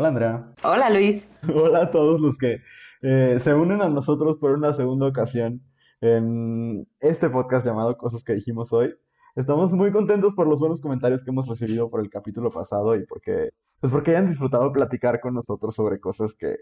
Hola 0.00 0.08
Andrea. 0.08 0.54
Hola 0.64 0.88
Luis. 0.88 1.30
Hola 1.54 1.82
a 1.82 1.90
todos 1.90 2.22
los 2.22 2.38
que 2.38 2.62
eh, 3.02 3.36
se 3.38 3.52
unen 3.52 3.82
a 3.82 3.90
nosotros 3.90 4.38
por 4.38 4.52
una 4.52 4.72
segunda 4.72 5.06
ocasión 5.06 5.60
en 6.00 6.88
este 7.00 7.28
podcast 7.28 7.66
llamado 7.66 7.98
Cosas 7.98 8.24
que 8.24 8.32
dijimos 8.32 8.72
hoy. 8.72 8.94
Estamos 9.36 9.74
muy 9.74 9.92
contentos 9.92 10.34
por 10.34 10.46
los 10.46 10.58
buenos 10.58 10.80
comentarios 10.80 11.22
que 11.22 11.32
hemos 11.32 11.46
recibido 11.46 11.90
por 11.90 12.00
el 12.00 12.08
capítulo 12.08 12.50
pasado 12.50 12.96
y 12.96 13.04
porque, 13.04 13.50
pues 13.78 13.92
porque 13.92 14.12
hayan 14.12 14.26
disfrutado 14.26 14.72
platicar 14.72 15.20
con 15.20 15.34
nosotros 15.34 15.74
sobre 15.74 16.00
cosas 16.00 16.34
que, 16.34 16.56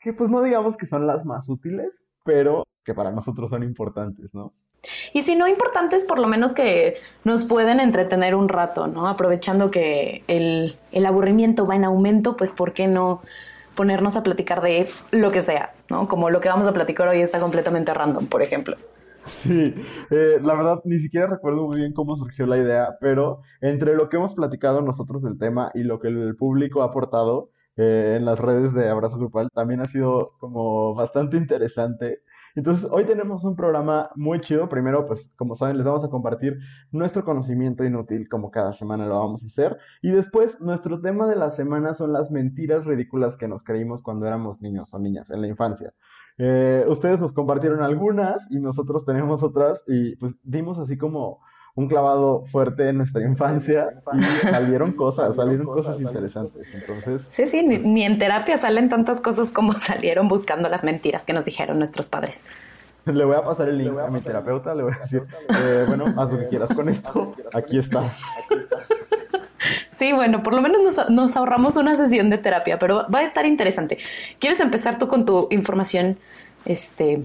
que 0.00 0.12
pues 0.12 0.32
no 0.32 0.42
digamos 0.42 0.76
que 0.76 0.88
son 0.88 1.06
las 1.06 1.24
más 1.24 1.48
útiles, 1.48 2.08
pero 2.24 2.64
que 2.84 2.94
para 2.94 3.10
nosotros 3.10 3.50
son 3.50 3.62
importantes, 3.62 4.34
¿no? 4.34 4.52
Y 5.12 5.22
si 5.22 5.34
no 5.34 5.48
importantes, 5.48 6.04
por 6.04 6.18
lo 6.18 6.28
menos 6.28 6.54
que 6.54 6.96
nos 7.24 7.44
pueden 7.44 7.80
entretener 7.80 8.34
un 8.34 8.48
rato, 8.48 8.86
¿no? 8.86 9.08
Aprovechando 9.08 9.70
que 9.70 10.24
el, 10.28 10.76
el 10.92 11.06
aburrimiento 11.06 11.66
va 11.66 11.76
en 11.76 11.84
aumento, 11.84 12.36
pues 12.36 12.52
¿por 12.52 12.72
qué 12.72 12.86
no 12.86 13.22
ponernos 13.74 14.16
a 14.16 14.22
platicar 14.22 14.60
de 14.62 14.86
lo 15.10 15.30
que 15.30 15.42
sea, 15.42 15.72
¿no? 15.90 16.06
Como 16.06 16.30
lo 16.30 16.40
que 16.40 16.48
vamos 16.48 16.68
a 16.68 16.72
platicar 16.72 17.08
hoy 17.08 17.20
está 17.20 17.40
completamente 17.40 17.92
random, 17.92 18.26
por 18.26 18.42
ejemplo. 18.42 18.76
Sí, 19.26 19.74
eh, 20.10 20.38
la 20.42 20.54
verdad 20.54 20.80
ni 20.84 20.98
siquiera 20.98 21.26
recuerdo 21.26 21.66
muy 21.66 21.78
bien 21.78 21.94
cómo 21.94 22.14
surgió 22.14 22.46
la 22.46 22.58
idea, 22.58 22.96
pero 23.00 23.40
entre 23.60 23.94
lo 23.94 24.08
que 24.08 24.16
hemos 24.16 24.34
platicado 24.34 24.82
nosotros 24.82 25.22
del 25.22 25.38
tema 25.38 25.70
y 25.74 25.82
lo 25.82 25.98
que 25.98 26.08
el 26.08 26.36
público 26.36 26.82
ha 26.82 26.86
aportado 26.86 27.50
eh, 27.76 28.14
en 28.16 28.24
las 28.24 28.38
redes 28.38 28.74
de 28.74 28.88
Abrazo 28.88 29.16
Grupal, 29.18 29.48
también 29.52 29.80
ha 29.80 29.86
sido 29.86 30.32
como 30.38 30.94
bastante 30.94 31.36
interesante. 31.36 32.20
Entonces, 32.54 32.88
hoy 32.90 33.04
tenemos 33.04 33.44
un 33.44 33.56
programa 33.56 34.10
muy 34.14 34.40
chido. 34.40 34.68
Primero, 34.68 35.06
pues, 35.06 35.32
como 35.36 35.54
saben, 35.54 35.76
les 35.76 35.86
vamos 35.86 36.04
a 36.04 36.08
compartir 36.08 36.58
nuestro 36.92 37.24
conocimiento 37.24 37.84
inútil, 37.84 38.28
como 38.28 38.50
cada 38.50 38.72
semana 38.72 39.06
lo 39.06 39.18
vamos 39.18 39.42
a 39.42 39.46
hacer. 39.46 39.78
Y 40.02 40.10
después, 40.10 40.60
nuestro 40.60 41.00
tema 41.00 41.26
de 41.26 41.36
la 41.36 41.50
semana 41.50 41.94
son 41.94 42.12
las 42.12 42.30
mentiras 42.30 42.84
ridículas 42.84 43.36
que 43.36 43.48
nos 43.48 43.64
creímos 43.64 44.02
cuando 44.02 44.26
éramos 44.26 44.62
niños 44.62 44.94
o 44.94 44.98
niñas 44.98 45.30
en 45.30 45.40
la 45.40 45.48
infancia. 45.48 45.92
Eh, 46.38 46.84
ustedes 46.88 47.20
nos 47.20 47.32
compartieron 47.32 47.82
algunas 47.82 48.50
y 48.50 48.58
nosotros 48.58 49.04
tenemos 49.04 49.42
otras 49.42 49.84
y 49.86 50.16
pues 50.16 50.34
dimos 50.42 50.78
así 50.80 50.98
como 50.98 51.40
un 51.76 51.88
clavado 51.88 52.44
fuerte 52.46 52.88
en 52.88 52.98
nuestra 52.98 53.22
infancia 53.22 53.94
y 54.14 54.22
salieron 54.22 54.92
cosas, 54.92 55.34
salieron 55.36 55.66
cosas 55.66 56.00
interesantes. 56.00 56.72
Entonces, 56.74 57.26
sí, 57.30 57.46
sí, 57.46 57.62
ni, 57.62 57.78
ni, 57.78 58.04
en 58.04 58.18
terapia 58.18 58.56
salen 58.56 58.88
tantas 58.88 59.20
cosas 59.20 59.50
como 59.50 59.72
salieron 59.80 60.28
buscando 60.28 60.68
las 60.68 60.84
mentiras 60.84 61.24
que 61.24 61.32
nos 61.32 61.44
dijeron 61.44 61.78
nuestros 61.78 62.08
padres. 62.08 62.42
Le 63.04 63.24
voy 63.24 63.36
a 63.36 63.42
pasar 63.42 63.68
el 63.68 63.78
link 63.78 63.98
a 63.98 64.08
mi 64.08 64.20
terapeuta, 64.20 64.74
le 64.74 64.84
voy 64.84 64.92
a 64.94 64.98
decir, 64.98 65.22
eh, 65.50 65.84
bueno, 65.86 66.06
haz 66.16 66.32
lo 66.32 66.38
que 66.38 66.48
quieras 66.48 66.72
con 66.72 66.88
esto, 66.88 67.34
aquí 67.52 67.78
está. 67.78 68.16
Sí, 69.98 70.12
bueno, 70.14 70.42
por 70.42 70.54
lo 70.54 70.62
menos 70.62 70.82
nos, 70.82 71.10
nos, 71.10 71.36
ahorramos 71.36 71.76
una 71.76 71.96
sesión 71.96 72.30
de 72.30 72.38
terapia, 72.38 72.78
pero 72.78 73.06
va 73.14 73.18
a 73.18 73.24
estar 73.24 73.44
interesante. 73.44 73.98
¿Quieres 74.38 74.58
empezar 74.60 74.98
tú 74.98 75.06
con 75.06 75.26
tu 75.26 75.48
información 75.50 76.18
este, 76.64 77.24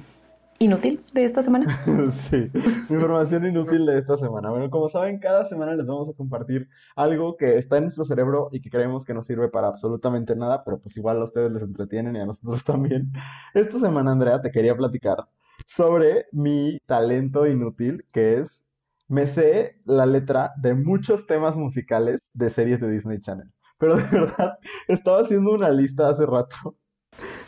inútil 0.60 1.04
de 1.14 1.24
esta 1.24 1.42
semana? 1.42 1.82
sí, 2.30 2.52
información 2.90 3.46
inútil 3.46 3.86
de 3.86 3.98
esta 3.98 4.18
semana. 4.18 4.50
Bueno, 4.50 4.70
como 4.70 4.90
saben, 4.90 5.20
cada 5.20 5.46
semana 5.46 5.74
les 5.74 5.88
vamos 5.88 6.10
a 6.10 6.14
compartir 6.14 6.70
algo 6.96 7.38
que 7.38 7.58
está 7.58 7.78
en 7.78 7.84
nuestro 7.84 8.06
cerebro 8.06 8.50
y 8.52 8.62
que 8.62 8.70
creemos 8.70 9.06
que 9.06 9.14
no 9.14 9.22
sirve 9.22 9.48
para 9.50 9.68
absolutamente 9.68 10.36
nada, 10.36 10.64
pero 10.64 10.80
pues 10.80 10.96
igual 10.98 11.22
a 11.22 11.24
ustedes 11.24 11.52
les 11.52 11.64
entretienen 11.64 12.16
y 12.16 12.20
a 12.20 12.26
nosotros 12.26 12.64
también. 12.66 13.12
Esta 13.54 13.80
semana, 13.80 14.12
Andrea, 14.12 14.42
te 14.42 14.52
quería 14.52 14.76
platicar 14.76 15.26
sobre 15.66 16.28
mi 16.32 16.80
talento 16.86 17.48
inútil, 17.48 18.06
que 18.12 18.40
es 18.40 18.64
me 19.08 19.26
sé 19.26 19.82
la 19.86 20.06
letra 20.06 20.54
de 20.58 20.76
muchos 20.76 21.26
temas 21.26 21.56
musicales 21.56 22.20
de 22.34 22.50
series 22.50 22.80
de 22.80 22.92
Disney 22.92 23.20
Channel. 23.22 23.52
Pero 23.80 23.96
de 23.96 24.04
verdad, 24.12 24.60
estaba 24.88 25.22
haciendo 25.22 25.52
una 25.52 25.70
lista 25.72 26.10
hace 26.10 26.26
rato 26.26 26.76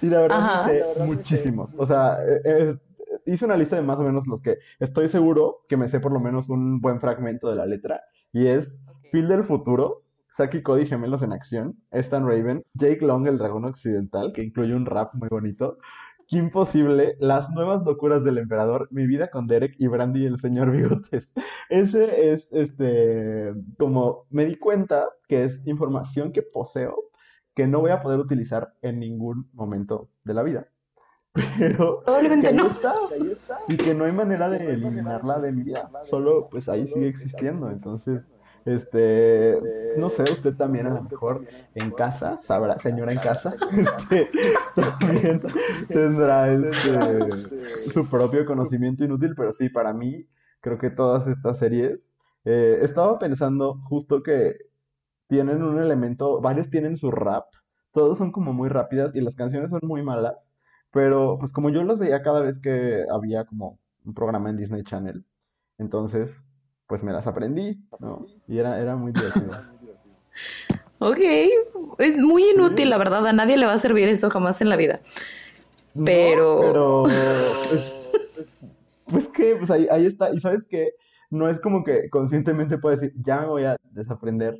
y 0.01 0.07
de 0.07 0.17
verdad 0.17 0.65
me 0.65 0.73
sé 0.73 1.05
muchísimos. 1.05 1.73
O 1.77 1.85
sea, 1.85 2.17
es, 2.43 2.79
hice 3.25 3.45
una 3.45 3.57
lista 3.57 3.75
de 3.75 3.81
más 3.81 3.99
o 3.99 4.03
menos 4.03 4.27
los 4.27 4.41
que 4.41 4.57
estoy 4.79 5.07
seguro 5.07 5.59
que 5.67 5.77
me 5.77 5.87
sé 5.87 5.99
por 5.99 6.11
lo 6.11 6.19
menos 6.19 6.49
un 6.49 6.81
buen 6.81 6.99
fragmento 6.99 7.49
de 7.49 7.55
la 7.55 7.65
letra. 7.65 8.01
Y 8.33 8.47
es 8.47 8.79
Phil 9.11 9.27
del 9.27 9.43
futuro, 9.43 10.03
Saki 10.29 10.61
Cody 10.61 10.85
Gemelos 10.85 11.21
en 11.23 11.33
Acción, 11.33 11.77
Stan 11.91 12.25
Raven, 12.25 12.63
Jake 12.73 13.05
Long, 13.05 13.27
el 13.27 13.37
dragón 13.37 13.65
occidental, 13.65 14.31
que 14.33 14.43
incluye 14.43 14.73
un 14.73 14.85
rap 14.85 15.13
muy 15.13 15.27
bonito. 15.29 15.77
Qué 16.27 16.37
imposible, 16.37 17.17
las 17.19 17.49
nuevas 17.49 17.83
locuras 17.85 18.23
del 18.23 18.37
emperador, 18.37 18.87
mi 18.91 19.05
vida 19.05 19.29
con 19.29 19.47
Derek 19.47 19.75
y 19.77 19.87
Brandy 19.87 20.23
y 20.23 20.25
el 20.27 20.39
señor 20.39 20.71
Bigotes. 20.71 21.31
Ese 21.69 22.31
es, 22.31 22.53
este, 22.53 23.53
como 23.77 24.25
me 24.29 24.45
di 24.45 24.55
cuenta 24.55 25.09
que 25.27 25.43
es 25.43 25.61
información 25.67 26.31
que 26.31 26.41
poseo 26.41 26.95
que 27.53 27.67
no 27.67 27.81
voy 27.81 27.91
a 27.91 28.01
poder 28.01 28.19
utilizar 28.19 28.73
en 28.81 28.99
ningún 28.99 29.49
momento 29.53 30.09
de 30.23 30.33
la 30.33 30.43
vida. 30.43 30.70
Pero 31.57 32.01
Probablemente 32.03 32.51
no. 32.51 32.67
Está, 32.67 32.93
y 33.67 33.77
que 33.77 33.93
no 33.93 34.05
hay 34.05 34.11
manera 34.11 34.49
de 34.49 34.57
eliminarla 34.57 35.39
de 35.39 35.51
mi 35.51 35.63
vida. 35.63 35.89
Solo 36.03 36.49
pues 36.49 36.67
ahí 36.67 36.87
sigue 36.87 37.07
existiendo. 37.07 37.69
Entonces, 37.69 38.27
este, 38.65 39.59
no 39.97 40.09
sé, 40.09 40.23
usted 40.23 40.55
también 40.55 40.87
a 40.87 40.91
lo 40.91 41.03
mejor 41.03 41.45
en 41.73 41.91
casa, 41.91 42.39
sabrá, 42.41 42.79
señora 42.79 43.11
en 43.11 43.19
casa, 43.19 43.55
este, 44.11 44.29
también 44.75 45.41
tendrá 45.87 46.51
este, 46.51 47.79
su 47.79 48.07
propio 48.07 48.45
conocimiento 48.45 49.03
inútil, 49.03 49.33
pero 49.35 49.51
sí, 49.51 49.69
para 49.69 49.93
mí, 49.93 50.27
creo 50.59 50.77
que 50.77 50.91
todas 50.91 51.27
estas 51.27 51.57
series, 51.57 52.13
eh, 52.45 52.79
estaba 52.81 53.17
pensando 53.17 53.79
justo 53.85 54.21
que 54.21 54.57
tienen 55.27 55.63
un 55.63 55.79
elemento, 55.79 56.39
varios 56.39 56.69
tienen 56.69 56.97
su 56.97 57.09
rap, 57.09 57.45
todos 57.91 58.17
son 58.17 58.31
como 58.31 58.53
muy 58.53 58.69
rápidas 58.69 59.15
y 59.15 59.21
las 59.21 59.35
canciones 59.35 59.71
son 59.71 59.81
muy 59.83 60.03
malas, 60.03 60.53
pero 60.91 61.37
pues 61.39 61.51
como 61.51 61.69
yo 61.69 61.83
los 61.83 61.99
veía 61.99 62.21
cada 62.21 62.41
vez 62.41 62.59
que 62.59 63.03
había 63.11 63.45
como 63.45 63.79
un 64.05 64.13
programa 64.13 64.49
en 64.49 64.57
Disney 64.57 64.83
Channel, 64.83 65.25
entonces 65.77 66.43
pues 66.87 67.03
me 67.03 67.13
las 67.13 67.25
aprendí, 67.25 67.81
¿no? 67.99 68.25
Y 68.47 68.57
era, 68.57 68.79
era 68.79 68.97
muy 68.97 69.13
divertido. 69.13 69.51
ok, 70.99 71.19
es 71.99 72.17
muy 72.17 72.49
inútil, 72.49 72.89
la 72.89 72.97
verdad, 72.97 73.25
a 73.25 73.33
nadie 73.33 73.55
le 73.55 73.65
va 73.65 73.73
a 73.73 73.79
servir 73.79 74.09
eso 74.09 74.29
jamás 74.29 74.61
en 74.61 74.69
la 74.69 74.75
vida. 74.75 74.99
Pero... 76.05 76.59
pero... 76.59 77.03
pues 79.09 79.27
que, 79.29 79.55
pues 79.55 79.71
ahí, 79.71 79.87
ahí 79.89 80.05
está, 80.05 80.33
y 80.33 80.39
sabes 80.41 80.65
que 80.65 80.91
no 81.29 81.47
es 81.47 81.61
como 81.61 81.83
que 81.85 82.09
conscientemente 82.09 82.77
puedo 82.77 82.95
decir, 82.95 83.13
ya 83.15 83.39
me 83.39 83.47
voy 83.47 83.63
a 83.63 83.77
desaprender 83.83 84.59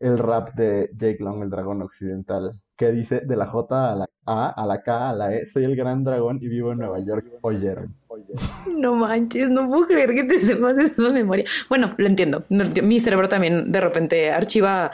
el 0.00 0.18
rap 0.18 0.54
de 0.54 0.90
Jake 0.96 1.18
Long, 1.20 1.42
el 1.42 1.50
dragón 1.50 1.82
occidental, 1.82 2.58
que 2.76 2.90
dice 2.90 3.20
de 3.20 3.36
la 3.36 3.46
J 3.46 3.92
a 3.92 3.94
la 3.94 4.08
A, 4.26 4.48
a 4.50 4.66
la 4.66 4.82
K, 4.82 5.10
a 5.10 5.12
la 5.12 5.34
E, 5.34 5.46
soy 5.46 5.64
el 5.64 5.76
gran 5.76 6.04
dragón 6.04 6.38
y 6.40 6.48
vivo 6.48 6.72
en 6.72 6.78
Nueva 6.78 6.98
York. 7.00 7.26
Oyeron. 7.42 7.94
No 8.76 8.94
manches, 8.94 9.48
no 9.50 9.68
puedo 9.68 9.86
creer 9.86 10.14
que 10.14 10.24
te 10.24 10.40
sepas 10.40 10.76
de 10.76 10.84
esa 10.84 11.10
memoria. 11.10 11.44
Bueno, 11.68 11.94
lo 11.96 12.06
entiendo. 12.06 12.44
Mi 12.82 13.00
cerebro 13.00 13.28
también 13.28 13.70
de 13.72 13.80
repente 13.80 14.30
archiva 14.30 14.92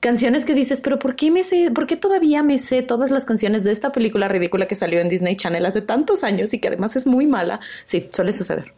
canciones 0.00 0.44
que 0.44 0.54
dices, 0.54 0.80
pero 0.80 0.98
¿por 0.98 1.14
qué 1.16 1.30
me 1.30 1.44
sé, 1.44 1.70
por 1.70 1.86
qué 1.86 1.96
todavía 1.96 2.42
me 2.42 2.58
sé 2.58 2.82
todas 2.82 3.10
las 3.10 3.24
canciones 3.24 3.64
de 3.64 3.72
esta 3.72 3.92
película 3.92 4.28
ridícula 4.28 4.66
que 4.66 4.74
salió 4.74 5.00
en 5.00 5.08
Disney 5.08 5.36
Channel 5.36 5.64
hace 5.64 5.82
tantos 5.82 6.24
años 6.24 6.52
y 6.54 6.60
que 6.60 6.68
además 6.68 6.96
es 6.96 7.06
muy 7.06 7.26
mala? 7.26 7.60
Sí, 7.84 8.08
suele 8.10 8.32
suceder. 8.32 8.74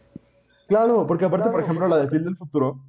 Claro, 0.67 1.07
porque 1.07 1.25
aparte, 1.25 1.49
por 1.49 1.61
ejemplo, 1.61 1.87
la 1.87 1.97
de 1.97 2.07
Phil 2.07 2.23
del 2.23 2.37
futuro 2.37 2.83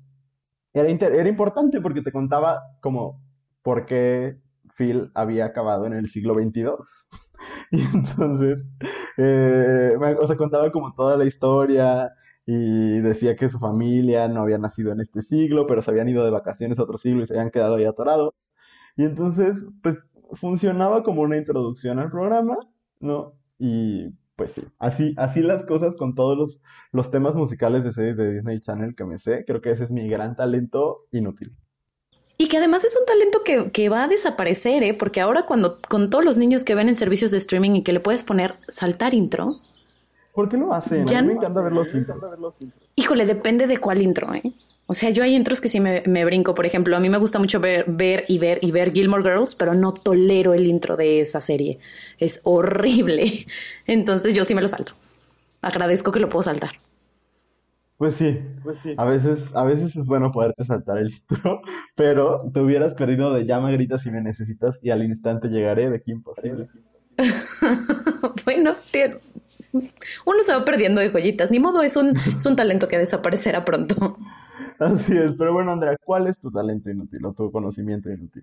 era, 0.75 0.89
era 0.89 1.29
importante 1.29 1.81
porque 1.81 2.03
te 2.03 2.13
contaba 2.13 2.61
como 2.81 3.23
por 3.63 3.87
qué 3.87 4.37
Phil 4.81 5.11
había 5.15 5.45
acabado 5.45 5.87
en 5.87 5.93
el 5.93 6.09
siglo 6.09 6.35
XXII. 6.35 6.65
Y 7.71 7.81
entonces, 7.95 8.67
eh, 9.17 9.97
o 10.21 10.27
sea, 10.27 10.37
contaba 10.37 10.71
como 10.71 10.95
toda 10.95 11.17
la 11.17 11.25
historia 11.25 12.13
y 12.45 13.01
decía 13.01 13.37
que 13.37 13.49
su 13.49 13.59
familia 13.59 14.29
no 14.29 14.43
había 14.43 14.59
nacido 14.59 14.93
en 14.93 15.01
este 15.01 15.23
siglo, 15.23 15.67
pero 15.67 15.83
se 15.83 15.91
habían 15.91 16.09
ido 16.09 16.25
de 16.25 16.31
vacaciones 16.31 16.79
a 16.79 16.83
otro 16.83 16.99
siglo 16.99 17.23
y 17.23 17.27
se 17.27 17.33
habían 17.35 17.51
quedado 17.51 17.77
ahí 17.77 17.85
atorados. 17.87 18.35
Y 18.97 19.05
entonces, 19.05 19.67
pues, 19.83 19.99
funcionaba 20.35 21.03
como 21.03 21.23
una 21.23 21.39
introducción 21.39 21.99
al 21.99 22.11
programa, 22.11 22.57
¿no? 23.01 23.35
Y 23.59 24.11
pues 24.37 24.53
sí, 24.53 24.63
así, 24.79 25.15
así 25.19 25.43
las 25.43 25.65
cosas 25.67 25.97
con 25.97 26.15
todos 26.15 26.37
los, 26.39 26.63
los 26.93 27.11
temas 27.11 27.35
musicales 27.35 27.85
de 27.85 27.93
series 27.93 28.17
de 28.17 28.35
Disney 28.35 28.61
Channel 28.61 28.95
que 28.95 29.05
me 29.05 29.19
sé. 29.19 29.45
Creo 29.47 29.61
que 29.61 29.71
ese 29.71 29.85
es 29.85 29.91
mi 29.91 30.09
gran 30.09 30.37
talento 30.37 31.07
inútil. 31.13 31.55
Y 32.41 32.49
que 32.49 32.57
además 32.57 32.85
es 32.85 32.97
un 32.99 33.05
talento 33.05 33.43
que, 33.45 33.71
que, 33.71 33.91
va 33.91 34.05
a 34.05 34.09
desaparecer, 34.09 34.83
¿eh? 34.83 34.95
Porque 34.95 35.21
ahora 35.21 35.43
cuando 35.43 35.79
con 35.91 36.09
todos 36.09 36.25
los 36.25 36.39
niños 36.39 36.65
que 36.65 36.75
ven 36.75 36.89
en 36.89 36.97
servicios 36.97 37.31
de 37.33 37.37
streaming 37.37 37.73
y 37.73 37.83
que 37.83 37.93
le 37.93 38.01
puedes 38.01 38.25
poner 38.25 38.55
saltar 38.67 39.13
intro. 39.13 39.61
¿Por 40.33 40.49
qué 40.49 40.57
lo 40.57 40.73
hacen? 40.73 41.07
Ya 41.07 41.19
a 41.19 41.21
mí 41.21 41.29
me 41.29 41.35
no- 41.35 41.41
encanta 41.41 41.61
ver 41.61 41.73
los 41.73 41.95
intros. 41.95 42.19
Híjole, 42.97 43.27
depende 43.27 43.67
de 43.67 43.77
cuál 43.77 44.01
intro, 44.01 44.33
¿eh? 44.33 44.55
O 44.87 44.95
sea, 44.95 45.11
yo 45.11 45.23
hay 45.23 45.35
intros 45.37 45.61
que 45.61 45.69
sí 45.69 45.81
me, 45.81 46.03
me 46.07 46.25
brinco. 46.25 46.55
Por 46.55 46.65
ejemplo, 46.65 46.97
a 46.97 47.01
mí 47.01 47.11
me 47.11 47.19
gusta 47.19 47.39
mucho 47.39 47.61
ver, 47.61 47.85
ver 47.87 48.25
y 48.27 48.39
ver 48.39 48.59
y 48.63 48.71
ver 48.71 48.95
Gilmore 48.95 49.23
Girls, 49.23 49.55
pero 49.55 49.75
no 49.75 49.93
tolero 49.93 50.55
el 50.55 50.67
intro 50.67 50.97
de 50.97 51.21
esa 51.21 51.43
serie. 51.43 51.79
Es 52.19 52.41
horrible. 52.45 53.45
Entonces 53.87 54.35
yo 54.35 54.47
sí 54.47 54.55
me 54.55 54.63
lo 54.63 54.69
salto. 54.69 54.95
Agradezco 55.61 56.11
que 56.11 56.21
lo 56.21 56.31
puedo 56.31 56.45
saltar. 56.45 56.71
Pues 58.01 58.15
sí, 58.15 58.41
Pues 58.63 58.81
sí. 58.81 58.95
a 58.97 59.05
veces, 59.05 59.55
a 59.55 59.63
veces 59.63 59.95
es 59.95 60.07
bueno 60.07 60.33
poderte 60.33 60.65
saltar 60.65 60.97
el 60.97 61.11
intro, 61.13 61.61
pero 61.95 62.51
te 62.53 62.61
hubieras 62.61 62.95
perdido 62.95 63.35
de 63.35 63.45
llama, 63.45 63.71
grita 63.71 63.99
si 63.99 64.11
me 64.11 64.23
necesitas 64.23 64.79
y 64.81 64.89
al 64.89 65.05
instante 65.05 65.49
llegaré 65.49 65.91
de 65.91 66.01
que 66.01 66.11
imposible. 66.13 66.67
Bueno, 68.47 68.75
uno 70.25 70.43
se 70.45 70.53
va 70.53 70.65
perdiendo 70.65 71.01
de 71.03 71.11
joyitas. 71.11 71.51
Ni 71.51 71.59
modo, 71.61 71.83
es 71.83 71.97
un, 71.97 72.15
es 72.17 72.47
un 72.47 72.57
talento 72.57 72.89
que 72.89 72.97
desaparecerá 72.97 73.67
pronto. 73.67 74.17
Así 74.79 75.15
es, 75.19 75.33
pero 75.39 75.53
bueno, 75.53 75.73
Andrea, 75.73 75.95
¿cuál 76.03 76.27
es 76.27 76.41
tu 76.41 76.51
talento 76.51 76.89
inútil 76.91 77.23
o 77.27 77.35
tu 77.35 77.53
conocimiento 77.53 78.09
inútil? 78.11 78.43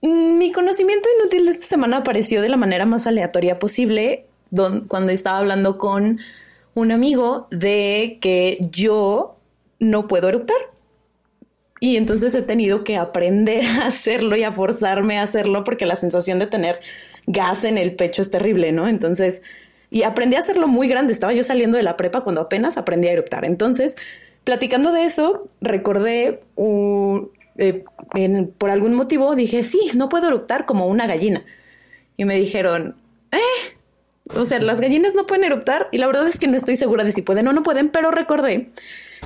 Mm, 0.00 0.38
Mi 0.38 0.50
conocimiento 0.50 1.06
inútil 1.20 1.44
de 1.44 1.50
esta 1.52 1.66
semana 1.66 1.98
apareció 1.98 2.40
de 2.40 2.48
la 2.48 2.56
manera 2.56 2.86
más 2.86 3.06
aleatoria 3.06 3.58
posible 3.58 4.24
don- 4.50 4.86
cuando 4.88 5.12
estaba 5.12 5.36
hablando 5.38 5.76
con 5.76 6.18
un 6.74 6.92
amigo 6.92 7.48
de 7.50 8.18
que 8.20 8.58
yo 8.70 9.36
no 9.78 10.06
puedo 10.08 10.28
eructar. 10.28 10.56
Y 11.80 11.96
entonces 11.96 12.34
he 12.34 12.42
tenido 12.42 12.84
que 12.84 12.96
aprender 12.96 13.64
a 13.66 13.86
hacerlo 13.86 14.36
y 14.36 14.44
a 14.44 14.52
forzarme 14.52 15.18
a 15.18 15.24
hacerlo 15.24 15.64
porque 15.64 15.86
la 15.86 15.96
sensación 15.96 16.38
de 16.38 16.46
tener 16.46 16.80
gas 17.26 17.64
en 17.64 17.76
el 17.78 17.94
pecho 17.96 18.22
es 18.22 18.30
terrible, 18.30 18.72
¿no? 18.72 18.86
Entonces, 18.88 19.42
y 19.90 20.04
aprendí 20.04 20.36
a 20.36 20.40
hacerlo 20.40 20.68
muy 20.68 20.88
grande. 20.88 21.12
Estaba 21.12 21.32
yo 21.32 21.42
saliendo 21.44 21.76
de 21.76 21.82
la 21.82 21.96
prepa 21.96 22.22
cuando 22.22 22.40
apenas 22.42 22.78
aprendí 22.78 23.08
a 23.08 23.12
eruptar. 23.12 23.44
Entonces, 23.44 23.96
platicando 24.44 24.92
de 24.92 25.04
eso, 25.04 25.46
recordé 25.60 26.42
un- 26.54 27.30
eh, 27.58 27.84
por 28.58 28.70
algún 28.70 28.94
motivo 28.94 29.34
dije, 29.34 29.64
sí, 29.64 29.90
no 29.94 30.08
puedo 30.08 30.28
eruptar 30.28 30.66
como 30.66 30.86
una 30.86 31.06
gallina. 31.06 31.44
Y 32.16 32.24
me 32.24 32.36
dijeron, 32.36 32.96
eh, 33.32 33.38
o 34.36 34.44
sea, 34.44 34.60
las 34.60 34.80
gallinas 34.80 35.14
no 35.14 35.26
pueden 35.26 35.44
eruptar. 35.44 35.88
Y 35.92 35.98
la 35.98 36.06
verdad 36.06 36.26
es 36.26 36.38
que 36.38 36.46
no 36.48 36.56
estoy 36.56 36.76
segura 36.76 37.04
de 37.04 37.12
si 37.12 37.22
pueden 37.22 37.48
o 37.48 37.52
no 37.52 37.62
pueden, 37.62 37.88
pero 37.88 38.10
recordé 38.10 38.70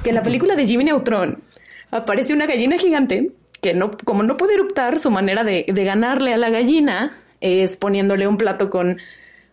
que 0.03 0.11
en 0.11 0.15
la 0.17 0.23
película 0.23 0.57
de 0.57 0.67
Jimmy 0.67 0.85
Neutron 0.85 1.43
aparece 1.91 2.33
una 2.35 2.47
gallina 2.47 2.77
gigante 2.79 3.31
que 3.61 3.75
no, 3.75 3.91
como 4.05 4.23
no 4.23 4.37
puede 4.37 4.55
eruptar, 4.55 4.99
su 4.99 5.11
manera 5.11 5.43
de, 5.45 5.65
ganarle 5.69 6.35
a 6.35 6.37
la 6.37 6.51
gallina 6.51 7.17
es 7.41 7.77
poniéndole 7.77 8.27
un 8.27 8.37
plato 8.37 8.69
con 8.71 8.99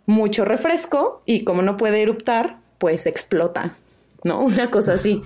mucho 0.05 0.43
refresco 0.45 1.21
y 1.25 1.43
como 1.43 1.61
no 1.61 1.77
puede 1.77 2.01
eruptar, 2.01 2.57
pues 2.77 3.05
explota, 3.05 3.75
¿no? 4.23 4.39
Una 4.45 4.69
cosa 4.69 4.93
así. 4.93 5.23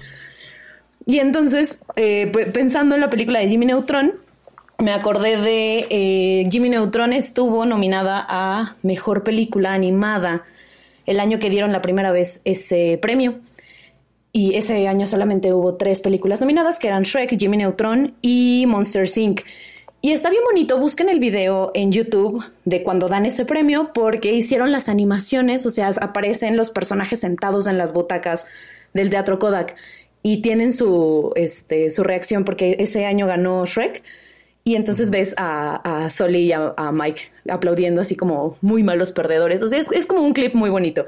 Y 1.05 1.19
entonces, 1.19 1.79
eh, 1.95 2.29
pe- 2.31 2.47
pensando 2.47 2.93
en 2.95 3.01
la 3.01 3.09
película 3.09 3.39
de 3.39 3.47
Jimmy 3.49 3.65
Neutron, 3.65 4.13
me 4.79 4.91
acordé 4.93 5.37
de 5.37 5.87
eh, 5.89 6.47
Jimmy 6.51 6.69
Neutron 6.69 7.13
estuvo 7.13 7.65
nominada 7.65 8.25
a 8.29 8.75
Mejor 8.83 9.23
Película 9.23 9.73
Animada 9.73 10.43
el 11.05 11.19
año 11.19 11.39
que 11.39 11.49
dieron 11.49 11.71
la 11.71 11.81
primera 11.81 12.11
vez 12.11 12.41
ese 12.45 12.99
premio. 13.01 13.39
Y 14.33 14.55
ese 14.55 14.87
año 14.87 15.07
solamente 15.07 15.51
hubo 15.51 15.75
tres 15.75 16.01
películas 16.01 16.41
nominadas, 16.41 16.77
que 16.77 16.87
eran 16.87 17.03
Shrek, 17.03 17.39
Jimmy 17.39 17.57
Neutron 17.57 18.13
y 18.21 18.65
Monsters 18.67 19.17
Inc. 19.17 19.41
Y 20.01 20.11
está 20.11 20.29
bien 20.29 20.43
bonito, 20.43 20.77
busquen 20.77 21.09
el 21.09 21.19
video 21.19 21.71
en 21.73 21.91
YouTube 21.91 22.43
de 22.65 22.83
cuando 22.83 23.09
dan 23.09 23.25
ese 23.25 23.45
premio, 23.45 23.91
porque 23.93 24.33
hicieron 24.33 24.71
las 24.71 24.89
animaciones, 24.89 25.65
o 25.65 25.71
sea, 25.71 25.89
aparecen 26.01 26.55
los 26.55 26.69
personajes 26.69 27.21
sentados 27.21 27.65
en 27.65 27.79
las 27.79 27.93
butacas 27.93 28.45
del 28.93 29.09
Teatro 29.09 29.39
Kodak 29.39 29.75
y 30.21 30.41
tienen 30.43 30.71
su, 30.71 31.31
este, 31.35 31.89
su 31.89 32.03
reacción, 32.03 32.43
porque 32.43 32.75
ese 32.79 33.05
año 33.05 33.25
ganó 33.25 33.65
Shrek. 33.65 34.03
Y 34.67 34.75
entonces 34.75 35.09
ves 35.09 35.33
a, 35.37 35.77
a 35.77 36.09
Soli 36.09 36.39
y 36.39 36.51
a, 36.51 36.73
a 36.75 36.91
Mike 36.91 37.21
aplaudiendo 37.49 38.01
así 38.01 38.17
como 38.17 38.57
muy 38.59 38.83
malos 38.83 39.13
perdedores. 39.13 39.63
O 39.63 39.67
sea, 39.69 39.79
es, 39.79 39.89
es 39.93 40.05
como 40.05 40.21
un 40.21 40.33
clip 40.33 40.55
muy 40.55 40.69
bonito. 40.69 41.05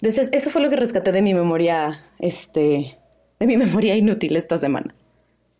Entonces, 0.00 0.30
eso 0.32 0.48
fue 0.48 0.62
lo 0.62 0.70
que 0.70 0.76
rescaté 0.76 1.12
de 1.12 1.20
mi 1.20 1.34
memoria, 1.34 2.00
este, 2.18 2.96
de 3.38 3.46
mi 3.46 3.56
memoria 3.58 3.94
inútil 3.94 4.36
esta 4.36 4.56
semana. 4.56 4.94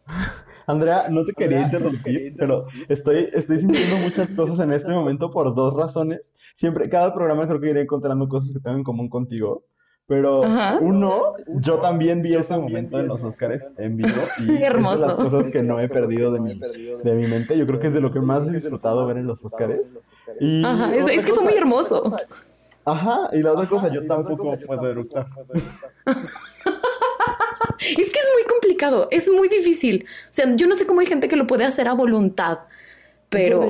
Andrea, 0.67 1.09
no 1.11 1.23
te 1.27 1.35
quería 1.35 1.61
interrumpir, 1.61 2.35
pero 2.39 2.65
estoy, 2.89 3.29
estoy 3.35 3.59
sintiendo 3.59 3.99
muchas 3.99 4.31
cosas 4.31 4.61
en 4.61 4.73
este 4.73 4.93
momento 4.95 5.31
por 5.31 5.55
dos 5.55 5.75
razones. 5.75 6.33
Siempre, 6.57 6.89
cada 6.89 7.13
programa 7.13 7.47
creo 7.47 7.61
que 7.61 7.69
iré 7.69 7.83
encontrando 7.83 8.27
cosas 8.27 8.55
que 8.55 8.61
tengo 8.61 8.79
en 8.79 8.85
común 8.85 9.11
contigo. 9.11 9.67
Pero 10.07 10.45
Ajá. 10.45 10.79
uno, 10.83 11.33
yo 11.47 11.79
también 11.79 12.21
vi 12.21 12.35
ese 12.35 12.57
momento 12.57 13.01
en 13.01 13.09
los 13.09 13.23
Oscars 13.23 13.73
en 13.79 13.97
vivo 13.97 14.11
y 14.41 14.43
es 14.43 14.61
de 14.61 14.67
Hermoso. 14.67 15.07
las 15.07 15.17
cosas 15.17 15.51
que 15.51 15.63
no 15.63 15.81
he 15.81 15.89
perdido 15.89 16.31
de 16.31 16.41
mi, 16.41 16.59
de 16.59 17.15
mi 17.15 17.27
mente. 17.27 17.57
Yo 17.57 17.67
creo 17.67 17.81
que 17.81 17.87
es 17.87 17.95
de 17.95 18.03
lo 18.03 18.13
que 18.13 18.21
más 18.21 18.47
he 18.47 18.51
disfrutado 18.51 19.07
ver 19.07 19.17
en 19.17 19.27
los 19.27 19.43
Oscars. 19.43 19.97
Y 20.41 20.63
Ajá, 20.65 20.95
es, 20.95 21.25
que 21.25 21.33
fue 21.33 21.45
muy 21.45 21.55
hermoso. 21.55 22.15
Ajá, 22.85 23.31
y 23.33 23.39
la 23.39 23.53
otra 23.53 23.67
cosa, 23.67 23.89
yo 23.89 24.07
tampoco 24.07 24.57
puedo 24.67 24.91
eructar. 24.91 25.27
Es 27.81 28.11
que 28.11 28.19
es 28.19 28.29
muy 28.33 28.45
complicado, 28.49 29.09
es 29.11 29.29
muy 29.29 29.49
difícil. 29.49 30.07
O 30.07 30.29
sea, 30.31 30.55
yo 30.57 30.67
no 30.67 30.75
sé 30.75 30.87
cómo 30.87 31.01
hay 31.01 31.07
gente 31.07 31.29
que 31.29 31.37
lo 31.37 31.47
puede 31.47 31.65
hacer 31.65 31.89
a 31.89 31.93
voluntad, 31.93 32.61
pero. 33.35 33.69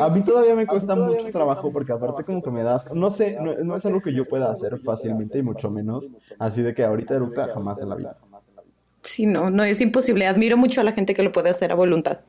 A 0.00 0.08
mí 0.10 0.22
todavía 0.22 0.54
me 0.54 0.66
cuesta 0.66 0.94
mucho 0.94 1.26
trabajo 1.32 1.72
porque 1.72 1.92
aparte 1.92 2.24
como 2.24 2.42
que 2.42 2.50
me 2.50 2.62
das, 2.62 2.86
no 2.92 3.10
sé, 3.10 3.38
no, 3.40 3.54
no 3.54 3.76
es 3.76 3.86
algo 3.86 4.02
que 4.02 4.12
yo 4.14 4.26
pueda 4.26 4.50
hacer 4.50 4.78
fácilmente 4.80 5.38
y 5.38 5.42
mucho 5.42 5.70
menos 5.70 6.10
así 6.38 6.62
de 6.62 6.74
que 6.74 6.84
ahorita 6.84 7.14
eructa 7.14 7.48
jamás 7.54 7.80
en 7.80 7.88
la 7.88 7.94
vida. 7.96 8.16
sí, 9.02 9.24
no, 9.26 9.50
no 9.50 9.64
es 9.64 9.80
imposible. 9.80 10.26
Admiro 10.26 10.56
mucho 10.56 10.80
a 10.80 10.84
la 10.84 10.92
gente 10.92 11.14
que 11.14 11.22
lo 11.22 11.32
puede 11.32 11.48
hacer 11.50 11.72
a 11.72 11.74
voluntad. 11.74 12.20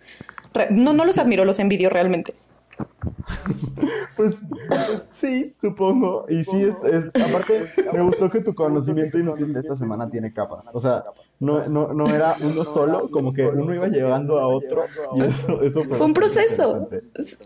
Re- 0.53 0.67
no, 0.71 0.93
no 0.93 1.03
los 1.05 1.17
admiro, 1.17 1.43
los 1.45 1.59
envidio 1.59 1.89
realmente. 1.89 2.33
Pues 4.15 4.35
sí, 5.11 5.53
supongo. 5.59 6.25
Y 6.29 6.43
sí, 6.43 6.63
es, 6.63 6.75
es- 6.91 7.23
aparte 7.23 7.65
me 7.93 8.01
gustó 8.03 8.29
que 8.29 8.41
tu 8.41 8.53
conocimiento 8.53 9.17
inútil 9.19 9.53
de 9.53 9.59
esta 9.59 9.75
semana 9.75 10.09
tiene 10.09 10.33
capas. 10.33 10.65
O 10.73 10.79
sea, 10.79 11.03
no, 11.39 11.67
no, 11.67 11.93
no 11.93 12.07
era 12.07 12.35
uno 12.41 12.63
solo, 12.63 13.09
como 13.09 13.31
que 13.31 13.45
uno 13.45 13.73
iba 13.73 13.87
llegando 13.87 14.39
a 14.39 14.47
otro 14.47 14.83
y 15.15 15.23
eso, 15.23 15.61
eso 15.61 15.83
Fue 15.83 16.05
un 16.05 16.13
proceso. 16.13 16.89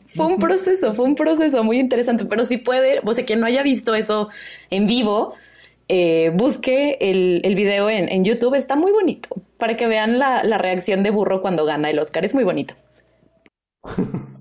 Fue 0.08 0.26
un 0.26 0.40
proceso, 0.40 0.94
fue 0.94 1.06
un 1.06 1.16
proceso 1.16 1.64
muy 1.64 1.80
interesante. 1.80 2.26
Pero 2.26 2.46
si 2.46 2.58
puede, 2.58 3.02
o 3.04 3.14
sea, 3.14 3.26
quien 3.26 3.40
no 3.40 3.46
haya 3.46 3.64
visto 3.64 3.96
eso 3.96 4.30
en 4.70 4.88
vivo, 4.88 5.34
eh, 5.88 6.32
busque 6.34 6.98
el, 7.02 7.42
el 7.44 7.56
video 7.56 7.90
en, 7.90 8.10
en 8.10 8.24
YouTube. 8.24 8.56
Está 8.56 8.76
muy 8.76 8.92
bonito 8.92 9.30
para 9.58 9.76
que 9.76 9.88
vean 9.88 10.20
la, 10.20 10.44
la 10.44 10.58
reacción 10.58 11.04
de 11.04 11.12
Burro 11.12 11.42
cuando 11.42 11.66
gana 11.66 11.90
el 11.90 12.00
Oscar. 12.00 12.26
Es 12.26 12.34
muy 12.34 12.44
bonito. 12.44 12.76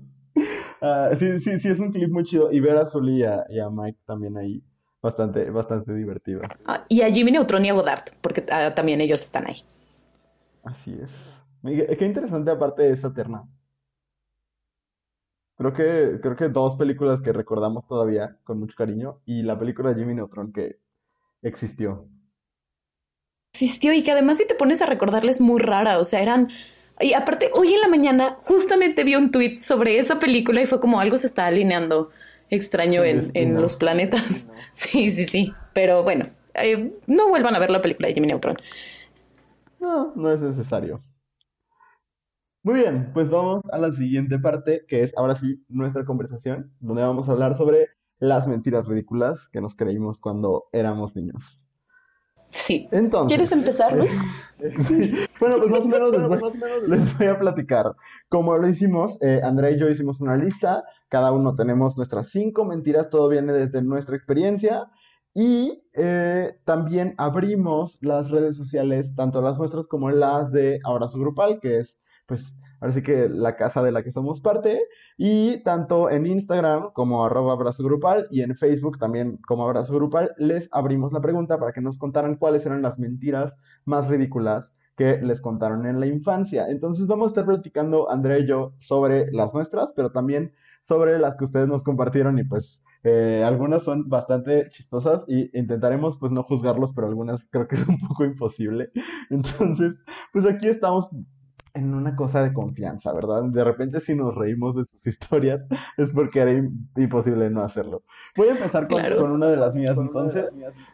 Ah, 0.83 1.11
sí, 1.15 1.37
sí, 1.37 1.59
sí, 1.59 1.69
es 1.69 1.79
un 1.79 1.91
clip 1.91 2.09
muy 2.09 2.23
chido. 2.23 2.51
Y 2.51 2.59
ver 2.59 2.75
a 2.75 2.87
Zully 2.87 3.19
y 3.19 3.23
a, 3.23 3.43
y 3.49 3.59
a 3.59 3.69
Mike 3.69 3.99
también 4.05 4.35
ahí, 4.35 4.63
bastante, 5.01 5.49
bastante 5.49 5.93
divertido. 5.93 6.41
Ah, 6.65 6.85
y 6.87 7.01
a 7.01 7.11
Jimmy 7.11 7.31
Neutron 7.31 7.65
y 7.65 7.69
a 7.69 7.73
Godard, 7.73 8.03
porque 8.21 8.45
ah, 8.51 8.73
también 8.75 9.01
ellos 9.01 9.23
están 9.23 9.47
ahí. 9.47 9.63
Así 10.63 10.97
es. 11.01 11.43
Qué 11.63 12.05
interesante 12.05 12.51
aparte 12.51 12.83
de 12.83 12.91
esa 12.91 13.13
terna. 13.13 13.47
Creo 15.57 15.73
que, 15.73 16.19
creo 16.21 16.35
que 16.35 16.49
dos 16.49 16.75
películas 16.75 17.21
que 17.21 17.33
recordamos 17.33 17.85
todavía 17.85 18.35
con 18.43 18.59
mucho 18.59 18.75
cariño 18.75 19.21
y 19.25 19.43
la 19.43 19.59
película 19.59 19.89
de 19.89 19.99
Jimmy 19.99 20.15
Neutron 20.15 20.51
que 20.51 20.79
existió. 21.43 22.07
existió 23.53 23.93
y 23.93 24.01
que 24.01 24.11
además 24.11 24.39
si 24.39 24.47
te 24.47 24.55
pones 24.55 24.81
a 24.81 24.87
recordarla 24.87 25.29
es 25.29 25.39
muy 25.39 25.61
rara, 25.61 25.99
o 25.99 26.05
sea, 26.05 26.21
eran... 26.21 26.49
Y 26.99 27.13
aparte, 27.13 27.51
hoy 27.53 27.73
en 27.73 27.81
la 27.81 27.87
mañana 27.87 28.37
justamente 28.41 29.03
vi 29.03 29.15
un 29.15 29.31
tweet 29.31 29.57
sobre 29.57 29.99
esa 29.99 30.19
película 30.19 30.61
y 30.61 30.65
fue 30.65 30.79
como 30.79 30.99
algo 30.99 31.17
se 31.17 31.27
está 31.27 31.45
alineando 31.47 32.09
extraño 32.51 33.03
en, 33.03 33.31
en 33.33 33.59
los 33.59 33.75
planetas. 33.75 34.47
Sí, 34.73 35.11
sí, 35.11 35.25
sí. 35.25 35.53
Pero 35.73 36.01
bueno, 36.03 36.23
eh, 36.53 36.93
no 37.05 37.27
vuelvan 37.27 37.53
a 37.55 37.59
ver 37.59 37.69
la 37.69 37.81
película 37.81 38.07
de 38.07 38.13
Jimmy 38.13 38.27
Neutron. 38.27 38.55
No, 39.81 40.13
no 40.15 40.31
es 40.31 40.39
necesario. 40.39 41.03
Muy 42.63 42.75
bien, 42.75 43.09
pues 43.13 43.29
vamos 43.29 43.61
a 43.69 43.77
la 43.77 43.91
siguiente 43.91 44.39
parte, 44.39 44.85
que 44.87 45.01
es 45.01 45.13
ahora 45.17 45.35
sí 45.35 45.65
nuestra 45.67 46.05
conversación, 46.05 46.71
donde 46.79 47.01
vamos 47.01 47.27
a 47.27 47.33
hablar 47.33 47.55
sobre 47.55 47.89
las 48.19 48.47
mentiras 48.47 48.87
ridículas 48.87 49.49
que 49.49 49.59
nos 49.59 49.75
creímos 49.75 50.21
cuando 50.21 50.69
éramos 50.71 51.15
niños. 51.15 51.65
Sí. 52.51 52.87
Entonces, 52.91 53.29
¿Quieres 53.35 53.51
empezar, 53.51 53.97
Luis? 53.97 54.15
Sí, 54.85 55.15
bueno, 55.39 55.57
pues 55.57 55.71
más 55.71 55.81
o 55.81 55.87
menos 55.87 56.11
les 56.11 56.27
voy, 56.27 56.39
les 56.87 57.17
voy 57.17 57.27
a 57.27 57.39
platicar. 57.39 57.95
Como 58.29 58.55
lo 58.55 58.67
hicimos, 58.67 59.19
eh, 59.23 59.41
Andrea 59.43 59.71
y 59.71 59.79
yo 59.79 59.89
hicimos 59.89 60.21
una 60.21 60.35
lista, 60.35 60.83
cada 61.11 61.33
uno 61.33 61.55
tenemos 61.55 61.97
nuestras 61.97 62.29
cinco 62.29 62.63
mentiras, 62.63 63.09
todo 63.09 63.27
viene 63.27 63.51
desde 63.51 63.81
nuestra 63.81 64.15
experiencia. 64.15 64.89
Y 65.33 65.83
eh, 65.93 66.57
también 66.63 67.15
abrimos 67.17 67.97
las 68.01 68.31
redes 68.31 68.55
sociales, 68.55 69.13
tanto 69.13 69.41
las 69.41 69.57
nuestras 69.57 69.87
como 69.87 70.09
las 70.09 70.53
de 70.53 70.79
Abrazo 70.85 71.19
Grupal, 71.19 71.59
que 71.59 71.79
es, 71.79 71.99
pues, 72.27 72.55
ahora 72.79 72.93
sí 72.93 73.03
que 73.03 73.27
la 73.27 73.57
casa 73.57 73.83
de 73.83 73.91
la 73.91 74.03
que 74.03 74.11
somos 74.11 74.39
parte. 74.39 74.81
Y 75.17 75.61
tanto 75.63 76.09
en 76.09 76.25
Instagram 76.25 76.93
como 76.93 77.25
arroba 77.25 77.53
abrazo 77.53 77.83
grupal 77.83 78.27
y 78.31 78.41
en 78.41 78.55
Facebook 78.55 78.97
también 78.97 79.37
como 79.45 79.65
abrazo 79.65 79.93
grupal, 79.93 80.33
les 80.37 80.69
abrimos 80.71 81.11
la 81.11 81.19
pregunta 81.19 81.59
para 81.59 81.73
que 81.73 81.81
nos 81.81 81.97
contaran 81.97 82.37
cuáles 82.37 82.65
eran 82.65 82.81
las 82.81 82.99
mentiras 82.99 83.57
más 83.83 84.07
ridículas 84.07 84.73
que 84.95 85.17
les 85.21 85.41
contaron 85.41 85.85
en 85.85 85.99
la 85.99 86.07
infancia. 86.07 86.67
Entonces 86.69 87.07
vamos 87.07 87.25
a 87.25 87.31
estar 87.31 87.45
platicando 87.45 88.09
Andrea 88.09 88.39
y 88.39 88.47
yo 88.47 88.75
sobre 88.79 89.29
las 89.33 89.53
nuestras, 89.53 89.91
pero 89.91 90.11
también 90.11 90.53
sobre 90.81 91.19
las 91.19 91.37
que 91.37 91.45
ustedes 91.45 91.67
nos 91.67 91.83
compartieron 91.83 92.37
y 92.39 92.43
pues 92.43 92.83
eh, 93.03 93.43
algunas 93.45 93.83
son 93.83 94.09
bastante 94.09 94.69
chistosas 94.69 95.25
y 95.27 95.57
intentaremos 95.57 96.17
pues 96.19 96.31
no 96.31 96.43
juzgarlos, 96.43 96.93
pero 96.93 97.07
algunas 97.07 97.47
creo 97.49 97.67
que 97.67 97.75
es 97.75 97.87
un 97.87 97.99
poco 97.99 98.25
imposible. 98.25 98.91
Entonces, 99.29 99.99
pues 100.31 100.45
aquí 100.45 100.67
estamos 100.67 101.09
en 101.73 101.93
una 101.93 102.15
cosa 102.15 102.43
de 102.43 102.53
confianza, 102.53 103.13
¿verdad? 103.13 103.43
De 103.45 103.63
repente 103.63 103.99
si 103.99 104.13
nos 104.13 104.35
reímos 104.35 104.75
de 104.75 104.85
sus 104.85 105.07
historias 105.13 105.61
es 105.97 106.11
porque 106.11 106.41
era 106.41 106.51
imposible 106.97 107.49
no 107.49 107.63
hacerlo. 107.63 108.03
Voy 108.35 108.49
a 108.49 108.51
empezar 108.51 108.87
con, 108.87 109.31
una 109.31 109.47
de 109.47 109.57
las 109.57 109.75
mías 109.75 109.97
entonces. 109.97 110.45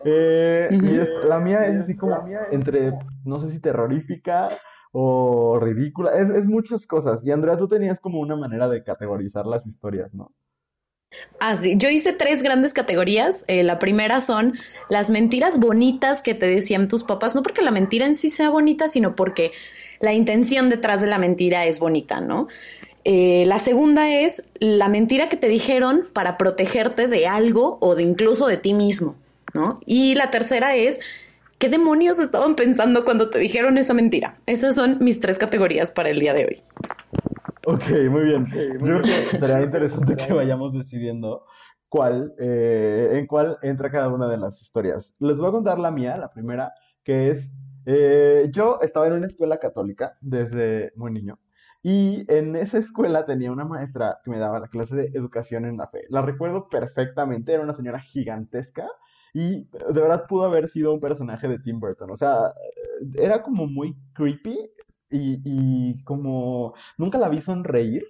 Eh, 0.06 0.70
y 0.72 1.28
la 1.28 1.40
mía 1.40 1.66
es 1.68 1.82
así 1.82 1.96
como 1.96 2.24
entre, 2.52 2.94
no 3.26 3.40
sé 3.40 3.50
si 3.50 3.60
terrorífica 3.60 4.50
o 4.92 5.60
ridícula, 5.60 6.12
es, 6.18 6.30
es 6.30 6.48
muchas 6.48 6.88
cosas. 6.88 7.26
Y 7.26 7.32
Andrea, 7.32 7.58
tú 7.58 7.68
tenías 7.68 8.00
como 8.00 8.20
una 8.20 8.36
manera 8.36 8.68
de 8.70 8.84
categorizar 8.84 9.46
las 9.46 9.66
historias, 9.68 10.14
¿no? 10.14 10.32
Ah, 11.40 11.56
sí. 11.56 11.76
Yo 11.78 11.90
hice 11.90 12.14
tres 12.14 12.44
grandes 12.44 12.74
categorías. 12.74 13.46
Eh, 13.48 13.64
la 13.64 13.80
primera 13.80 14.22
son 14.22 14.58
las 14.90 15.10
mentiras 15.10 15.60
bonitas 15.60 16.22
que 16.22 16.34
te 16.34 16.48
decían 16.48 16.88
tus 16.88 17.04
papás, 17.04 17.36
no 17.36 17.44
porque 17.44 17.62
la 17.62 17.72
mentira 17.72 18.06
en 18.06 18.16
sí 18.16 18.30
sea 18.30 18.50
bonita, 18.50 18.90
sino 18.90 19.16
porque 19.16 19.52
la 20.00 20.14
intención 20.14 20.70
detrás 20.70 21.02
de 21.02 21.08
la 21.08 21.18
mentira 21.18 21.66
es 21.66 21.80
bonita, 21.80 22.22
¿no? 22.22 22.48
Eh, 23.04 23.46
la 23.46 23.60
segunda 23.60 24.10
es 24.10 24.50
la 24.60 24.90
mentira 24.90 25.30
que 25.30 25.38
te 25.38 25.48
dijeron 25.48 26.04
para 26.12 26.38
protegerte 26.38 27.08
de 27.08 27.28
algo 27.28 27.78
o 27.80 27.96
de 27.96 28.04
incluso 28.04 28.48
de 28.48 28.58
ti 28.58 28.74
mismo, 28.74 29.16
¿no? 29.54 29.80
Y 29.86 30.16
la 30.16 30.30
tercera 30.30 30.76
es 30.76 31.00
¿qué 31.58 31.70
demonios 31.70 32.20
estaban 32.20 32.56
pensando 32.56 33.04
cuando 33.04 33.30
te 33.30 33.40
dijeron 33.40 33.78
esa 33.78 33.94
mentira? 33.94 34.38
Esas 34.46 34.76
son 34.76 34.98
mis 35.00 35.20
tres 35.20 35.38
categorías 35.38 35.92
para 35.92 36.10
el 36.10 36.20
día 36.20 36.34
de 36.34 36.46
hoy. 36.46 36.64
Ok, 37.66 37.84
muy 38.10 38.24
bien. 38.24 38.48
Yo 38.48 38.80
creo 38.80 39.02
que 39.02 39.38
sería 39.38 39.62
interesante 39.62 40.16
que 40.16 40.34
vayamos 40.34 40.74
decidiendo 40.74 41.46
cuál, 41.90 42.34
eh, 42.40 43.10
en 43.14 43.28
cuál 43.28 43.58
entra 43.62 43.92
cada 43.92 44.08
una 44.10 44.30
de 44.30 44.38
las 44.38 44.62
historias. 44.62 45.16
Les 45.20 45.38
voy 45.38 45.50
a 45.50 45.52
contar 45.52 45.80
la 45.80 45.92
mía, 45.92 46.18
la 46.18 46.32
primera, 46.32 46.72
que 47.04 47.32
es, 47.32 47.52
eh, 47.86 48.50
yo 48.52 48.80
estaba 48.82 49.08
en 49.08 49.14
una 49.14 49.26
escuela 49.26 49.58
católica 49.58 50.18
desde 50.22 50.94
muy 50.96 51.12
niño. 51.12 51.40
Y 51.84 52.26
en 52.28 52.56
esa 52.56 52.78
escuela 52.78 53.26
tenía 53.26 53.52
una 53.52 53.66
maestra 53.66 54.20
que 54.24 54.32
me 54.32 54.40
daba 54.40 54.60
la 54.60 54.68
clase 54.68 54.96
de 54.96 55.06
educación 55.14 55.66
en 55.66 55.78
la 55.78 55.88
fe. 55.88 56.06
La 56.10 56.22
recuerdo 56.22 56.68
perfectamente, 56.70 57.54
era 57.54 57.64
una 57.64 57.74
señora 57.74 58.00
gigantesca 58.00 58.90
y 59.38 59.70
de 59.70 60.02
verdad 60.02 60.26
pudo 60.28 60.46
haber 60.46 60.68
sido 60.68 60.92
un 60.92 61.00
personaje 61.00 61.48
de 61.48 61.60
Tim 61.60 61.80
Burton. 61.80 62.10
O 62.10 62.18
sea, 62.18 62.52
era 63.14 63.44
como 63.44 63.68
muy 63.68 63.96
creepy 64.14 64.58
y, 65.12 65.42
y 65.44 66.04
como 66.04 66.74
nunca 66.98 67.20
la 67.20 67.30
vi 67.30 67.40
sonreír, 67.42 68.04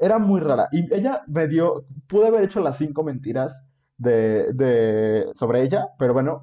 era 0.00 0.18
muy 0.18 0.40
rara. 0.40 0.68
Y 0.72 0.92
ella 0.92 1.22
me 1.28 1.46
dio, 1.46 1.86
pude 2.08 2.26
haber 2.26 2.42
hecho 2.42 2.60
las 2.60 2.76
cinco 2.76 3.04
mentiras 3.04 3.64
de, 3.98 4.52
de, 4.52 5.30
sobre 5.34 5.62
ella, 5.62 5.90
pero 5.96 6.12
bueno, 6.12 6.42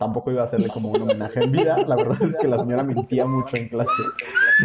tampoco 0.00 0.32
iba 0.32 0.40
a 0.40 0.46
hacerle 0.46 0.68
como 0.68 0.88
un 0.88 1.02
homenaje 1.02 1.44
en 1.44 1.52
vida. 1.52 1.76
La 1.86 1.94
verdad 1.94 2.20
es 2.22 2.36
que 2.38 2.48
la 2.48 2.58
señora 2.58 2.82
mentía 2.82 3.26
mucho 3.26 3.54
en 3.56 3.68
clase. 3.68 4.02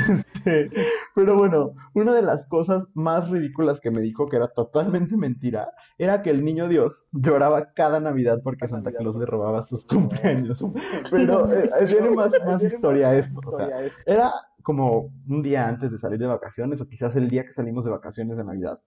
Este, 0.09 0.71
pero 1.13 1.35
bueno, 1.35 1.73
una 1.93 2.13
de 2.13 2.21
las 2.21 2.47
cosas 2.47 2.85
más 2.93 3.29
ridículas 3.29 3.81
que 3.81 3.91
me 3.91 4.01
dijo 4.01 4.27
que 4.27 4.37
era 4.37 4.47
totalmente 4.47 5.17
mentira 5.17 5.71
era 5.97 6.21
que 6.21 6.29
el 6.29 6.43
niño 6.45 6.69
Dios 6.69 7.05
lloraba 7.11 7.73
cada 7.73 7.99
Navidad 7.99 8.39
porque 8.43 8.67
Santa 8.67 8.93
Claus 8.93 9.17
le 9.17 9.25
robaba 9.25 9.65
sus 9.65 9.85
cumpleaños. 9.85 10.63
Pero 11.11 11.51
eh, 11.51 11.69
eh, 11.81 11.85
tiene 11.85 12.11
más, 12.11 12.31
más 12.45 12.63
historia 12.63 13.13
esto. 13.13 13.41
O 13.45 13.57
sea, 13.57 13.69
era 14.05 14.33
como 14.63 15.11
un 15.27 15.43
día 15.43 15.67
antes 15.67 15.91
de 15.91 15.97
salir 15.97 16.17
de 16.17 16.27
vacaciones 16.27 16.79
o 16.79 16.87
quizás 16.87 17.13
el 17.17 17.29
día 17.29 17.45
que 17.45 17.51
salimos 17.51 17.83
de 17.83 17.91
vacaciones 17.91 18.37
de 18.37 18.45
Navidad. 18.45 18.79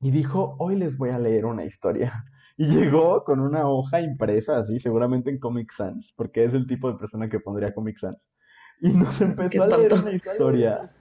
Y 0.00 0.10
dijo, 0.10 0.56
hoy 0.58 0.76
les 0.76 0.96
voy 0.96 1.10
a 1.10 1.18
leer 1.18 1.44
una 1.44 1.64
historia. 1.66 2.24
Y 2.60 2.66
llegó 2.66 3.24
con 3.24 3.40
una 3.40 3.66
hoja 3.66 4.02
impresa, 4.02 4.58
así, 4.58 4.78
seguramente 4.78 5.30
en 5.30 5.38
Comic 5.38 5.72
Sans, 5.72 6.12
porque 6.14 6.44
es 6.44 6.52
el 6.52 6.66
tipo 6.66 6.92
de 6.92 6.98
persona 6.98 7.26
que 7.30 7.40
pondría 7.40 7.72
Comic 7.72 7.96
Sans. 7.96 8.28
Y 8.82 8.90
nos 8.90 9.18
empezó 9.22 9.62
a 9.62 9.78
leer 9.78 9.94
una 9.94 10.12
historia 10.12 10.92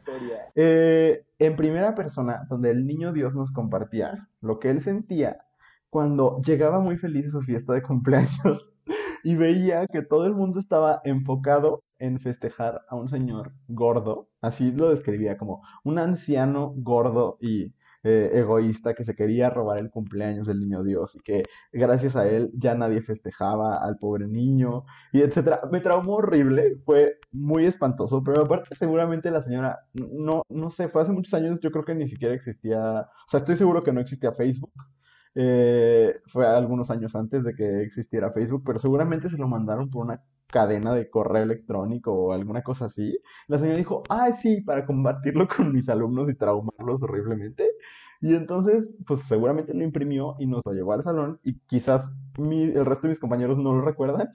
eh, 0.56 1.26
en 1.38 1.58
primera 1.58 1.96
persona, 1.96 2.48
donde 2.50 2.72
el 2.72 2.88
niño 2.88 3.12
Dios 3.12 3.36
nos 3.36 3.52
compartía 3.52 4.30
lo 4.40 4.58
que 4.58 4.70
él 4.70 4.80
sentía 4.80 5.42
cuando 5.90 6.40
llegaba 6.40 6.80
muy 6.80 6.96
feliz 6.96 7.28
a 7.28 7.32
su 7.32 7.42
fiesta 7.42 7.74
de 7.74 7.82
cumpleaños 7.82 8.72
y 9.26 9.36
veía 9.36 9.86
que 9.88 10.02
todo 10.02 10.28
el 10.28 10.36
mundo 10.36 10.62
estaba 10.62 11.02
enfocado 11.04 11.84
en 11.98 12.22
festejar 12.22 12.86
a 12.88 12.96
un 12.96 13.10
señor 13.10 13.52
gordo, 13.68 14.30
así 14.40 14.72
lo 14.72 14.92
describía 14.92 15.38
como 15.38 15.62
un 15.84 16.00
anciano 16.00 16.74
gordo 16.78 17.38
y 17.42 17.74
eh, 18.04 18.30
egoísta 18.34 18.94
que 18.94 19.04
se 19.04 19.16
quería 19.16 19.50
robar 19.50 19.78
el 19.80 19.90
cumpleaños 19.90 20.48
del 20.48 20.60
niño 20.60 20.84
Dios 20.84 21.16
y 21.16 21.20
que 21.20 21.44
gracias 21.72 22.16
a 22.16 22.28
él 22.28 22.50
ya 22.54 22.76
nadie 22.76 23.02
festejaba 23.02 23.78
al 23.78 23.98
pobre 23.98 24.28
niño 24.28 24.86
y 25.12 25.22
etcétera. 25.22 25.62
Me 25.72 25.82
traumó 25.82 26.16
horrible, 26.16 26.78
fue 26.86 27.20
muy 27.32 27.66
espantoso, 27.66 28.24
pero 28.24 28.44
aparte 28.44 28.76
seguramente 28.76 29.32
la 29.32 29.42
señora, 29.42 29.80
no, 29.94 30.44
no 30.50 30.70
sé, 30.70 30.88
fue 30.90 31.02
hace 31.02 31.12
muchos 31.12 31.34
años, 31.34 31.60
yo 31.60 31.72
creo 31.72 31.86
que 31.86 31.96
ni 31.96 32.08
siquiera 32.08 32.34
existía, 32.34 33.02
o 33.02 33.30
sea, 33.30 33.40
estoy 33.40 33.56
seguro 33.56 33.84
que 33.84 33.92
no 33.92 34.02
existía 34.02 34.34
Facebook. 34.34 34.72
Eh, 35.36 36.20
fue 36.28 36.48
algunos 36.48 36.90
años 36.90 37.16
antes 37.16 37.44
de 37.44 37.54
que 37.54 37.82
existiera 37.84 38.32
Facebook, 38.32 38.64
pero 38.66 38.80
seguramente 38.80 39.30
se 39.30 39.38
lo 39.38 39.48
mandaron 39.48 39.90
por 39.90 40.06
una 40.06 40.22
cadena 40.52 40.94
de 40.94 41.10
correo 41.10 41.44
electrónico 41.44 42.14
o 42.14 42.34
alguna 42.34 42.64
cosa 42.64 42.86
así. 42.86 43.20
La 43.48 43.58
señora 43.58 43.78
dijo, 43.78 44.04
ay, 44.10 44.34
sí, 44.34 44.62
para 44.62 44.86
combatirlo 44.86 45.48
con 45.48 45.74
mis 45.74 45.90
alumnos 45.90 46.30
y 46.30 46.36
traumarlos 46.36 47.04
horriblemente. 47.04 47.70
Y 48.22 48.36
entonces, 48.36 48.92
pues 49.08 49.22
seguramente 49.28 49.74
lo 49.74 49.84
imprimió 49.84 50.36
y 50.40 50.48
nos 50.48 50.62
lo 50.66 50.74
llevó 50.74 50.94
al 50.94 51.04
salón 51.04 51.40
y 51.42 51.58
quizás 51.60 52.12
el 52.38 52.86
resto 52.86 53.04
de 53.04 53.10
mis 53.10 53.20
compañeros 53.20 53.58
no 53.58 53.74
lo 53.74 53.82
recuerdan, 53.82 54.30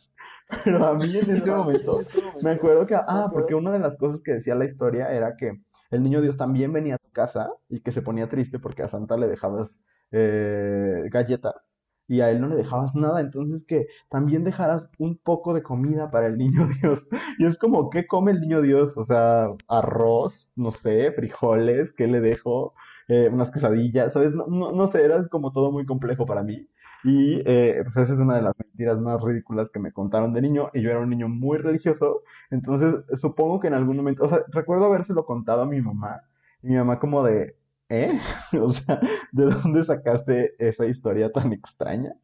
pero 0.65 0.87
a 0.87 0.95
mí 0.95 1.05
en 1.19 1.31
ese 1.31 1.51
momento 1.51 2.01
me 2.43 2.53
acuerdo 2.53 2.87
que, 2.87 2.95
ah, 2.95 3.29
porque 3.31 3.55
una 3.55 3.73
de 3.73 3.81
las 3.81 3.97
cosas 3.97 4.23
que 4.23 4.33
decía 4.33 4.55
la 4.55 4.65
historia 4.65 5.13
era 5.13 5.37
que 5.37 5.61
el 5.91 6.03
niño 6.03 6.23
Dios 6.23 6.39
también 6.39 6.73
venía 6.73 6.95
a 6.95 6.99
tu 6.99 7.11
casa 7.11 7.51
y 7.69 7.81
que 7.81 7.93
se 7.93 8.01
ponía 8.01 8.29
triste 8.29 8.59
porque 8.59 8.83
a 8.83 8.89
Santa 8.89 9.19
le 9.19 9.29
dejabas 9.29 9.79
eh, 10.13 11.03
galletas 11.11 11.79
y 12.07 12.21
a 12.21 12.31
él 12.31 12.41
no 12.41 12.49
le 12.49 12.57
dejabas 12.57 12.95
nada, 12.95 13.21
entonces 13.21 13.65
que 13.65 13.87
también 14.09 14.45
dejaras 14.45 14.91
un 14.99 15.17
poco 15.17 15.55
de 15.55 15.63
comida 15.63 16.11
para 16.11 16.27
el 16.27 16.37
niño 16.39 16.69
Dios. 16.83 17.07
Y 17.39 17.47
es 17.47 17.59
como, 17.59 17.91
¿qué 17.91 18.07
come 18.07 18.33
el 18.33 18.41
niño 18.41 18.63
Dios? 18.63 18.97
O 18.97 19.05
sea, 19.05 19.49
arroz, 19.69 20.51
no 20.57 20.71
sé, 20.71 21.13
frijoles, 21.13 21.93
¿qué 21.93 22.07
le 22.07 22.21
dejo? 22.21 22.75
Eh, 23.09 23.29
unas 23.33 23.51
quesadillas, 23.51 24.13
¿sabes? 24.13 24.35
No, 24.35 24.47
no, 24.73 24.87
sé, 24.87 25.05
era 25.05 25.27
como 25.29 25.53
todo 25.53 25.71
muy 25.73 25.87
complejo 25.87 26.27
para 26.27 26.43
mí. 26.43 26.69
Y 27.05 27.43
eh, 27.45 27.81
pues 27.83 27.97
esa 27.99 28.15
es 28.15 28.19
una 28.19 28.37
de 28.37 28.43
las 28.43 28.55
mentiras 28.59 28.99
más 28.99 29.23
ridículas 29.23 29.69
que 29.71 29.79
me 29.79 29.93
contaron 29.93 30.33
de 30.33 30.41
niño. 30.41 30.71
Y 30.73 30.83
yo 30.83 30.91
era 30.91 31.01
un 31.01 31.11
niño 31.11 31.29
muy 31.29 31.59
religioso. 31.59 32.23
Entonces 32.51 32.95
supongo 33.17 33.61
que 33.61 33.69
en 33.69 33.75
algún 33.75 33.97
momento, 33.99 34.25
o 34.25 34.29
sea, 34.29 34.41
recuerdo 34.49 34.87
habérselo 34.87 35.27
contado 35.27 35.63
a 35.63 35.67
mi 35.67 35.81
mamá. 35.83 36.23
Y 36.63 36.69
mi 36.69 36.77
mamá 36.77 36.99
como 36.99 37.23
de, 37.23 37.57
¿eh? 38.03 38.21
O 38.61 38.71
sea, 38.71 39.01
¿de 39.33 39.45
dónde 39.45 39.85
sacaste 39.85 40.55
esa 40.59 40.87
historia 40.87 41.31
tan 41.31 41.53
extraña? 41.53 42.15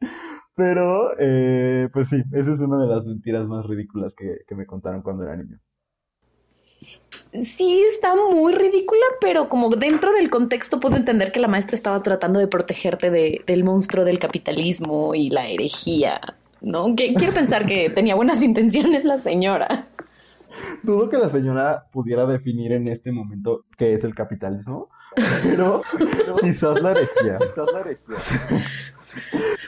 Pero, 0.55 1.11
eh, 1.19 1.89
pues 1.93 2.09
sí, 2.09 2.23
esa 2.33 2.53
es 2.53 2.59
una 2.59 2.81
de 2.81 2.87
las 2.87 3.05
mentiras 3.05 3.47
más 3.47 3.65
ridículas 3.65 4.13
que, 4.13 4.41
que 4.47 4.55
me 4.55 4.65
contaron 4.65 5.01
cuando 5.01 5.23
era 5.23 5.35
niño. 5.35 5.59
Sí, 7.33 7.81
está 7.89 8.13
muy 8.15 8.53
ridícula, 8.53 9.05
pero 9.21 9.47
como 9.47 9.69
dentro 9.69 10.11
del 10.11 10.29
contexto 10.29 10.79
puedo 10.81 10.97
entender 10.97 11.31
que 11.31 11.39
la 11.39 11.47
maestra 11.47 11.75
estaba 11.75 12.01
tratando 12.03 12.39
de 12.39 12.47
protegerte 12.47 13.09
de, 13.09 13.41
del 13.47 13.63
monstruo 13.63 14.03
del 14.03 14.19
capitalismo 14.19 15.15
y 15.15 15.29
la 15.29 15.47
herejía, 15.47 16.19
¿no? 16.59 16.93
Que, 16.95 17.13
quiero 17.13 17.33
pensar 17.33 17.65
que 17.65 17.89
tenía 17.95 18.15
buenas 18.15 18.43
intenciones 18.43 19.05
la 19.05 19.17
señora. 19.17 19.87
Dudo 20.83 21.09
que 21.09 21.17
la 21.17 21.29
señora 21.29 21.87
pudiera 21.93 22.25
definir 22.25 22.73
en 22.73 22.89
este 22.89 23.13
momento 23.13 23.63
qué 23.77 23.93
es 23.93 24.03
el 24.03 24.13
capitalismo, 24.13 24.89
pero, 25.43 25.81
quizás 26.41 26.81
la 26.81 26.91
herejía. 26.91 27.37
Quizás 27.37 27.73
la 27.73 27.79
herejía. 27.79 28.15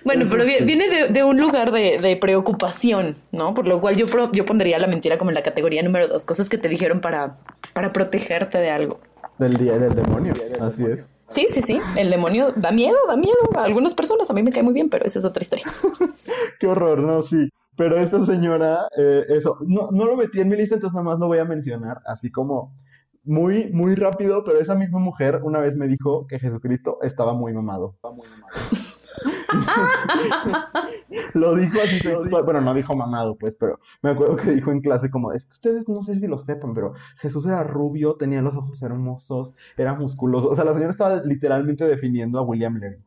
Bueno, 0.06 0.26
pero 0.30 0.46
viene 0.46 1.08
de, 1.10 1.24
un 1.24 1.38
lugar 1.38 1.72
de, 1.72 2.18
preocupación, 2.20 3.16
¿no? 3.32 3.54
Por 3.54 3.68
lo 3.68 3.82
cual 3.82 3.96
yo, 3.96 4.08
yo 4.32 4.46
pondría 4.46 4.80
la 4.80 4.88
mentira 4.88 5.18
como 5.18 5.32
en 5.32 5.36
la 5.36 5.44
categoría 5.44 5.84
número 5.84 6.08
dos, 6.08 6.26
cosas 6.26 6.50
que 6.50 6.58
te 6.58 6.70
dijeron 6.70 7.02
para, 7.02 7.38
para 7.74 7.92
protegerte 7.92 8.58
de 8.60 8.72
algo. 8.72 9.00
Del 9.38 9.58
día 9.58 9.78
del 9.78 9.96
demonio, 9.96 10.34
así 10.62 10.86
es. 10.86 11.18
Sí, 11.28 11.48
sí, 11.50 11.62
sí, 11.62 11.80
el 11.98 12.12
demonio 12.12 12.54
da 12.56 12.72
miedo, 12.72 12.98
da 13.08 13.18
miedo 13.18 13.38
a 13.56 13.64
algunas 13.64 13.96
personas, 13.96 14.30
a 14.30 14.34
mí 14.34 14.44
me 14.44 14.52
cae 14.52 14.62
muy 14.62 14.74
bien, 14.74 14.90
pero 14.90 15.06
esa 15.06 15.20
es 15.20 15.26
otra 15.26 15.42
historia. 15.42 15.66
Qué 16.60 16.68
horror, 16.68 17.00
no, 17.00 17.22
sí. 17.22 17.50
Pero 17.76 17.98
esta 17.98 18.24
señora, 18.26 18.88
eh, 18.96 19.24
eso, 19.30 19.58
no, 19.66 19.90
no 19.92 20.06
lo 20.06 20.16
metí 20.16 20.40
en 20.40 20.50
mi 20.50 20.56
lista, 20.56 20.76
entonces 20.76 20.94
nada 20.94 21.06
más 21.06 21.20
lo 21.20 21.26
voy 21.26 21.40
a 21.40 21.46
mencionar, 21.46 22.02
así 22.06 22.32
como 22.32 22.76
muy, 23.24 23.72
muy 23.72 23.96
rápido, 23.96 24.44
pero 24.44 24.60
esa 24.60 24.76
misma 24.76 25.00
mujer 25.00 25.40
una 25.44 25.60
vez 25.60 25.78
me 25.78 25.88
dijo 25.88 26.28
que 26.28 26.40
Jesucristo 26.40 26.98
estaba 27.02 27.34
muy 27.34 27.54
mamado. 27.54 27.96
lo 31.34 31.56
dijo 31.56 31.80
así 31.82 32.02
textual, 32.02 32.44
bueno, 32.44 32.62
no 32.62 32.74
dijo 32.74 32.96
mamado, 32.96 33.36
pues, 33.38 33.56
pero 33.56 33.80
me 34.02 34.12
acuerdo 34.12 34.36
que 34.36 34.52
dijo 34.52 34.72
en 34.72 34.82
clase 34.82 35.10
como, 35.10 35.32
es 35.32 35.46
que 35.46 35.54
ustedes 35.54 35.88
no 35.88 36.04
sé 36.04 36.16
si 36.16 36.28
lo 36.28 36.38
sepan, 36.38 36.74
pero 36.74 36.94
Jesús 37.18 37.46
era 37.46 37.64
rubio, 37.64 38.16
tenía 38.16 38.42
los 38.42 38.58
ojos 38.58 38.82
hermosos, 38.82 39.56
era 39.78 39.94
musculoso, 39.94 40.50
o 40.50 40.56
sea, 40.56 40.66
la 40.66 40.74
señora 40.74 40.92
estaba 40.92 41.22
literalmente 41.24 41.86
definiendo 41.86 42.40
a 42.40 42.44
William 42.44 42.78
Levy, 42.78 43.04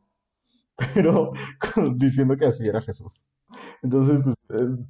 pero 0.94 1.32
diciendo 1.96 2.36
que 2.36 2.46
así 2.46 2.66
era 2.66 2.80
Jesús. 2.80 3.26
Entonces, 3.82 4.20
pues, 4.22 4.35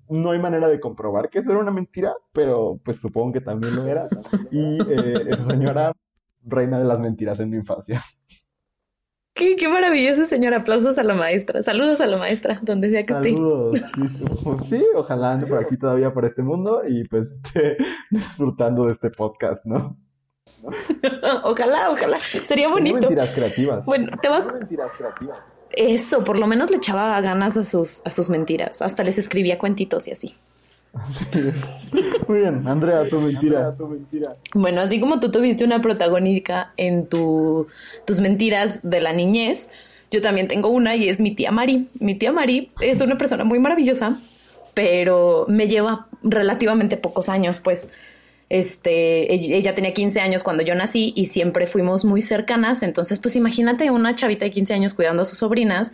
no 0.08 0.30
hay 0.30 0.38
manera 0.38 0.68
de 0.68 0.80
comprobar 0.80 1.30
que 1.30 1.40
eso 1.40 1.50
era 1.50 1.60
una 1.60 1.70
mentira, 1.70 2.14
pero 2.32 2.80
pues 2.84 2.98
supongo 2.98 3.32
que 3.32 3.40
también 3.40 3.74
lo 3.76 3.86
era. 3.86 4.06
Y 4.50 4.80
eh, 4.82 5.24
esa 5.28 5.46
señora, 5.46 5.92
reina 6.44 6.78
de 6.78 6.84
las 6.84 7.00
mentiras 7.00 7.40
en 7.40 7.50
mi 7.50 7.56
infancia. 7.56 8.02
Qué, 9.34 9.54
qué 9.56 9.68
maravilloso, 9.68 10.24
señor. 10.24 10.54
Aplausos 10.54 10.96
a 10.96 11.02
la 11.02 11.14
maestra. 11.14 11.62
Saludos 11.62 12.00
a 12.00 12.06
la 12.06 12.16
maestra, 12.16 12.58
donde 12.62 12.88
sea 12.90 13.04
que 13.04 13.12
esté. 13.12 13.34
Saludos. 13.34 13.76
Sí, 13.94 14.24
pues, 14.42 14.60
sí, 14.68 14.82
ojalá 14.94 15.32
ande 15.32 15.46
por 15.46 15.58
aquí 15.58 15.76
todavía 15.76 16.12
por 16.12 16.24
este 16.24 16.42
mundo 16.42 16.82
y 16.88 17.06
pues 17.08 17.32
esté 17.32 17.76
disfrutando 18.10 18.86
de 18.86 18.92
este 18.92 19.10
podcast, 19.10 19.64
¿no? 19.66 19.98
ojalá, 21.44 21.90
ojalá. 21.90 22.18
Sería 22.44 22.68
bonito. 22.68 22.98
mentiras 22.98 23.30
creativas. 23.34 23.84
Bueno, 23.84 24.16
te 24.22 24.28
voy 24.28 24.38
a... 24.38 24.44
mentiras 24.44 24.90
creativas. 24.96 25.38
Eso, 25.72 26.24
por 26.24 26.38
lo 26.38 26.46
menos 26.46 26.70
le 26.70 26.78
echaba 26.78 27.20
ganas 27.20 27.56
a 27.56 27.64
sus, 27.64 28.02
a 28.04 28.10
sus 28.10 28.30
mentiras. 28.30 28.82
Hasta 28.82 29.02
les 29.02 29.18
escribía 29.18 29.58
cuentitos 29.58 30.08
y 30.08 30.12
así. 30.12 30.34
Muy 32.28 32.38
bien, 32.38 32.66
Andrea, 32.66 33.08
tu 33.08 33.20
mentira. 33.20 33.74
tu 33.76 33.86
mentira. 33.86 34.36
Bueno, 34.54 34.80
así 34.80 34.98
como 35.00 35.20
tú 35.20 35.30
tuviste 35.30 35.64
una 35.64 35.82
protagónica 35.82 36.70
en 36.76 37.06
tu, 37.06 37.66
tus 38.06 38.20
mentiras 38.20 38.88
de 38.88 39.00
la 39.00 39.12
niñez, 39.12 39.70
yo 40.10 40.22
también 40.22 40.48
tengo 40.48 40.68
una 40.68 40.96
y 40.96 41.08
es 41.08 41.20
mi 41.20 41.34
tía 41.34 41.50
Mari. 41.50 41.88
Mi 41.98 42.14
tía 42.14 42.32
Mari 42.32 42.70
es 42.80 43.00
una 43.00 43.18
persona 43.18 43.44
muy 43.44 43.58
maravillosa, 43.58 44.20
pero 44.74 45.46
me 45.48 45.68
lleva 45.68 46.06
relativamente 46.22 46.96
pocos 46.96 47.28
años, 47.28 47.60
pues. 47.60 47.90
Este, 48.48 49.32
ella 49.32 49.74
tenía 49.74 49.92
15 49.92 50.20
años 50.20 50.44
cuando 50.44 50.62
yo 50.62 50.74
nací 50.74 51.12
y 51.16 51.26
siempre 51.26 51.66
fuimos 51.66 52.04
muy 52.04 52.22
cercanas, 52.22 52.84
entonces 52.84 53.18
pues 53.18 53.34
imagínate 53.34 53.90
una 53.90 54.14
chavita 54.14 54.44
de 54.44 54.52
15 54.52 54.72
años 54.72 54.94
cuidando 54.94 55.22
a 55.22 55.24
sus 55.24 55.38
sobrinas, 55.38 55.92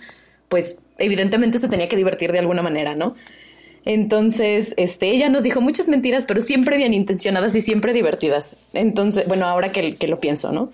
pues 0.48 0.76
evidentemente 0.98 1.58
se 1.58 1.68
tenía 1.68 1.88
que 1.88 1.96
divertir 1.96 2.30
de 2.30 2.40
alguna 2.40 2.60
manera, 2.60 2.94
¿no? 2.94 3.14
Entonces, 3.84 4.74
este, 4.76 5.08
ella 5.08 5.28
nos 5.28 5.42
dijo 5.42 5.60
muchas 5.60 5.88
mentiras, 5.88 6.24
pero 6.24 6.40
siempre 6.40 6.76
bien 6.76 6.94
intencionadas 6.94 7.54
y 7.54 7.62
siempre 7.62 7.92
divertidas. 7.92 8.54
Entonces, 8.74 9.26
bueno, 9.26 9.46
ahora 9.46 9.72
que, 9.72 9.96
que 9.96 10.06
lo 10.06 10.20
pienso, 10.20 10.52
¿no? 10.52 10.72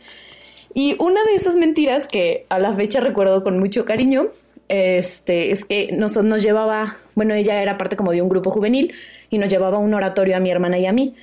Y 0.74 0.96
una 0.98 1.24
de 1.24 1.34
esas 1.34 1.56
mentiras 1.56 2.08
que 2.08 2.44
a 2.50 2.58
la 2.58 2.72
fecha 2.74 3.00
recuerdo 3.00 3.42
con 3.42 3.58
mucho 3.58 3.84
cariño, 3.84 4.28
este, 4.68 5.50
es 5.50 5.64
que 5.64 5.92
nos, 5.92 6.22
nos 6.22 6.42
llevaba, 6.42 6.98
bueno, 7.14 7.34
ella 7.34 7.62
era 7.62 7.78
parte 7.78 7.96
como 7.96 8.12
de 8.12 8.20
un 8.20 8.28
grupo 8.28 8.50
juvenil 8.50 8.92
y 9.30 9.38
nos 9.38 9.48
llevaba 9.48 9.78
un 9.78 9.94
oratorio 9.94 10.36
a 10.36 10.40
mi 10.40 10.50
hermana 10.50 10.78
y 10.78 10.86
a 10.86 10.92
mí. 10.92 11.14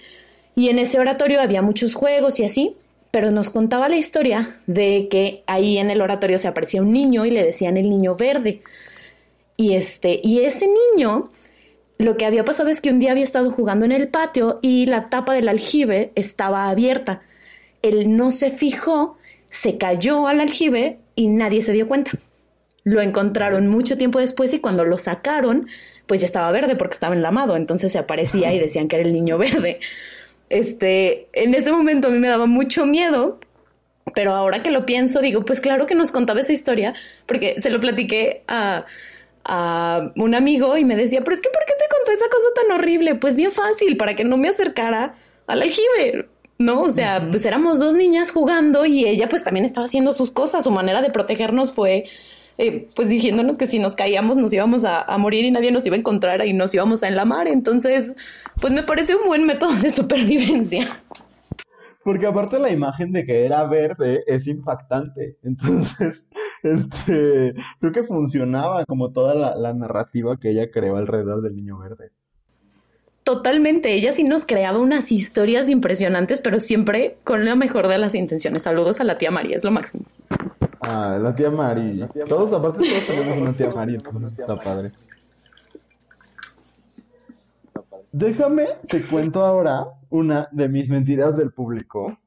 Y 0.56 0.70
en 0.70 0.80
ese 0.80 1.00
oratorio 1.00 1.42
había 1.42 1.62
muchos 1.62 1.94
juegos 1.94 2.40
y 2.40 2.46
así, 2.46 2.76
pero 3.12 3.32
nos 3.32 3.50
contaba 3.50 3.90
la 3.90 3.98
historia 3.98 4.58
de 4.68 5.08
que 5.10 5.44
ahí 5.48 5.78
en 5.78 5.90
el 5.90 6.02
oratorio 6.02 6.38
se 6.38 6.48
aparecía 6.48 6.82
un 6.82 6.94
niño 6.94 7.26
y 7.26 7.32
le 7.32 7.44
decían 7.44 7.78
el 7.78 7.90
niño 7.90 8.16
verde. 8.16 8.62
Y 9.58 9.76
este, 9.76 10.20
y 10.24 10.40
ese 10.40 10.68
niño 10.68 11.30
lo 11.98 12.18
que 12.18 12.26
había 12.26 12.44
pasado 12.44 12.70
es 12.70 12.82
que 12.82 12.90
un 12.90 13.00
día 13.00 13.12
había 13.12 13.24
estado 13.24 13.52
jugando 13.52 13.86
en 13.86 13.92
el 13.92 14.10
patio 14.10 14.60
y 14.62 14.86
la 14.86 15.10
tapa 15.10 15.34
del 15.34 15.48
aljibe 15.48 16.12
estaba 16.16 16.70
abierta. 16.70 17.22
Él 17.82 18.18
no 18.18 18.32
se 18.32 18.52
fijó, 18.52 19.18
se 19.48 19.78
cayó 19.78 20.28
al 20.28 20.42
aljibe 20.42 21.00
y 21.16 21.28
nadie 21.28 21.62
se 21.62 21.72
dio 21.72 21.88
cuenta. 21.88 22.12
Lo 22.84 23.02
encontraron 23.02 23.68
mucho 23.68 23.98
tiempo 23.98 24.20
después 24.20 24.54
y 24.54 24.60
cuando 24.60 24.84
lo 24.84 24.98
sacaron, 24.98 25.68
pues 26.06 26.22
ya 26.22 26.26
estaba 26.26 26.52
verde 26.52 26.76
porque 26.76 26.96
estaba 26.96 27.16
enlamado, 27.16 27.56
entonces 27.56 27.92
se 27.92 27.98
aparecía 27.98 28.54
y 28.54 28.60
decían 28.60 28.88
que 28.88 28.98
era 28.98 29.06
el 29.06 29.14
niño 29.14 29.38
verde. 29.38 29.80
Este, 30.56 31.28
en 31.34 31.54
ese 31.54 31.72
momento 31.72 32.08
a 32.08 32.12
mí 32.12 32.20
me 32.20 32.28
daba 32.28 32.46
mucho 32.46 32.86
miedo, 32.86 33.40
pero 34.14 34.34
ahora 34.34 34.64
que 34.64 34.72
lo 34.72 34.86
pienso 34.86 35.20
digo, 35.22 35.44
pues 35.46 35.60
claro 35.62 35.86
que 35.86 35.96
nos 35.96 36.12
contaba 36.12 36.40
esa 36.42 36.54
historia 36.54 36.94
porque 37.26 37.60
se 37.60 37.70
lo 37.70 37.80
platiqué 37.80 38.44
a 38.48 38.86
a 39.46 40.12
un 40.16 40.34
amigo 40.34 40.76
y 40.78 40.84
me 40.86 40.96
decía, 40.96 41.24
pero 41.24 41.36
es 41.36 41.42
que 41.42 41.50
¿por 41.50 41.64
qué 41.66 41.74
te 41.78 41.86
contó 41.96 42.12
esa 42.12 42.26
cosa 42.30 42.48
tan 42.56 42.72
horrible? 42.80 43.16
Pues 43.16 43.36
bien 43.36 43.52
fácil, 43.52 43.96
para 43.96 44.16
que 44.16 44.24
no 44.24 44.38
me 44.38 44.50
acercara 44.50 45.16
al 45.48 45.62
aljibe, 45.62 46.28
¿no? 46.58 46.82
O 46.82 46.90
sea, 46.90 47.28
pues 47.30 47.46
éramos 47.46 47.80
dos 47.80 47.96
niñas 47.96 48.32
jugando 48.32 48.86
y 48.86 49.06
ella 49.06 49.30
pues 49.30 49.44
también 49.44 49.66
estaba 49.66 49.86
haciendo 49.86 50.14
sus 50.14 50.32
cosas, 50.32 50.64
su 50.64 50.72
manera 50.72 51.02
de 51.02 51.12
protegernos 51.12 51.72
fue... 51.74 52.06
Eh, 52.58 52.88
pues 52.96 53.10
diciéndonos 53.10 53.58
que 53.58 53.68
si 53.68 53.80
nos 53.80 53.96
caíamos 53.96 54.38
nos 54.38 54.54
íbamos 54.54 54.86
a, 54.86 55.02
a, 55.02 55.18
morir 55.18 55.44
y 55.44 55.52
nadie 55.52 55.72
nos 55.72 55.86
iba 55.86 55.96
a 55.96 56.00
encontrar 56.00 56.46
y 56.46 56.54
nos 56.54 56.74
íbamos 56.74 57.04
a 57.04 57.08
enlamar. 57.08 57.48
Entonces, 57.48 58.14
pues 58.62 58.72
me 58.72 58.84
parece 58.84 59.16
un 59.16 59.28
buen 59.28 59.46
método 59.46 59.74
de 59.74 59.92
supervivencia. 59.92 60.88
Porque 62.06 62.28
aparte 62.28 62.60
la 62.60 62.70
imagen 62.70 63.12
de 63.12 63.26
que 63.26 63.46
era 63.46 63.64
verde 63.64 64.24
es 64.28 64.46
impactante. 64.46 65.40
Entonces, 65.42 66.28
este, 66.64 67.56
creo 67.80 67.92
que 67.92 68.04
funcionaba 68.04 68.86
como 68.86 69.12
toda 69.12 69.56
la, 69.56 69.74
narrativa 69.74 70.38
que 70.38 70.52
ella 70.52 70.70
creó 70.70 70.98
alrededor 70.98 71.42
del 71.42 71.56
niño 71.56 71.80
verde. 71.80 72.12
Totalmente, 73.24 73.92
ella 73.94 74.14
sí 74.14 74.24
nos 74.24 74.46
creaba 74.46 74.78
unas 74.78 75.12
historias 75.12 75.68
impresionantes, 75.68 76.42
pero 76.42 76.60
siempre 76.60 77.18
con 77.24 77.44
la 77.44 77.56
mejor 77.56 77.88
de 77.88 77.98
las 77.98 78.14
intenciones. 78.14 78.62
Saludos 78.62 79.00
a 79.00 79.04
la 79.04 79.18
tía 79.18 79.32
María, 79.32 79.56
es 79.56 79.64
lo 79.64 79.72
máximo. 79.72 80.06
Ah, 80.88 81.18
la 81.22 81.34
tía 81.34 81.50
María. 81.50 82.10
Todos, 82.28 82.54
aparte, 82.54 82.80
todos 82.80 83.08
tenemos 83.08 83.38
una 83.38 83.54
tía 83.54 83.84
entonces 83.84 84.40
está 84.40 84.56
padre. 84.56 84.92
Déjame, 88.12 88.68
te 88.88 89.02
cuento 89.02 89.44
ahora 89.44 89.86
una 90.10 90.48
de 90.52 90.70
mis 90.70 90.90
mentiras 90.90 91.36
del 91.36 91.52
público 91.52 92.18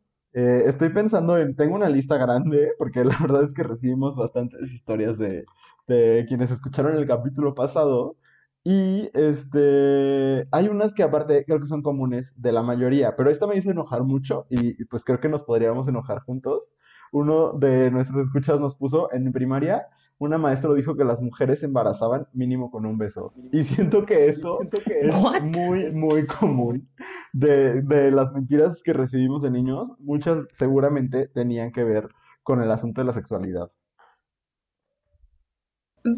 eh, 0.41 0.65
estoy 0.67 0.91
pensando 0.91 1.37
en, 1.39 1.57
tengo 1.57 1.75
una 1.75 1.89
lista 1.89 2.17
grande, 2.17 2.73
porque 2.79 3.05
la 3.05 3.17
verdad 3.21 3.45
es 3.45 3.53
que 3.55 3.63
recibimos 3.63 4.15
bastantes 4.17 4.73
historias 4.73 5.19
de, 5.19 5.45
de 5.89 6.27
quienes 6.29 6.51
escucharon 6.51 6.97
el 6.97 7.07
capítulo 7.07 7.55
pasado. 7.55 8.17
Y 8.65 9.11
este, 9.15 10.47
hay 10.53 10.69
unas 10.69 10.95
que 10.95 11.03
aparte 11.03 11.45
creo 11.45 11.61
que 11.61 11.67
son 11.67 11.83
comunes 11.83 12.35
de 12.37 12.53
la 12.53 12.63
mayoría, 12.63 13.17
pero 13.17 13.31
esta 13.31 13.47
me 13.47 13.57
hizo 13.57 13.71
enojar 13.71 14.05
mucho 14.05 14.47
y, 14.51 14.85
pues 14.85 15.05
creo 15.05 15.21
que 15.21 15.29
nos 15.29 15.43
podríamos 15.43 15.89
enojar 15.89 16.21
juntos. 16.21 16.71
Uno 17.13 17.53
de 17.53 17.91
nuestros 17.91 18.27
escuchas 18.27 18.61
nos 18.61 18.77
puso 18.77 19.13
en 19.13 19.33
primaria, 19.33 19.87
una 20.19 20.37
maestra 20.37 20.75
dijo 20.75 20.97
que 20.97 21.05
las 21.05 21.23
mujeres 21.23 21.61
se 21.61 21.67
embarazaban 21.67 22.27
mínimo 22.33 22.71
con 22.71 22.85
un 22.87 22.99
beso. 22.99 23.33
Y 23.53 23.63
siento 23.63 24.05
que 24.05 24.29
eso 24.29 24.59
es 24.63 25.43
muy, 25.43 25.93
muy 25.93 26.27
común 26.27 26.89
de, 27.33 27.83
de 27.83 28.11
las 28.11 28.33
mentiras 28.33 28.83
que 28.83 28.93
recibimos 28.93 29.43
de 29.43 29.51
niños. 29.51 29.93
Muchas 30.01 30.39
seguramente 30.51 31.29
tenían 31.29 31.71
que 31.71 31.85
ver 31.85 32.09
con 32.43 32.61
el 32.63 32.71
asunto 32.71 33.01
de 33.01 33.07
la 33.07 33.13
sexualidad. 33.13 33.71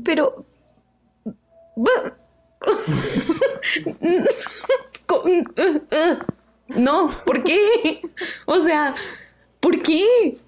Pero... 0.05 0.47
No, 6.69 7.11
¿por 7.27 7.43
qué? 7.43 8.01
O 8.47 8.61
sea, 8.61 8.95
¿por 9.59 9.83
qué? 9.83 10.39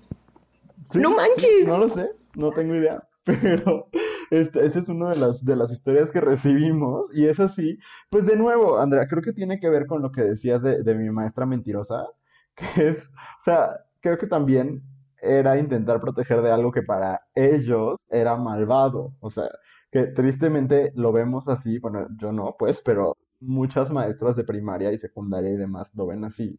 No 0.95 1.11
manches. 1.17 1.67
no 1.67 1.79
lo 1.79 1.89
sé, 1.89 2.11
no 2.35 2.51
tengo 2.53 2.75
idea. 2.75 3.03
Pero 3.25 3.89
este, 4.31 4.67
esa 4.67 4.81
es 4.81 4.89
una 4.89 5.11
de 5.11 5.17
las, 5.17 5.45
de 5.45 5.55
las 5.55 5.71
historias 5.71 6.11
que 6.11 6.21
recibimos 6.21 7.07
y 7.15 7.27
es 7.27 7.39
así. 7.41 7.79
Pues 8.11 8.27
de 8.27 8.37
nuevo, 8.37 8.79
Andrea, 8.79 9.07
creo 9.07 9.23
que 9.23 9.33
tiene 9.33 9.61
que 9.61 9.69
ver 9.69 9.87
con 9.87 10.03
lo 10.03 10.11
que 10.11 10.23
decías 10.23 10.63
de, 10.63 10.83
de 10.83 10.95
mi 10.95 11.11
maestra 11.11 11.47
mentirosa, 11.47 12.07
que 12.57 12.89
es, 12.91 12.99
o 13.07 13.43
sea, 13.43 13.85
creo 14.01 14.19
que 14.19 14.27
también 14.27 14.83
era 15.21 15.59
intentar 15.59 16.01
proteger 16.01 16.43
de 16.43 16.51
algo 16.51 16.73
que 16.73 16.83
para 16.83 17.23
ellos 17.35 17.97
era 18.11 18.37
malvado. 18.37 19.15
O 19.21 19.31
sea, 19.31 19.49
que 19.91 20.07
tristemente 20.07 20.93
lo 20.97 21.13
vemos 21.13 21.49
así, 21.49 21.79
bueno, 21.79 22.09
yo 22.19 22.33
no, 22.33 22.57
pues, 22.59 22.83
pero 22.85 23.17
muchas 23.41 23.91
maestras 23.91 24.37
de 24.37 24.45
primaria 24.45 24.93
y 24.93 24.99
secundaria 24.99 25.51
y 25.51 25.57
demás 25.57 25.95
lo 25.95 26.07
ven 26.07 26.25
así. 26.25 26.59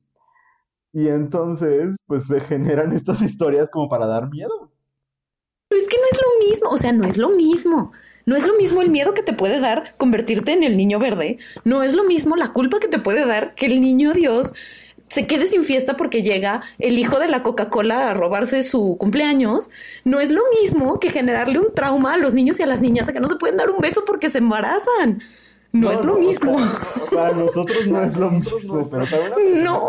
Y 0.93 1.07
entonces, 1.07 1.95
pues 2.05 2.27
se 2.27 2.39
generan 2.39 2.93
estas 2.93 3.21
historias 3.23 3.69
como 3.69 3.89
para 3.89 4.05
dar 4.05 4.29
miedo 4.29 4.73
es 5.77 5.87
que 5.87 5.97
no 5.97 6.03
es 6.11 6.17
lo 6.17 6.49
mismo, 6.49 6.69
o 6.69 6.77
sea, 6.77 6.91
no 6.91 7.05
es 7.05 7.17
lo 7.17 7.29
mismo. 7.29 7.91
No 8.25 8.37
es 8.37 8.47
lo 8.47 8.55
mismo 8.55 8.81
el 8.81 8.89
miedo 8.89 9.13
que 9.13 9.23
te 9.23 9.33
puede 9.33 9.59
dar 9.59 9.95
convertirte 9.97 10.53
en 10.53 10.63
el 10.63 10.77
niño 10.77 10.97
verde. 10.97 11.39
No 11.65 11.83
es 11.83 11.93
lo 11.93 12.05
mismo 12.05 12.37
la 12.37 12.53
culpa 12.53 12.79
que 12.79 12.87
te 12.87 12.99
puede 12.99 13.25
dar 13.25 13.53
que 13.53 13.65
el 13.65 13.81
niño 13.81 14.13
Dios 14.13 14.53
se 15.07 15.27
quede 15.27 15.47
sin 15.47 15.63
fiesta 15.63 15.97
porque 15.97 16.23
llega 16.23 16.61
el 16.79 16.97
hijo 16.97 17.19
de 17.19 17.27
la 17.27 17.43
Coca-Cola 17.43 18.09
a 18.09 18.13
robarse 18.13 18.63
su 18.63 18.95
cumpleaños. 18.97 19.69
No 20.05 20.21
es 20.21 20.31
lo 20.31 20.41
mismo 20.61 20.99
que 21.01 21.11
generarle 21.11 21.59
un 21.59 21.73
trauma 21.73 22.13
a 22.13 22.17
los 22.17 22.33
niños 22.33 22.59
y 22.59 22.63
a 22.63 22.67
las 22.67 22.79
niñas 22.79 23.09
a 23.09 23.13
que 23.13 23.19
no 23.19 23.27
se 23.27 23.35
pueden 23.35 23.57
dar 23.57 23.69
un 23.69 23.81
beso 23.81 24.05
porque 24.05 24.29
se 24.29 24.37
embarazan. 24.37 25.21
No, 25.73 25.91
es 25.91 26.05
lo 26.05 26.15
mismo. 26.17 26.55
para 27.13 27.31
nosotros 27.35 27.87
no 27.87 28.01
es 28.03 28.17
lo 28.17 28.29
mismo, 28.31 28.89
pero 28.89 29.05
para 29.05 29.25
una 29.27 29.35
persona 29.35 29.63
No. 29.63 29.87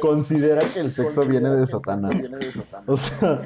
considera 0.00 0.62
que 0.72 0.80
el 0.80 0.90
sexo 0.92 1.26
viene 1.26 1.50
de 1.50 1.66
Satanás. 1.66 2.14
O 2.86 2.96
sea, 2.96 3.42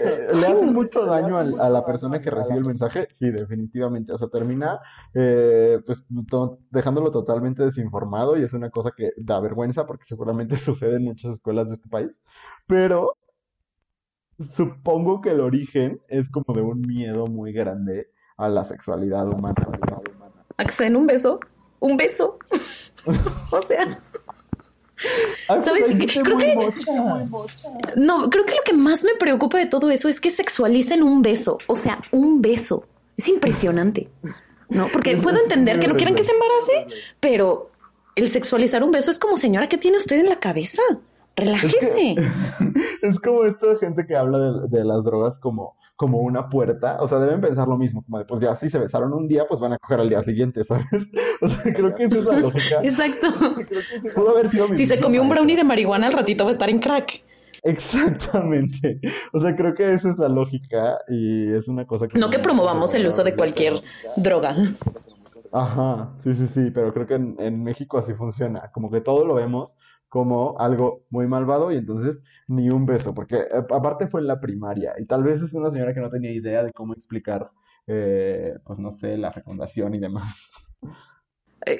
eh, 0.00 0.28
¿le 0.34 0.46
hace 0.46 0.66
mucho 0.66 1.04
daño 1.04 1.36
a, 1.38 1.44
la 1.70 1.84
persona 1.84 2.20
que 2.20 2.30
recibe 2.30 2.58
el 2.58 2.64
mensaje? 2.64 3.08
Sí, 3.12 3.30
definitivamente. 3.30 4.12
O 4.12 4.18
sea, 4.18 4.28
termina 4.28 4.78
eh, 5.14 5.80
pues 5.84 6.04
to- 6.28 6.58
dejándolo 6.70 7.10
totalmente 7.10 7.62
desinformado 7.62 8.36
y 8.36 8.42
es 8.42 8.52
una 8.52 8.70
cosa 8.70 8.90
que 8.96 9.10
da 9.16 9.38
vergüenza 9.40 9.86
porque 9.86 10.04
seguramente 10.04 10.56
sucede 10.58 10.96
en 10.96 11.04
muchas 11.04 11.32
escuelas 11.32 11.68
de 11.68 11.74
este 11.74 11.88
país. 11.88 12.20
Pero 12.66 13.16
supongo 14.52 15.20
que 15.20 15.30
el 15.30 15.40
origen 15.40 16.00
es 16.08 16.28
como 16.30 16.54
de 16.54 16.62
un 16.62 16.80
miedo 16.80 17.26
muy 17.26 17.52
grande 17.52 18.08
a 18.36 18.48
la 18.48 18.64
sexualidad 18.64 19.28
humana. 19.28 19.54
A 20.56 20.64
que 20.64 20.72
se 20.72 20.84
den 20.84 20.96
un 20.96 21.06
beso. 21.06 21.40
Un 21.80 21.96
beso. 21.96 22.38
o 23.50 23.62
sea, 23.62 24.00
Ay, 25.48 25.56
pues 25.58 25.64
¿Sabes 25.64 25.84
Creo 26.22 26.38
que- 26.38 26.54
no, 27.96 28.30
creo 28.30 28.44
que 28.46 28.54
lo 28.54 28.62
que 28.64 28.72
más 28.72 29.04
me 29.04 29.14
preocupa 29.16 29.58
de 29.58 29.66
todo 29.66 29.90
eso 29.90 30.08
es 30.08 30.20
que 30.20 30.30
sexualicen 30.30 31.02
un 31.02 31.20
beso. 31.22 31.58
O 31.66 31.76
sea, 31.76 32.00
un 32.10 32.40
beso. 32.40 32.84
Es 33.16 33.28
impresionante. 33.28 34.08
¿No? 34.68 34.88
Porque 34.92 35.16
puedo 35.18 35.38
entender 35.42 35.78
que 35.78 35.88
no 35.88 35.94
quieran 35.96 36.14
que 36.14 36.24
se 36.24 36.32
embarace, 36.32 36.86
pero 37.20 37.70
el 38.16 38.30
sexualizar 38.30 38.82
un 38.82 38.92
beso 38.92 39.10
es 39.10 39.18
como, 39.18 39.36
señora, 39.36 39.68
¿qué 39.68 39.76
tiene 39.78 39.98
usted 39.98 40.16
en 40.16 40.28
la 40.28 40.36
cabeza? 40.40 40.82
Relájese. 41.36 42.14
Es 43.02 43.18
como 43.20 43.44
esta 43.44 43.76
gente 43.78 44.06
que 44.06 44.16
habla 44.16 44.38
de, 44.38 44.68
de 44.68 44.84
las 44.84 45.04
drogas 45.04 45.38
como, 45.38 45.76
como 45.96 46.18
una 46.18 46.48
puerta. 46.48 46.98
O 47.00 47.08
sea, 47.08 47.18
deben 47.18 47.40
pensar 47.40 47.68
lo 47.68 47.76
mismo, 47.76 48.02
como 48.04 48.18
de, 48.18 48.24
pues 48.24 48.40
ya 48.40 48.54
si 48.56 48.68
se 48.68 48.78
besaron 48.78 49.12
un 49.12 49.28
día, 49.28 49.46
pues 49.48 49.60
van 49.60 49.72
a 49.72 49.78
coger 49.78 50.00
al 50.00 50.08
día 50.08 50.22
siguiente, 50.22 50.64
¿sabes? 50.64 50.86
O 51.40 51.48
sea, 51.48 51.74
creo 51.74 51.94
que 51.94 52.04
esa 52.04 52.18
es 52.18 52.24
la 52.24 52.38
lógica. 52.38 52.80
Exacto. 52.82 53.28
Pudo 54.14 54.30
haber 54.30 54.48
sido 54.48 54.68
mi 54.68 54.74
Si 54.74 54.86
se 54.86 54.98
comió 54.98 55.20
un 55.20 55.28
brownie 55.28 55.56
de 55.56 55.64
marihuana, 55.64 56.06
al 56.06 56.12
ratito 56.12 56.44
va 56.44 56.50
a 56.50 56.52
estar 56.52 56.70
en 56.70 56.78
crack. 56.78 57.22
Exactamente. 57.62 59.00
O 59.32 59.38
sea, 59.38 59.54
creo 59.56 59.74
que 59.74 59.94
esa 59.94 60.10
es 60.10 60.18
la 60.18 60.28
lógica 60.28 60.98
y 61.08 61.52
es 61.52 61.68
una 61.68 61.86
cosa 61.86 62.08
que... 62.08 62.18
No 62.18 62.30
que 62.30 62.38
promovamos 62.38 62.94
el 62.94 63.06
uso 63.06 63.24
de 63.24 63.34
cualquier 63.34 63.82
droga. 64.16 64.54
Ajá, 65.52 66.12
sí, 66.18 66.34
sí, 66.34 66.46
sí, 66.46 66.70
pero 66.72 66.92
creo 66.92 67.06
que 67.06 67.14
en, 67.14 67.36
en 67.38 67.62
México 67.62 67.98
así 67.98 68.12
funciona, 68.14 68.70
como 68.72 68.90
que 68.90 69.00
todo 69.00 69.24
lo 69.24 69.34
vemos 69.34 69.76
como 70.14 70.56
algo 70.60 71.02
muy 71.10 71.26
malvado 71.26 71.72
y 71.72 71.76
entonces 71.76 72.22
ni 72.46 72.70
un 72.70 72.86
beso, 72.86 73.12
porque 73.12 73.34
eh, 73.34 73.64
aparte 73.70 74.06
fue 74.06 74.20
en 74.20 74.28
la 74.28 74.38
primaria 74.38 74.94
y 74.96 75.06
tal 75.06 75.24
vez 75.24 75.42
es 75.42 75.54
una 75.54 75.72
señora 75.72 75.92
que 75.92 75.98
no 75.98 76.08
tenía 76.08 76.30
idea 76.30 76.62
de 76.62 76.72
cómo 76.72 76.92
explicar, 76.92 77.50
eh, 77.88 78.54
pues 78.64 78.78
no 78.78 78.92
sé, 78.92 79.16
la 79.16 79.32
fecundación 79.32 79.92
y 79.92 79.98
demás. 79.98 80.52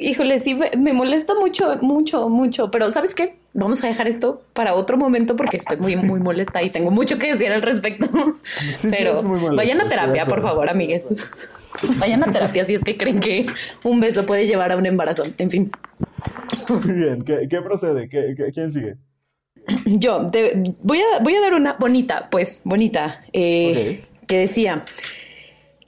Híjole, 0.01 0.41
sí, 0.41 0.55
me, 0.55 0.71
me 0.79 0.93
molesta 0.93 1.35
mucho, 1.35 1.77
mucho, 1.83 2.29
mucho. 2.29 2.71
Pero 2.71 2.91
¿sabes 2.91 3.15
qué? 3.15 3.37
Vamos 3.53 3.85
a 3.85 3.87
dejar 3.87 4.09
esto 4.09 4.43
para 4.53 4.75
otro 4.75 4.97
momento 4.97 5.37
porque 5.37 5.59
estoy 5.59 5.77
muy, 5.77 5.95
muy 5.97 6.21
molesta 6.21 6.63
y 6.63 6.71
tengo 6.71 6.91
mucho 6.91 7.19
que 7.19 7.33
decir 7.33 7.53
al 7.53 7.63
respecto. 7.63 8.09
Sí, 8.79 8.89
Pero 8.91 9.23
vayan 9.55 9.81
a 9.81 9.89
terapia, 9.89 10.27
por 10.27 10.43
favor, 10.43 10.69
amigues. 10.69 11.07
Vayan 11.99 12.23
a 12.23 12.33
terapia 12.33 12.65
si 12.65 12.75
es 12.75 12.83
que 12.85 12.97
creen 12.97 13.21
que 13.21 13.47
un 13.83 14.01
beso 14.01 14.25
puede 14.27 14.47
llevar 14.47 14.73
a 14.73 14.77
un 14.77 14.87
embarazo. 14.87 15.25
En 15.39 15.51
fin, 15.51 15.71
Muy 16.69 16.93
bien, 16.95 17.25
¿qué, 17.25 17.47
qué 17.49 17.61
procede? 17.61 18.09
¿Qué, 18.09 18.35
qué- 18.37 18.51
quién 18.53 18.73
sigue? 18.73 18.97
yo 19.87 20.27
te- 20.27 20.63
voy, 20.83 20.99
a, 21.01 21.23
voy 21.23 21.35
a 21.37 21.41
dar 21.41 21.55
una 21.55 21.75
bonita, 21.75 22.29
pues, 22.31 22.61
bonita, 22.65 23.25
eh, 23.33 24.05
que 24.27 24.39
decía 24.39 24.85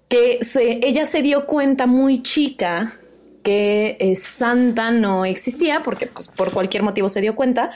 que 0.08 0.38
se- 0.42 0.80
ella 0.86 1.06
se 1.06 1.22
dio 1.22 1.46
cuenta 1.46 1.86
muy 1.86 2.22
chica 2.22 2.98
que 3.46 3.96
eh, 4.00 4.16
Santa 4.16 4.90
no 4.90 5.24
existía, 5.24 5.80
porque 5.84 6.08
pues, 6.08 6.26
por 6.26 6.52
cualquier 6.52 6.82
motivo 6.82 7.08
se 7.08 7.20
dio 7.20 7.36
cuenta. 7.36 7.70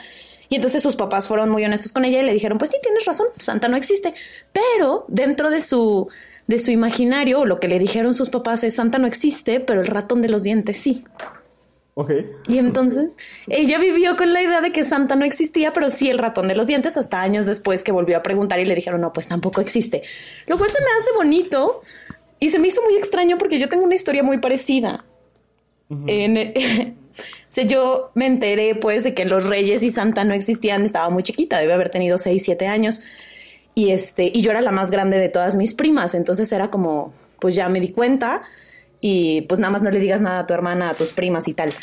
Y 0.49 0.55
entonces 0.55 0.83
sus 0.83 0.97
papás 0.97 1.29
fueron 1.29 1.49
muy 1.49 1.63
honestos 1.63 1.93
con 1.93 2.03
ella 2.03 2.19
y 2.19 2.25
le 2.25 2.33
dijeron, 2.33 2.57
pues 2.57 2.71
sí, 2.71 2.77
tienes 2.83 3.05
razón, 3.05 3.27
Santa 3.37 3.69
no 3.69 3.77
existe. 3.77 4.13
Pero 4.51 5.05
dentro 5.07 5.49
de 5.49 5.61
su, 5.61 6.09
de 6.45 6.59
su 6.59 6.71
imaginario, 6.71 7.45
lo 7.45 7.61
que 7.61 7.69
le 7.69 7.79
dijeron 7.79 8.13
sus 8.13 8.29
papás 8.29 8.65
es, 8.65 8.75
Santa 8.75 8.97
no 8.97 9.07
existe, 9.07 9.61
pero 9.61 9.79
el 9.79 9.87
ratón 9.87 10.21
de 10.21 10.27
los 10.27 10.43
dientes 10.43 10.75
sí. 10.75 11.05
Y 12.49 12.57
entonces 12.57 13.11
ella 13.47 13.79
vivió 13.79 14.17
con 14.17 14.33
la 14.33 14.41
idea 14.41 14.59
de 14.59 14.73
que 14.73 14.83
Santa 14.83 15.15
no 15.15 15.23
existía, 15.23 15.71
pero 15.71 15.89
sí 15.89 16.09
el 16.09 16.17
ratón 16.17 16.49
de 16.49 16.55
los 16.55 16.67
dientes, 16.67 16.97
hasta 16.97 17.21
años 17.21 17.45
después 17.45 17.85
que 17.85 17.93
volvió 17.93 18.17
a 18.17 18.23
preguntar 18.23 18.59
y 18.59 18.65
le 18.65 18.75
dijeron, 18.75 18.99
no, 18.99 19.13
pues 19.13 19.29
tampoco 19.29 19.61
existe. 19.61 20.03
Lo 20.47 20.57
cual 20.57 20.69
se 20.69 20.81
me 20.81 20.87
hace 20.99 21.11
bonito 21.15 21.81
y 22.41 22.49
se 22.49 22.59
me 22.59 22.67
hizo 22.67 22.81
muy 22.81 22.95
extraño 22.95 23.37
porque 23.37 23.57
yo 23.57 23.69
tengo 23.69 23.85
una 23.85 23.95
historia 23.95 24.21
muy 24.21 24.39
parecida. 24.39 25.05
Sea, 27.49 27.65
yo 27.65 28.11
me 28.15 28.25
enteré 28.25 28.75
pues 28.75 29.03
de 29.03 29.13
que 29.13 29.25
los 29.25 29.47
reyes 29.47 29.83
y 29.83 29.91
Santa 29.91 30.23
no 30.23 30.33
existían, 30.33 30.83
estaba 30.83 31.09
muy 31.09 31.23
chiquita, 31.23 31.59
debe 31.59 31.73
haber 31.73 31.89
tenido 31.89 32.17
6, 32.17 32.41
7 32.41 32.67
años. 32.67 33.01
Y 33.75 33.91
este, 33.91 34.31
y 34.33 34.41
yo 34.41 34.51
era 34.51 34.61
la 34.61 34.71
más 34.71 34.91
grande 34.91 35.17
de 35.17 35.29
todas 35.29 35.57
mis 35.57 35.73
primas, 35.73 36.15
entonces 36.15 36.51
era 36.51 36.69
como, 36.69 37.13
pues 37.39 37.55
ya 37.55 37.69
me 37.69 37.79
di 37.79 37.91
cuenta 37.91 38.41
y 39.01 39.41
pues 39.41 39.59
nada 39.59 39.71
más 39.71 39.81
no 39.81 39.91
le 39.91 39.99
digas 39.99 40.21
nada 40.21 40.39
a 40.39 40.47
tu 40.47 40.53
hermana, 40.53 40.89
a 40.91 40.93
tus 40.93 41.11
primas 41.11 41.47
y 41.47 41.53
tal. 41.53 41.73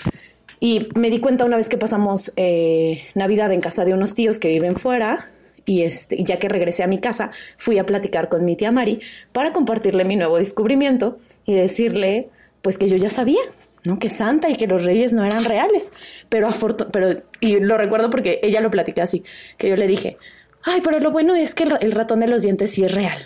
Y 0.61 0.89
me 0.95 1.11
di 1.11 1.21
cuenta 1.21 1.45
una 1.45 1.57
vez 1.57 1.69
que 1.69 1.79
pasamos 1.79 2.33
eh, 2.37 3.03
Navidad 3.15 3.53
en 3.53 3.61
casa 3.61 3.85
de 3.85 3.95
unos 3.95 4.15
tíos 4.15 4.39
que 4.39 4.49
viven 4.49 4.77
fuera. 4.77 5.31
Y 5.65 5.83
este, 5.83 6.25
ya 6.25 6.39
que 6.39 6.49
regresé 6.49 6.83
a 6.83 6.87
mi 6.87 6.99
casa, 6.99 7.31
fui 7.59 7.79
a 7.79 7.85
platicar 7.85 8.31
con 8.31 8.45
mi 8.45 8.57
tía 8.57 8.73
Mari 8.73 9.01
para 9.33 9.53
compartirle 9.53 10.05
mi 10.07 10.17
nuevo 10.17 10.39
descubrimiento 10.39 11.19
y 11.45 11.55
decirle, 11.55 12.31
pues 12.63 12.79
que 12.79 12.89
yo 12.89 12.97
ya 12.97 13.11
sabía, 13.11 13.41
¿no? 13.85 13.99
Que 13.99 14.11
Santa 14.11 14.49
y 14.51 14.57
que 14.57 14.67
los 14.67 14.85
reyes 14.85 15.13
no 15.13 15.25
eran 15.25 15.45
reales. 15.45 15.93
Pero 16.29 16.49
pero, 16.93 17.23
y 17.41 17.61
lo 17.61 17.77
recuerdo 17.79 18.11
porque 18.11 18.41
ella 18.43 18.61
lo 18.61 18.71
platicó 18.71 19.03
así, 19.03 19.25
que 19.57 19.69
yo 19.69 19.77
le 19.77 19.87
dije, 19.87 20.19
ay, 20.65 20.81
pero 20.83 20.99
lo 21.01 21.11
bueno 21.11 21.35
es 21.35 21.55
que 21.55 21.65
el, 21.65 21.71
ra- 21.71 21.79
el 21.81 21.93
ratón 21.93 22.21
de 22.21 22.29
los 22.29 22.43
dientes 22.43 22.71
sí 22.73 22.85
es 22.85 22.93
real. 22.95 23.19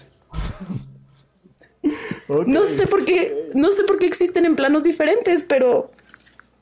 No 2.46 2.64
sé 2.64 2.86
por 2.86 3.04
qué, 3.04 3.50
no 3.54 3.70
sé 3.72 3.82
por 3.84 3.98
qué 3.98 4.06
existen 4.06 4.44
en 4.46 4.56
planos 4.56 4.84
diferentes, 4.84 5.42
pero 5.42 5.90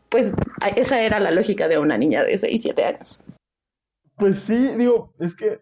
pues 0.09 0.33
esa 0.76 1.03
era 1.03 1.20
la 1.20 1.31
lógica 1.31 1.68
de 1.68 1.79
una 1.79 1.96
niña 1.98 2.24
de 2.24 2.37
6, 2.38 2.62
7 2.62 2.85
años. 2.85 3.22
Pues 4.16 4.40
sí, 4.40 4.57
digo, 4.76 5.12
es 5.20 5.37
que, 5.37 5.61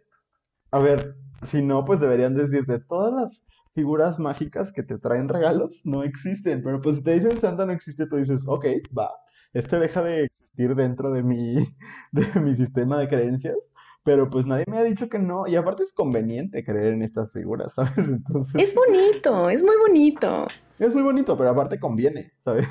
a 0.70 0.78
ver, 0.78 1.16
si 1.50 1.60
no, 1.62 1.84
pues 1.84 2.00
deberían 2.00 2.34
decirte, 2.34 2.78
todas 2.88 3.12
las 3.14 3.42
figuras 3.78 4.18
mágicas 4.18 4.72
que 4.72 4.82
te 4.82 4.98
traen 4.98 5.28
regalos 5.28 5.82
no 5.84 6.02
existen, 6.02 6.62
pero 6.64 6.80
pues 6.82 6.96
si 6.96 7.02
te 7.04 7.14
dicen 7.14 7.38
Santa 7.38 7.64
no 7.64 7.70
existe, 7.72 8.08
tú 8.08 8.16
dices, 8.16 8.42
ok, 8.44 8.64
va, 8.98 9.08
este 9.52 9.78
deja 9.78 10.02
de 10.02 10.24
existir 10.24 10.74
dentro 10.74 11.12
de 11.12 11.22
mi, 11.22 11.54
de 12.12 12.40
mi 12.40 12.56
sistema 12.56 12.98
de 12.98 13.08
creencias, 13.08 13.56
pero 14.02 14.28
pues 14.30 14.46
nadie 14.46 14.64
me 14.68 14.78
ha 14.78 14.82
dicho 14.82 15.08
que 15.08 15.20
no, 15.20 15.46
y 15.46 15.54
aparte 15.54 15.84
es 15.84 15.92
conveniente 15.92 16.64
creer 16.64 16.94
en 16.94 17.02
estas 17.02 17.32
figuras, 17.32 17.72
¿sabes? 17.76 17.96
Entonces, 17.98 18.60
Es 18.60 18.74
bonito, 18.74 19.48
es 19.48 19.62
muy 19.62 19.76
bonito. 19.76 20.46
es 20.80 20.92
muy 20.92 21.04
bonito, 21.04 21.36
pero 21.38 21.50
aparte 21.50 21.78
conviene, 21.78 22.32
¿sabes? 22.40 22.66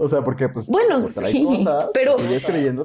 O 0.00 0.08
sea, 0.08 0.22
porque 0.22 0.48
pues 0.48 0.66
Bueno, 0.66 1.00
sí, 1.02 1.42
cosas, 1.42 1.88
pero- 1.92 2.16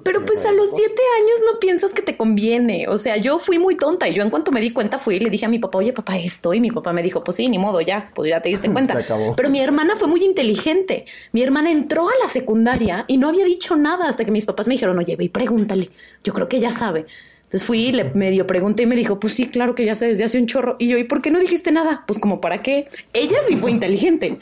Pero 0.03 0.25
pues 0.25 0.43
a 0.45 0.51
los 0.51 0.71
cosas. 0.71 0.77
siete 0.77 1.01
años 1.21 1.41
no 1.51 1.59
piensas 1.59 1.93
que 1.93 2.01
te 2.01 2.17
conviene. 2.17 2.87
O 2.87 2.97
sea, 2.97 3.17
yo 3.17 3.37
fui 3.37 3.59
muy 3.59 3.75
tonta 3.75 4.07
y 4.07 4.15
yo 4.15 4.23
en 4.23 4.31
cuanto 4.31 4.51
me 4.51 4.61
di 4.61 4.71
cuenta 4.71 4.97
fui 4.97 5.17
y 5.17 5.19
le 5.19 5.29
dije 5.29 5.45
a 5.45 5.49
mi 5.49 5.59
papá, 5.59 5.77
oye 5.77 5.93
papá, 5.93 6.17
esto. 6.17 6.53
Y 6.55 6.59
mi 6.59 6.71
papá 6.71 6.91
me 6.91 7.03
dijo, 7.03 7.23
pues 7.23 7.37
sí, 7.37 7.47
ni 7.49 7.59
modo, 7.59 7.81
ya, 7.81 8.09
pues 8.15 8.31
ya 8.31 8.41
te 8.41 8.49
diste 8.49 8.67
cuenta. 8.73 8.93
Pero 9.35 9.49
mi 9.49 9.59
hermana 9.59 9.95
fue 9.95 10.07
muy 10.07 10.23
inteligente. 10.23 11.05
Mi 11.33 11.43
hermana 11.43 11.71
entró 11.71 12.07
a 12.09 12.13
la 12.19 12.27
secundaria 12.27 13.05
y 13.07 13.17
no 13.17 13.29
había 13.29 13.45
dicho 13.45 13.75
nada 13.75 14.07
hasta 14.09 14.25
que 14.25 14.31
mis 14.31 14.45
papás 14.47 14.67
me 14.67 14.73
dijeron, 14.73 14.97
oye, 14.97 15.15
ve 15.15 15.25
y 15.25 15.29
pregúntale. 15.29 15.89
Yo 16.23 16.33
creo 16.33 16.47
que 16.49 16.59
ya 16.59 16.71
sabe. 16.71 17.05
Entonces 17.53 17.67
fui 17.67 17.89
y 17.89 17.91
le 17.91 18.05
medio 18.15 18.47
pregunté 18.47 18.81
y 18.81 18.85
me 18.87 18.95
dijo, 18.95 19.19
pues 19.19 19.33
sí, 19.33 19.47
claro 19.47 19.75
que 19.75 19.85
ya 19.85 19.93
sé 19.93 20.07
desde 20.07 20.23
hace 20.23 20.39
un 20.39 20.47
chorro. 20.47 20.75
Y 20.79 20.87
yo, 20.87 20.97
¿y 20.97 21.03
por 21.03 21.21
qué 21.21 21.29
no 21.29 21.37
dijiste 21.37 21.71
nada? 21.71 22.03
Pues 22.07 22.17
como 22.17 22.41
para 22.41 22.63
qué. 22.63 22.87
Ella 23.13 23.37
sí 23.47 23.57
fue 23.57 23.69
inteligente. 23.69 24.39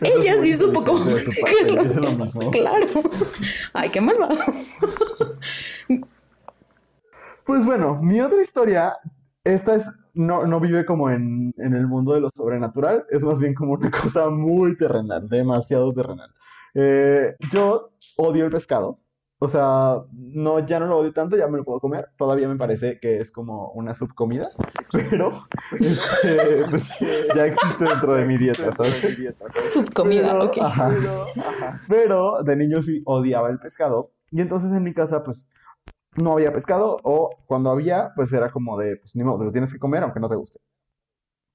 Ella 0.00 0.40
sí 0.40 0.56
supo 0.56 0.82
cómo. 0.82 1.04
Claro. 2.52 2.86
Ay, 3.74 3.90
qué 3.90 4.00
malvado. 4.00 4.38
Pues 7.44 7.66
bueno, 7.66 8.00
mi 8.00 8.22
otra 8.22 8.42
historia, 8.42 8.94
esta 9.44 9.74
es, 9.74 9.84
no, 10.14 10.46
no 10.46 10.58
vive 10.58 10.86
como 10.86 11.10
en, 11.10 11.52
en 11.58 11.74
el 11.74 11.86
mundo 11.86 12.14
de 12.14 12.20
lo 12.20 12.30
sobrenatural, 12.34 13.04
es 13.10 13.22
más 13.22 13.40
bien 13.40 13.52
como 13.52 13.74
una 13.74 13.90
cosa 14.02 14.30
muy 14.30 14.74
terrenal, 14.78 15.28
demasiado 15.28 15.92
terrenal. 15.92 16.30
Eh, 16.72 17.36
yo 17.52 17.90
odio 18.16 18.46
el 18.46 18.50
pescado, 18.50 19.00
o 19.38 19.48
sea, 19.48 20.02
no, 20.12 20.64
ya 20.64 20.80
no 20.80 20.86
lo 20.86 20.98
odio 20.98 21.12
tanto, 21.12 21.36
ya 21.36 21.46
me 21.48 21.58
lo 21.58 21.64
puedo 21.64 21.80
comer, 21.80 22.08
todavía 22.16 22.48
me 22.48 22.56
parece 22.56 22.98
que 23.00 23.20
es 23.20 23.30
como 23.30 23.70
una 23.72 23.94
subcomida, 23.94 24.50
pero 24.92 25.46
este, 25.78 26.62
pues, 26.70 26.90
ya 27.34 27.46
existe 27.46 27.84
dentro 27.84 28.14
de 28.14 28.24
mi 28.24 28.38
dieta, 28.38 28.72
¿sabes? 28.72 29.18
Subcomida, 29.56 30.32
Pero, 30.32 30.44
ok. 30.44 30.58
ajá. 30.60 31.80
Pero 31.88 32.42
de 32.42 32.56
niño 32.56 32.82
sí 32.82 33.02
odiaba 33.04 33.50
el 33.50 33.58
pescado. 33.58 34.12
Y 34.30 34.40
entonces 34.40 34.72
en 34.72 34.82
mi 34.82 34.92
casa, 34.92 35.22
pues, 35.22 35.46
no 36.16 36.32
había 36.32 36.52
pescado. 36.52 36.98
O 37.02 37.30
cuando 37.46 37.70
había, 37.70 38.12
pues 38.14 38.32
era 38.32 38.50
como 38.50 38.78
de, 38.78 38.96
pues, 38.96 39.14
ni 39.14 39.24
modo, 39.24 39.38
te 39.38 39.44
lo 39.44 39.52
tienes 39.52 39.72
que 39.72 39.78
comer 39.78 40.02
aunque 40.02 40.20
no 40.20 40.28
te 40.28 40.36
guste. 40.36 40.60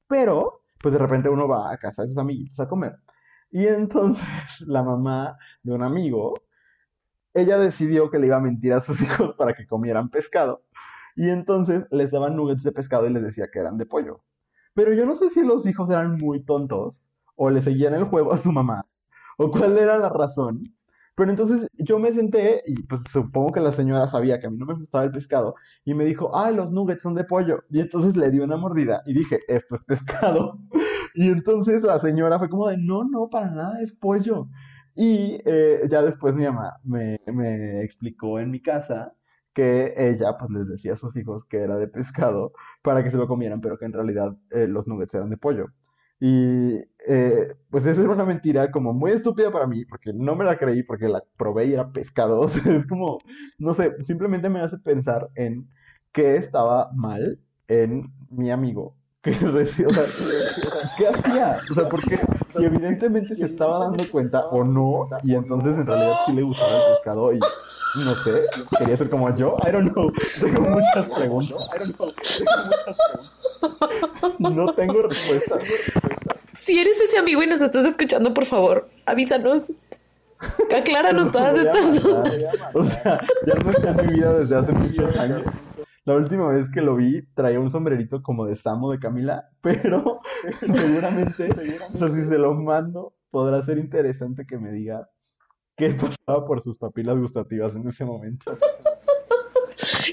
Pero, 0.07 0.63
pues 0.81 0.93
de 0.93 0.99
repente 0.99 1.29
uno 1.29 1.47
va 1.47 1.71
a 1.71 1.77
casa 1.77 2.01
de 2.03 2.07
sus 2.07 2.17
amiguitos 2.17 2.59
a 2.59 2.67
comer. 2.67 2.97
Y 3.51 3.67
entonces 3.67 4.23
la 4.67 4.83
mamá 4.83 5.37
de 5.63 5.73
un 5.73 5.83
amigo, 5.83 6.33
ella 7.33 7.57
decidió 7.57 8.09
que 8.09 8.19
le 8.19 8.27
iba 8.27 8.37
a 8.37 8.41
mentir 8.41 8.73
a 8.73 8.81
sus 8.81 9.01
hijos 9.01 9.35
para 9.35 9.53
que 9.53 9.67
comieran 9.67 10.09
pescado. 10.09 10.63
Y 11.15 11.29
entonces 11.29 11.85
les 11.91 12.11
daban 12.11 12.35
nuggets 12.35 12.63
de 12.63 12.71
pescado 12.71 13.07
y 13.07 13.13
les 13.13 13.23
decía 13.23 13.49
que 13.51 13.59
eran 13.59 13.77
de 13.77 13.85
pollo. 13.85 14.23
Pero 14.73 14.93
yo 14.93 15.05
no 15.05 15.15
sé 15.15 15.29
si 15.29 15.43
los 15.43 15.65
hijos 15.65 15.89
eran 15.89 16.17
muy 16.17 16.43
tontos 16.43 17.11
o 17.35 17.49
le 17.49 17.61
seguían 17.61 17.93
el 17.93 18.05
juego 18.05 18.31
a 18.33 18.37
su 18.37 18.51
mamá 18.51 18.85
o 19.37 19.49
cuál 19.51 19.77
era 19.77 19.97
la 19.97 20.09
razón. 20.09 20.63
Pero 21.15 21.31
entonces 21.31 21.67
yo 21.73 21.99
me 21.99 22.13
senté 22.13 22.61
y 22.65 22.81
pues 22.83 23.01
supongo 23.11 23.51
que 23.51 23.59
la 23.59 23.71
señora 23.71 24.07
sabía 24.07 24.39
que 24.39 24.47
a 24.47 24.49
mí 24.49 24.57
no 24.57 24.65
me 24.65 24.75
gustaba 24.75 25.03
el 25.03 25.11
pescado 25.11 25.55
y 25.83 25.93
me 25.93 26.05
dijo, 26.05 26.33
ah, 26.33 26.51
los 26.51 26.71
nuggets 26.71 27.03
son 27.03 27.13
de 27.15 27.25
pollo. 27.25 27.63
Y 27.69 27.81
entonces 27.81 28.15
le 28.15 28.31
di 28.31 28.39
una 28.39 28.55
mordida 28.55 29.01
y 29.05 29.13
dije, 29.13 29.41
esto 29.47 29.75
es 29.75 29.83
pescado. 29.83 30.59
Y 31.15 31.27
entonces 31.27 31.81
la 31.81 31.97
señora 31.99 32.37
fue 32.37 32.49
como 32.49 32.67
de, 32.67 32.77
no, 32.77 33.03
no, 33.03 33.29
para 33.29 33.49
nada, 33.49 33.81
es 33.81 33.91
pollo. 33.91 34.47
Y 35.01 35.41
eh, 35.45 35.83
ya 35.89 36.01
después 36.01 36.35
mi 36.35 36.43
mamá 36.43 36.77
me, 36.83 37.21
me 37.27 37.81
explicó 37.83 38.37
en 38.37 38.51
mi 38.51 38.61
casa 38.61 39.13
que 39.53 39.93
ella 39.95 40.37
pues 40.37 40.51
les 40.51 40.67
decía 40.67 40.91
a 40.93 40.95
sus 40.97 41.15
hijos 41.15 41.45
que 41.45 41.59
era 41.59 41.77
de 41.77 41.87
pescado 41.87 42.51
para 42.81 43.01
que 43.01 43.09
se 43.09 43.15
lo 43.15 43.25
comieran, 43.25 43.61
pero 43.61 43.77
que 43.77 43.85
en 43.85 43.93
realidad 43.93 44.35
eh, 44.51 44.67
los 44.67 44.89
nuggets 44.89 45.15
eran 45.15 45.29
de 45.29 45.37
pollo. 45.37 45.67
Y 46.19 46.75
eh, 47.07 47.55
pues 47.69 47.85
esa 47.85 48.01
era 48.01 48.11
una 48.11 48.25
mentira 48.25 48.71
como 48.71 48.93
muy 48.93 49.11
estúpida 49.11 49.51
para 49.51 49.67
mí, 49.67 49.85
porque 49.85 50.11
no 50.13 50.35
me 50.35 50.43
la 50.43 50.57
creí, 50.57 50.83
porque 50.83 51.07
la 51.07 51.23
probé 51.37 51.67
y 51.67 51.73
era 51.75 51.89
pescado. 51.93 52.41
O 52.41 52.49
sea, 52.49 52.75
es 52.75 52.85
como, 52.85 53.19
no 53.57 53.73
sé, 53.73 53.93
simplemente 54.03 54.49
me 54.49 54.59
hace 54.59 54.77
pensar 54.79 55.29
en 55.35 55.69
qué 56.11 56.35
estaba 56.35 56.91
mal 56.93 57.39
en 57.69 58.11
mi 58.29 58.51
amigo. 58.51 58.97
Que 59.21 59.31
o 59.31 59.65
sea, 59.93 60.03
¿qué 60.97 61.07
hacía? 61.07 61.59
O 61.71 61.73
sea, 61.73 61.87
porque 61.87 62.19
si 62.55 62.63
evidentemente 62.63 63.35
se 63.35 63.45
estaba 63.45 63.79
dando 63.79 64.03
cuenta 64.09 64.47
o 64.47 64.63
no, 64.63 65.09
y 65.23 65.35
entonces 65.35 65.77
en 65.77 65.85
realidad 65.85 66.19
sí 66.25 66.33
le 66.33 66.41
gustaba 66.43 66.71
el 66.71 66.93
pescado 66.93 67.33
y 67.33 67.39
no 67.95 68.15
sé, 68.23 68.43
quería 68.77 68.97
ser 68.97 69.09
como 69.09 69.35
yo. 69.35 69.55
I 69.67 69.71
don't 69.71 69.91
know. 69.91 70.11
Tengo 70.39 70.61
muchas 70.61 71.09
preguntas. 71.09 71.57
I 71.57 71.79
don't 71.79 71.95
know. 71.95 72.13
Tengo 72.37 72.55
muchas 72.65 72.95
preguntas. 72.95 74.37
No 74.39 74.73
tengo 74.73 75.01
respuesta. 75.01 75.59
Si 76.55 76.79
eres 76.79 76.99
ese 76.99 77.17
amigo 77.17 77.41
y 77.41 77.47
nos 77.47 77.61
estás 77.61 77.85
escuchando, 77.85 78.33
por 78.33 78.45
favor, 78.45 78.87
avísanos. 79.05 79.71
Acláranos 80.73 81.31
todas 81.31 81.57
estas 81.57 82.03
dudas. 82.03 82.45
O 82.73 82.83
sea, 82.83 83.19
ya 83.45 83.55
no 83.55 83.69
está 83.71 83.89
en 83.89 84.07
mi 84.07 84.13
vida 84.13 84.33
desde 84.39 84.55
hace 84.55 84.71
muchos 84.71 85.17
años. 85.17 85.41
La 86.09 86.15
última 86.15 86.47
vez 86.47 86.71
que 86.71 86.81
lo 86.81 86.95
vi 86.95 87.21
traía 87.35 87.59
un 87.59 87.69
sombrerito 87.69 88.23
como 88.23 88.47
de 88.47 88.55
Samo 88.55 88.91
de 88.91 88.97
Camila, 88.97 89.47
pero 89.61 90.21
seguramente, 90.59 91.49
o 91.93 91.97
sea, 91.99 92.09
si 92.09 92.21
se 92.21 92.37
lo 92.39 92.55
mando, 92.55 93.13
podrá 93.29 93.61
ser 93.61 93.77
interesante 93.77 94.47
que 94.47 94.57
me 94.57 94.71
diga 94.71 95.07
qué 95.77 95.91
pasaba 95.91 96.47
por 96.47 96.63
sus 96.63 96.79
papilas 96.79 97.15
gustativas 97.15 97.75
en 97.75 97.87
ese 97.87 98.05
momento. 98.05 98.57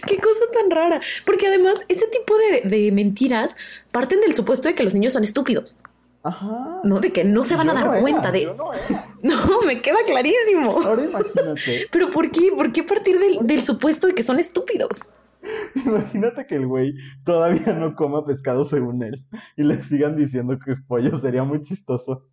Qué 0.06 0.18
cosa 0.18 0.44
tan 0.52 0.70
rara. 0.70 1.00
Porque 1.24 1.46
además, 1.46 1.86
ese 1.88 2.06
tipo 2.08 2.34
de, 2.36 2.68
de 2.68 2.92
mentiras 2.92 3.56
parten 3.90 4.20
del 4.20 4.34
supuesto 4.34 4.68
de 4.68 4.74
que 4.74 4.84
los 4.84 4.92
niños 4.92 5.14
son 5.14 5.24
estúpidos. 5.24 5.78
Ajá. 6.22 6.80
No, 6.84 7.00
de 7.00 7.10
que 7.10 7.24
no 7.24 7.42
se 7.42 7.56
van 7.56 7.68
Yo 7.68 7.72
a 7.72 7.74
dar 7.74 7.86
no 7.86 7.92
era, 7.94 8.02
cuenta 8.02 8.30
de. 8.30 8.42
yo 8.42 8.54
no 8.54 8.70
era. 8.74 9.14
No, 9.22 9.62
me 9.62 9.80
queda 9.80 9.96
clarísimo. 10.06 10.78
Ahora 10.84 11.02
imagínate, 11.02 11.86
Pero 11.90 12.10
¿por 12.10 12.30
qué? 12.30 12.52
¿Por 12.54 12.70
qué 12.70 12.82
partir 12.82 13.18
del, 13.18 13.38
del 13.46 13.64
supuesto 13.64 14.06
de 14.06 14.14
que 14.14 14.22
son 14.22 14.38
estúpidos? 14.38 15.06
imagínate 15.74 16.46
que 16.46 16.56
el 16.56 16.66
güey 16.66 16.94
todavía 17.24 17.72
no 17.74 17.94
coma 17.94 18.24
pescado 18.24 18.64
según 18.64 19.02
él 19.02 19.26
y 19.56 19.62
le 19.62 19.82
sigan 19.82 20.16
diciendo 20.16 20.58
que 20.58 20.72
es 20.72 20.80
pollo, 20.82 21.16
sería 21.18 21.44
muy 21.44 21.62
chistoso. 21.62 22.28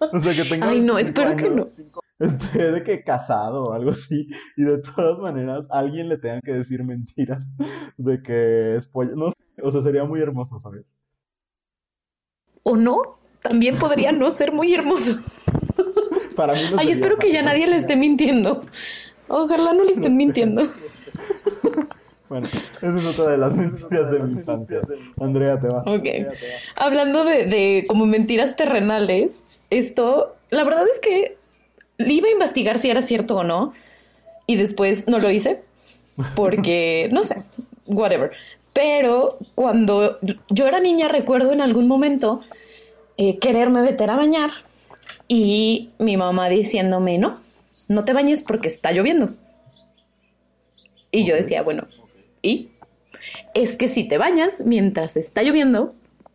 O 0.00 0.20
sea, 0.20 0.34
que 0.34 0.48
tenga 0.48 0.68
Ay, 0.68 0.80
no, 0.80 0.94
25 0.94 1.00
espero 1.00 1.36
que 1.36 1.48
no. 1.48 1.62
años, 1.62 1.82
esté 2.18 2.72
de 2.72 2.84
que 2.84 3.02
casado 3.02 3.64
o 3.64 3.72
algo 3.72 3.90
así 3.90 4.28
y 4.56 4.64
de 4.64 4.78
todas 4.78 5.18
maneras 5.18 5.64
alguien 5.70 6.08
le 6.08 6.18
tenga 6.18 6.40
que 6.40 6.52
decir 6.52 6.84
mentiras 6.84 7.44
de 7.96 8.22
que 8.22 8.76
es 8.76 8.88
pollo. 8.88 9.14
No 9.16 9.30
sé, 9.30 9.62
o 9.62 9.70
sea, 9.70 9.82
sería 9.82 10.04
muy 10.04 10.20
hermoso, 10.20 10.58
¿sabes? 10.58 10.84
¿O 12.62 12.76
no? 12.76 13.18
También 13.40 13.76
podría 13.76 14.12
no 14.12 14.30
ser 14.30 14.52
muy 14.52 14.72
hermoso. 14.72 15.16
Para 16.36 16.54
mí 16.54 16.60
no 16.70 16.78
Ay, 16.78 16.90
espero 16.90 17.16
que 17.16 17.32
ya 17.32 17.42
nadie 17.42 17.66
le 17.66 17.76
esté 17.76 17.96
mintiendo. 17.96 18.60
Ojalá 19.28 19.72
no 19.72 19.84
le 19.84 19.92
estén 19.92 20.16
mintiendo. 20.16 20.62
Bueno, 22.32 22.46
esa 22.46 22.96
es 22.96 23.04
otra 23.04 23.32
de 23.32 23.36
las 23.36 23.54
mentiras 23.54 24.10
de 24.10 24.18
mi 24.20 24.32
infancia. 24.38 24.80
Andrea, 25.20 25.60
te 25.60 25.66
va. 25.66 25.82
Ok. 25.82 26.32
Hablando 26.76 27.26
de, 27.26 27.44
de 27.44 27.84
como 27.86 28.06
mentiras 28.06 28.56
terrenales, 28.56 29.44
esto, 29.68 30.34
la 30.48 30.64
verdad 30.64 30.82
es 30.90 30.98
que 30.98 31.36
iba 31.98 32.28
a 32.28 32.30
investigar 32.30 32.78
si 32.78 32.88
era 32.88 33.02
cierto 33.02 33.36
o 33.36 33.44
no, 33.44 33.74
y 34.46 34.56
después 34.56 35.08
no 35.08 35.18
lo 35.18 35.30
hice, 35.30 35.60
porque, 36.34 37.08
no 37.12 37.22
sé, 37.22 37.42
whatever. 37.84 38.30
Pero 38.72 39.36
cuando 39.54 40.18
yo 40.48 40.66
era 40.66 40.80
niña, 40.80 41.08
recuerdo 41.08 41.52
en 41.52 41.60
algún 41.60 41.86
momento 41.86 42.40
eh, 43.18 43.36
quererme 43.36 43.82
meter 43.82 44.08
a 44.08 44.16
bañar 44.16 44.52
y 45.28 45.90
mi 45.98 46.16
mamá 46.16 46.48
diciéndome, 46.48 47.18
no, 47.18 47.40
no 47.88 48.06
te 48.06 48.14
bañes 48.14 48.42
porque 48.42 48.68
está 48.68 48.90
lloviendo. 48.90 49.28
Y 51.10 51.26
yo 51.26 51.34
decía, 51.34 51.62
bueno, 51.62 51.88
¿y? 52.42 52.70
Es 53.54 53.76
que 53.76 53.88
si 53.88 54.04
te 54.04 54.18
bañas 54.18 54.62
mientras 54.66 55.16
está 55.16 55.42
lloviendo, 55.42 55.94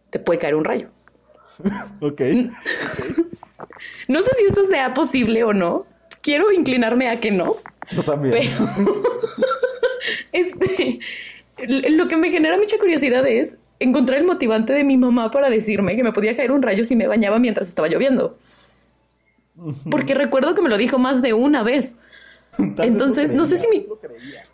te 0.09 0.19
puede 0.19 0.39
caer 0.39 0.55
un 0.55 0.65
rayo. 0.65 0.89
Ok. 2.01 2.21
No 4.07 4.21
sé 4.21 4.29
si 4.37 4.43
esto 4.45 4.65
sea 4.67 4.93
posible 4.93 5.43
o 5.43 5.53
no. 5.53 5.85
Quiero 6.21 6.51
inclinarme 6.51 7.09
a 7.09 7.17
que 7.19 7.31
no, 7.31 7.55
Yo 7.91 8.03
también. 8.03 8.33
pero 8.33 8.69
este, 10.31 10.99
lo 11.67 12.07
que 12.07 12.17
me 12.17 12.29
genera 12.29 12.57
mucha 12.57 12.77
curiosidad 12.77 13.25
es 13.27 13.57
encontrar 13.79 14.19
el 14.19 14.25
motivante 14.25 14.73
de 14.73 14.83
mi 14.83 14.97
mamá 14.97 15.31
para 15.31 15.49
decirme 15.49 15.95
que 15.95 16.03
me 16.03 16.13
podía 16.13 16.35
caer 16.35 16.51
un 16.51 16.61
rayo 16.61 16.85
si 16.85 16.95
me 16.95 17.07
bañaba 17.07 17.39
mientras 17.39 17.67
estaba 17.67 17.87
lloviendo. 17.87 18.37
Porque 19.89 20.13
recuerdo 20.13 20.53
que 20.53 20.61
me 20.61 20.69
lo 20.69 20.77
dijo 20.77 20.97
más 20.99 21.21
de 21.21 21.33
una 21.33 21.63
vez. 21.63 21.97
Entonces, 22.57 23.33
no 23.33 23.45
sé 23.45 23.57
si 23.57 23.67
mi... 23.67 23.85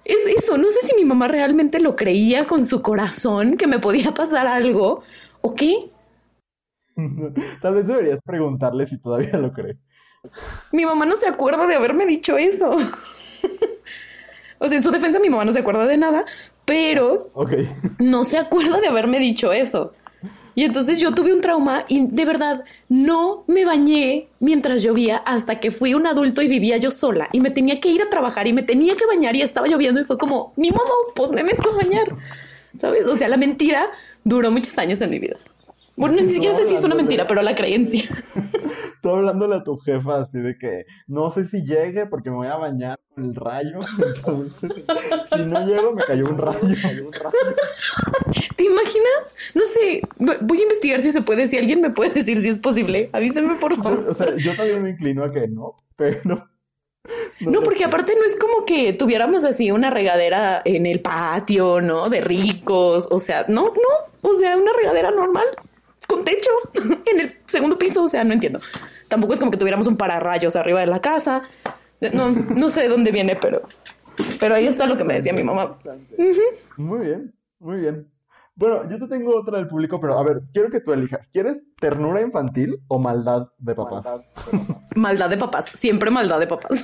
Es 0.06 0.18
eso, 0.38 0.58
no 0.58 0.70
sé 0.70 0.86
si 0.86 0.96
mi 0.96 1.06
mamá 1.06 1.28
realmente 1.28 1.80
lo 1.80 1.96
creía 1.96 2.46
con 2.46 2.66
su 2.66 2.82
corazón, 2.82 3.58
que 3.58 3.68
me 3.68 3.80
podía 3.80 4.14
pasar 4.14 4.48
algo, 4.48 5.04
o 5.42 5.54
qué. 5.54 5.90
Tal 7.62 7.76
vez 7.76 7.88
deberías 7.88 8.20
preguntarle 8.24 8.88
si 8.88 8.98
todavía 9.00 9.38
lo 9.38 9.52
cree. 9.54 9.78
Mi 10.72 10.86
mamá 10.86 11.06
no 11.06 11.16
se 11.16 11.28
acuerda 11.28 11.68
de 11.68 11.76
haberme 11.76 12.06
dicho 12.06 12.38
eso. 12.38 12.72
o 14.60 14.68
sea, 14.68 14.78
en 14.78 14.84
su 14.84 14.92
defensa 14.92 15.20
mi 15.20 15.30
mamá 15.30 15.46
no 15.46 15.54
se 15.54 15.60
acuerda 15.60 15.86
de 15.86 15.98
nada, 15.98 16.26
pero 16.66 17.30
no 18.00 18.24
se 18.24 18.38
acuerda 18.38 18.80
de 18.80 18.88
haberme 18.88 19.20
dicho 19.20 19.52
eso. 19.52 19.94
Y 20.56 20.64
entonces 20.64 21.00
yo 21.00 21.14
tuve 21.14 21.34
un 21.34 21.42
trauma 21.42 21.84
y 21.88 22.08
de 22.08 22.26
verdad 22.26 22.64
no 22.90 23.44
me 23.48 23.66
bañé 23.66 24.28
mientras 24.40 24.84
llovía 24.84 25.18
hasta 25.18 25.60
que 25.60 25.72
fui 25.72 25.94
un 25.94 26.06
adulto 26.06 26.42
y 26.42 26.48
vivía 26.48 26.78
yo 26.78 26.92
sola 26.92 27.30
y 27.32 27.40
me 27.40 27.50
tenía 27.50 27.80
que 27.80 27.90
ir 27.90 28.02
a 28.02 28.10
trabajar 28.10 28.48
y 28.48 28.54
me 28.54 28.62
tenía 28.62 28.96
que 28.96 29.06
bañar 29.06 29.36
y 29.36 29.42
estaba 29.42 29.68
lloviendo 29.68 30.00
y 30.00 30.06
fue 30.06 30.18
como, 30.18 30.54
ni 30.56 30.70
modo, 30.70 30.92
pues 31.16 31.32
me 31.32 31.44
meto 31.44 31.72
a 31.72 31.78
bañar. 31.78 32.16
¿Sabes? 32.78 33.06
O 33.06 33.18
sea, 33.18 33.30
la 33.30 33.38
mentira 33.38 33.88
duró 34.24 34.52
muchos 34.52 34.78
años 34.78 35.02
en 35.02 35.10
mi 35.10 35.20
vida. 35.20 35.38
Bueno, 35.96 36.16
ni 36.20 36.30
siquiera 36.30 36.58
sé 36.58 36.68
si 36.68 36.76
es 36.76 36.84
una 36.84 36.96
mentira, 36.96 37.28
pero 37.28 37.42
la 37.44 37.54
creencia. 37.54 38.04
Tú 39.02 39.10
hablándole 39.10 39.56
a 39.56 39.64
tu 39.64 39.78
jefa 39.78 40.22
así 40.22 40.40
de 40.40 40.58
que 40.58 40.86
no 41.08 41.30
sé 41.30 41.46
si 41.46 41.62
llegue 41.62 42.06
porque 42.08 42.32
me 42.32 42.38
voy 42.38 42.48
a 42.48 42.56
bañar 42.56 43.00
con 43.14 43.26
el 43.26 43.36
rayo. 43.36 43.80
Entonces, 44.16 44.72
si 45.34 45.42
no 45.42 45.68
llego, 45.68 45.92
me 45.92 46.04
cayó 46.04 46.30
un 46.30 46.38
rayo. 46.38 47.10
¿Te 48.56 48.64
imaginas? 48.64 49.36
No 49.54 49.62
sé, 49.66 50.02
voy 50.42 50.60
a 50.60 50.64
investigar 50.64 51.02
si 51.02 51.12
se 51.12 51.22
puede, 51.22 51.48
si 51.48 51.58
alguien 51.58 51.82
me 51.82 51.90
puede 51.90 52.12
decir 52.12 52.42
si 52.42 52.50
es 52.50 52.58
posible. 52.58 53.10
Avísenme, 53.14 53.56
por 53.56 53.76
favor. 53.76 54.06
O 54.10 54.14
sea, 54.14 54.36
yo 54.36 54.56
también 54.56 54.84
me 54.84 54.92
inclino 54.92 55.24
a 55.24 55.32
que 55.32 55.48
no, 55.48 55.84
pero. 55.96 56.22
No, 56.24 57.60
sé. 57.60 57.66
porque 57.66 57.84
aparte 57.84 58.16
no 58.16 58.24
es 58.24 58.38
como 58.38 58.66
que 58.66 58.94
tuviéramos 58.94 59.44
así 59.44 59.72
una 59.72 59.90
regadera 59.90 60.62
en 60.64 60.86
el 60.86 61.02
patio, 61.02 61.82
¿no? 61.82 62.10
De 62.10 62.22
ricos, 62.22 63.08
o 63.12 63.20
sea, 63.20 63.46
no, 63.50 63.66
no, 63.66 64.30
o 64.30 64.38
sea, 64.38 64.56
una 64.56 64.72
regadera 64.74 65.12
normal, 65.12 65.46
con 66.08 66.24
techo, 66.24 66.52
en 67.12 67.20
el 67.20 67.38
segundo 67.46 67.78
piso, 67.78 68.04
o 68.04 68.08
sea, 68.08 68.24
no 68.24 68.34
entiendo. 68.34 68.62
Tampoco 69.10 69.34
es 69.34 69.40
como 69.40 69.52
que 69.52 69.58
tuviéramos 69.58 69.88
un 69.88 69.98
pararrayos 69.98 70.56
arriba 70.56 70.80
de 70.80 70.88
la 70.88 71.02
casa. 71.02 71.44
No, 72.14 72.30
no 72.30 72.70
sé 72.70 72.82
de 72.84 72.88
dónde 72.88 73.12
viene, 73.12 73.36
pero, 73.36 73.64
pero 74.40 74.56
ahí 74.56 74.68
está 74.68 74.86
lo 74.86 74.98
que 74.98 75.04
me 75.04 75.16
decía 75.16 75.34
mi 75.34 75.44
mamá. 75.44 75.78
Muy 76.78 77.06
bien, 77.06 77.34
muy 77.60 77.80
bien. 77.80 78.13
Bueno, 78.56 78.88
yo 78.90 79.00
te 79.00 79.08
tengo 79.08 79.36
otra 79.36 79.58
del 79.58 79.68
público, 79.68 80.00
pero 80.00 80.18
a 80.18 80.24
ver, 80.24 80.44
quiero 80.54 80.70
que 80.70 80.80
tú 80.80 80.94
elijas. 80.94 81.28
¿Quieres 81.30 81.66
ternura 81.82 82.22
infantil 82.22 82.80
o 82.88 83.00
maldad 83.00 83.48
de 83.58 83.74
papás? 83.74 84.06
Maldad 84.96 85.30
de 85.30 85.38
papás, 85.38 85.72
siempre 85.74 86.12
maldad 86.12 86.40
de 86.40 86.48
papás. 86.48 86.84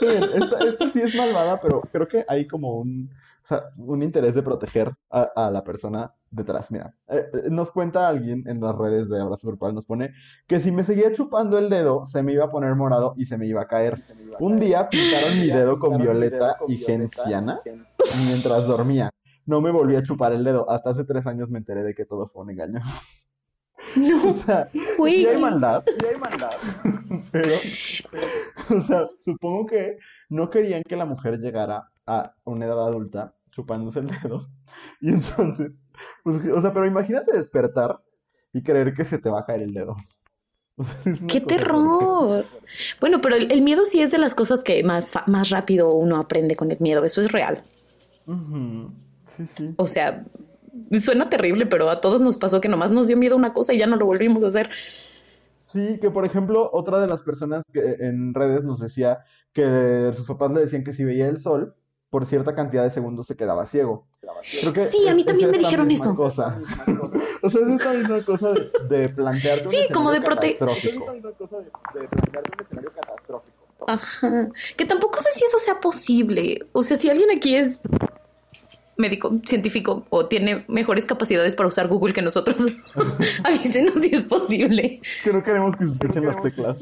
Bien, 0.00 0.24
esta, 0.34 0.58
esta 0.58 0.90
sí 0.90 1.00
es 1.00 1.14
malvada, 1.14 1.60
pero 1.60 1.82
creo 1.92 2.08
que 2.08 2.24
hay 2.28 2.48
como 2.48 2.80
un 2.80 3.10
sea, 3.48 3.64
un 3.76 4.02
interés 4.02 4.34
de 4.34 4.42
proteger 4.42 4.92
a, 5.10 5.22
a 5.34 5.50
la 5.50 5.64
persona 5.64 6.12
detrás. 6.30 6.70
Mira, 6.70 6.94
eh, 7.08 7.26
eh, 7.32 7.42
nos 7.48 7.70
cuenta 7.70 8.08
alguien 8.08 8.44
en 8.46 8.60
las 8.60 8.76
redes 8.76 9.08
de 9.08 9.20
Abrazo 9.20 9.48
Grupal, 9.48 9.74
nos 9.74 9.86
pone 9.86 10.12
que 10.46 10.60
si 10.60 10.70
me 10.70 10.84
seguía 10.84 11.12
chupando 11.12 11.58
el 11.58 11.70
dedo, 11.70 12.06
se 12.06 12.22
me 12.22 12.32
iba 12.32 12.44
a 12.44 12.48
poner 12.48 12.74
morado 12.74 13.14
y 13.16 13.24
se 13.24 13.38
me 13.38 13.46
iba 13.46 13.62
a 13.62 13.66
caer. 13.66 13.94
Un 14.40 14.58
día 14.58 14.88
pintaron 14.88 15.38
mi 15.38 15.46
dedo 15.46 15.78
con 15.78 15.98
violeta 15.98 16.56
y 16.66 16.76
genciana 16.76 17.60
mientras 18.26 18.66
dormía. 18.66 19.10
No 19.48 19.62
me 19.62 19.70
volví 19.70 19.96
a 19.96 20.02
chupar 20.02 20.34
el 20.34 20.44
dedo. 20.44 20.68
Hasta 20.70 20.90
hace 20.90 21.04
tres 21.04 21.26
años 21.26 21.48
me 21.48 21.56
enteré 21.56 21.82
de 21.82 21.94
que 21.94 22.04
todo 22.04 22.28
fue 22.28 22.42
un 22.42 22.50
engaño. 22.50 22.80
No, 23.96 24.30
O 24.30 24.34
sea, 24.34 24.68
sí 24.70 25.26
hay 25.26 25.40
maldad, 25.40 25.82
sí 25.86 26.06
hay 26.06 26.20
maldad. 26.20 26.50
Pero, 27.32 27.54
o 28.76 28.80
sea, 28.82 29.08
supongo 29.18 29.64
que 29.64 29.96
no 30.28 30.50
querían 30.50 30.82
que 30.82 30.96
la 30.96 31.06
mujer 31.06 31.38
llegara 31.38 31.88
a 32.06 32.34
una 32.44 32.66
edad 32.66 32.88
adulta 32.88 33.34
chupándose 33.50 34.00
el 34.00 34.08
dedo. 34.08 34.48
Y 35.00 35.08
entonces, 35.08 35.82
pues, 36.22 36.46
o 36.46 36.60
sea, 36.60 36.72
pero 36.72 36.86
imagínate 36.86 37.32
despertar 37.32 38.00
y 38.52 38.62
creer 38.62 38.94
que 38.94 39.04
se 39.04 39.18
te 39.18 39.28
va 39.30 39.40
a 39.40 39.44
caer 39.46 39.62
el 39.62 39.72
dedo. 39.72 39.96
O 40.76 40.84
sea, 40.84 41.00
¡Qué 41.26 41.40
terror! 41.40 42.44
Bueno, 43.00 43.20
pero 43.20 43.34
el, 43.34 43.50
el 43.50 43.62
miedo 43.62 43.84
sí 43.86 44.00
es 44.02 44.12
de 44.12 44.18
las 44.18 44.34
cosas 44.36 44.62
que 44.62 44.84
más, 44.84 45.12
más 45.26 45.50
rápido 45.50 45.92
uno 45.94 46.18
aprende 46.18 46.54
con 46.54 46.70
el 46.70 46.78
miedo. 46.78 47.02
Eso 47.04 47.20
es 47.20 47.32
real. 47.32 47.64
Ujú, 48.26 48.92
Sí, 49.38 49.46
sí. 49.46 49.74
O 49.76 49.86
sea, 49.86 50.24
suena 51.00 51.30
terrible, 51.30 51.64
pero 51.66 51.88
a 51.90 52.00
todos 52.00 52.20
nos 52.20 52.36
pasó 52.36 52.60
que 52.60 52.68
nomás 52.68 52.90
nos 52.90 53.06
dio 53.06 53.16
miedo 53.16 53.36
una 53.36 53.52
cosa 53.52 53.72
y 53.72 53.78
ya 53.78 53.86
no 53.86 53.96
lo 53.96 54.04
volvimos 54.04 54.42
a 54.42 54.48
hacer. 54.48 54.68
Sí, 55.66 55.98
que 56.00 56.10
por 56.10 56.24
ejemplo, 56.24 56.68
otra 56.72 57.00
de 57.00 57.06
las 57.06 57.22
personas 57.22 57.62
que 57.72 57.96
en 58.00 58.34
redes 58.34 58.64
nos 58.64 58.80
decía 58.80 59.20
que 59.52 60.10
sus 60.14 60.26
papás 60.26 60.50
le 60.52 60.60
decían 60.60 60.82
que 60.82 60.92
si 60.92 61.04
veía 61.04 61.28
el 61.28 61.38
sol, 61.38 61.74
por 62.10 62.26
cierta 62.26 62.54
cantidad 62.54 62.82
de 62.82 62.90
segundos 62.90 63.26
se 63.26 63.36
quedaba 63.36 63.66
ciego. 63.66 64.06
Creo 64.60 64.72
que 64.72 64.84
Sí, 64.86 65.06
a 65.08 65.14
mí 65.14 65.24
también 65.24 65.50
me 65.50 65.58
dijeron 65.58 65.90
eso. 65.90 66.14
cosa. 66.16 66.60
O 67.40 67.48
sea, 67.50 67.60
es 67.60 67.68
esta 67.68 67.92
misma 67.92 68.20
cosa 68.22 68.52
de, 68.88 69.14
un 69.16 69.70
Sí, 69.70 69.86
como 69.94 70.10
de 70.10 70.20
catastrófico. 70.20 70.68
Es 70.72 70.84
esta 70.86 71.12
misma 71.12 71.30
cosa 71.32 71.56
de, 71.58 71.64
de 72.00 72.08
plantearte 72.08 72.50
un 72.52 72.64
escenario 72.64 72.92
catastrófico. 72.92 73.84
Ajá. 73.86 74.48
Que 74.76 74.84
tampoco 74.84 75.20
sé 75.20 75.28
si 75.34 75.44
eso 75.44 75.58
sea 75.58 75.78
posible. 75.78 76.66
O 76.72 76.82
sea, 76.82 76.96
si 76.96 77.08
alguien 77.08 77.30
aquí 77.30 77.54
es 77.54 77.80
médico, 78.98 79.32
científico 79.44 80.04
o 80.10 80.26
tiene 80.26 80.64
mejores 80.66 81.06
capacidades 81.06 81.54
para 81.54 81.68
usar 81.68 81.86
Google 81.86 82.12
que 82.12 82.20
nosotros, 82.20 82.56
avísenos 83.44 83.94
si 83.94 84.14
es 84.14 84.24
posible. 84.24 85.00
Que 85.22 85.32
no 85.32 85.42
queremos 85.42 85.76
que 85.76 85.86
se 85.86 85.92
escuchen 85.92 86.26
las 86.26 86.42
teclas. 86.42 86.78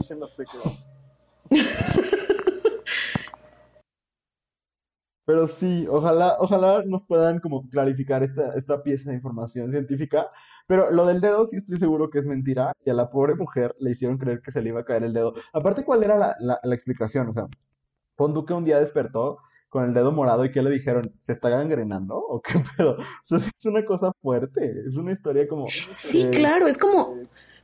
Pero 5.26 5.46
sí, 5.48 5.86
ojalá, 5.90 6.36
ojalá 6.38 6.84
nos 6.86 7.04
puedan 7.04 7.40
como 7.40 7.68
clarificar 7.68 8.22
esta, 8.22 8.54
esta 8.54 8.82
pieza 8.82 9.10
de 9.10 9.16
información 9.16 9.70
científica. 9.72 10.30
Pero 10.68 10.90
lo 10.90 11.04
del 11.04 11.20
dedo 11.20 11.46
sí 11.46 11.56
estoy 11.56 11.78
seguro 11.78 12.10
que 12.10 12.20
es 12.20 12.26
mentira. 12.26 12.72
Y 12.84 12.90
a 12.90 12.94
la 12.94 13.10
pobre 13.10 13.34
mujer 13.34 13.74
le 13.80 13.90
hicieron 13.90 14.18
creer 14.18 14.40
que 14.40 14.52
se 14.52 14.62
le 14.62 14.68
iba 14.68 14.80
a 14.80 14.84
caer 14.84 15.02
el 15.02 15.12
dedo. 15.12 15.34
Aparte, 15.52 15.84
¿cuál 15.84 16.04
era 16.04 16.16
la, 16.16 16.36
la, 16.38 16.60
la 16.62 16.74
explicación? 16.74 17.28
O 17.28 17.32
sea, 17.32 17.46
pon 18.14 18.46
que 18.46 18.54
un 18.54 18.64
día 18.64 18.78
despertó 18.78 19.38
con 19.68 19.84
el 19.84 19.94
dedo 19.94 20.12
morado 20.12 20.44
y 20.44 20.52
que 20.52 20.62
le 20.62 20.70
dijeron, 20.70 21.12
¿se 21.22 21.32
está 21.32 21.48
gangrenando? 21.48 22.16
¿O 22.16 22.40
qué 22.40 22.62
pedo? 22.76 22.92
O 22.98 23.24
sea, 23.24 23.40
sí 23.40 23.50
es 23.58 23.66
una 23.66 23.84
cosa 23.84 24.12
fuerte. 24.22 24.82
Es 24.86 24.96
una 24.96 25.12
historia 25.12 25.46
como... 25.48 25.66
Sí, 25.90 26.22
eh, 26.22 26.30
claro, 26.30 26.66
es 26.68 26.78
como, 26.78 27.14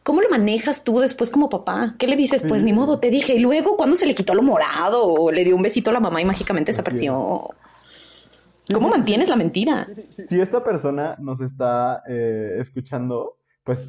¿cómo 0.02 0.20
lo 0.20 0.28
manejas 0.28 0.84
tú 0.84 0.98
después 0.98 1.30
como 1.30 1.48
papá? 1.48 1.94
¿Qué 1.98 2.06
le 2.06 2.16
dices? 2.16 2.44
Pues 2.46 2.62
ni 2.62 2.72
modo, 2.72 2.98
te 2.98 3.10
dije. 3.10 3.34
Y 3.34 3.40
luego, 3.40 3.76
¿cuándo 3.76 3.96
se 3.96 4.06
le 4.06 4.14
quitó 4.14 4.34
lo 4.34 4.42
morado? 4.42 5.04
O 5.04 5.30
le 5.30 5.44
dio 5.44 5.56
un 5.56 5.62
besito 5.62 5.90
a 5.90 5.92
la 5.92 6.00
mamá 6.00 6.20
y 6.20 6.24
mágicamente 6.24 6.72
desapareció. 6.72 7.48
¿Cómo 8.72 8.88
mantienes 8.88 9.28
la 9.28 9.36
mentira? 9.36 9.88
Si 10.28 10.40
esta 10.40 10.62
persona 10.62 11.16
nos 11.18 11.40
está 11.40 12.02
eh, 12.08 12.56
escuchando, 12.60 13.38
pues 13.64 13.88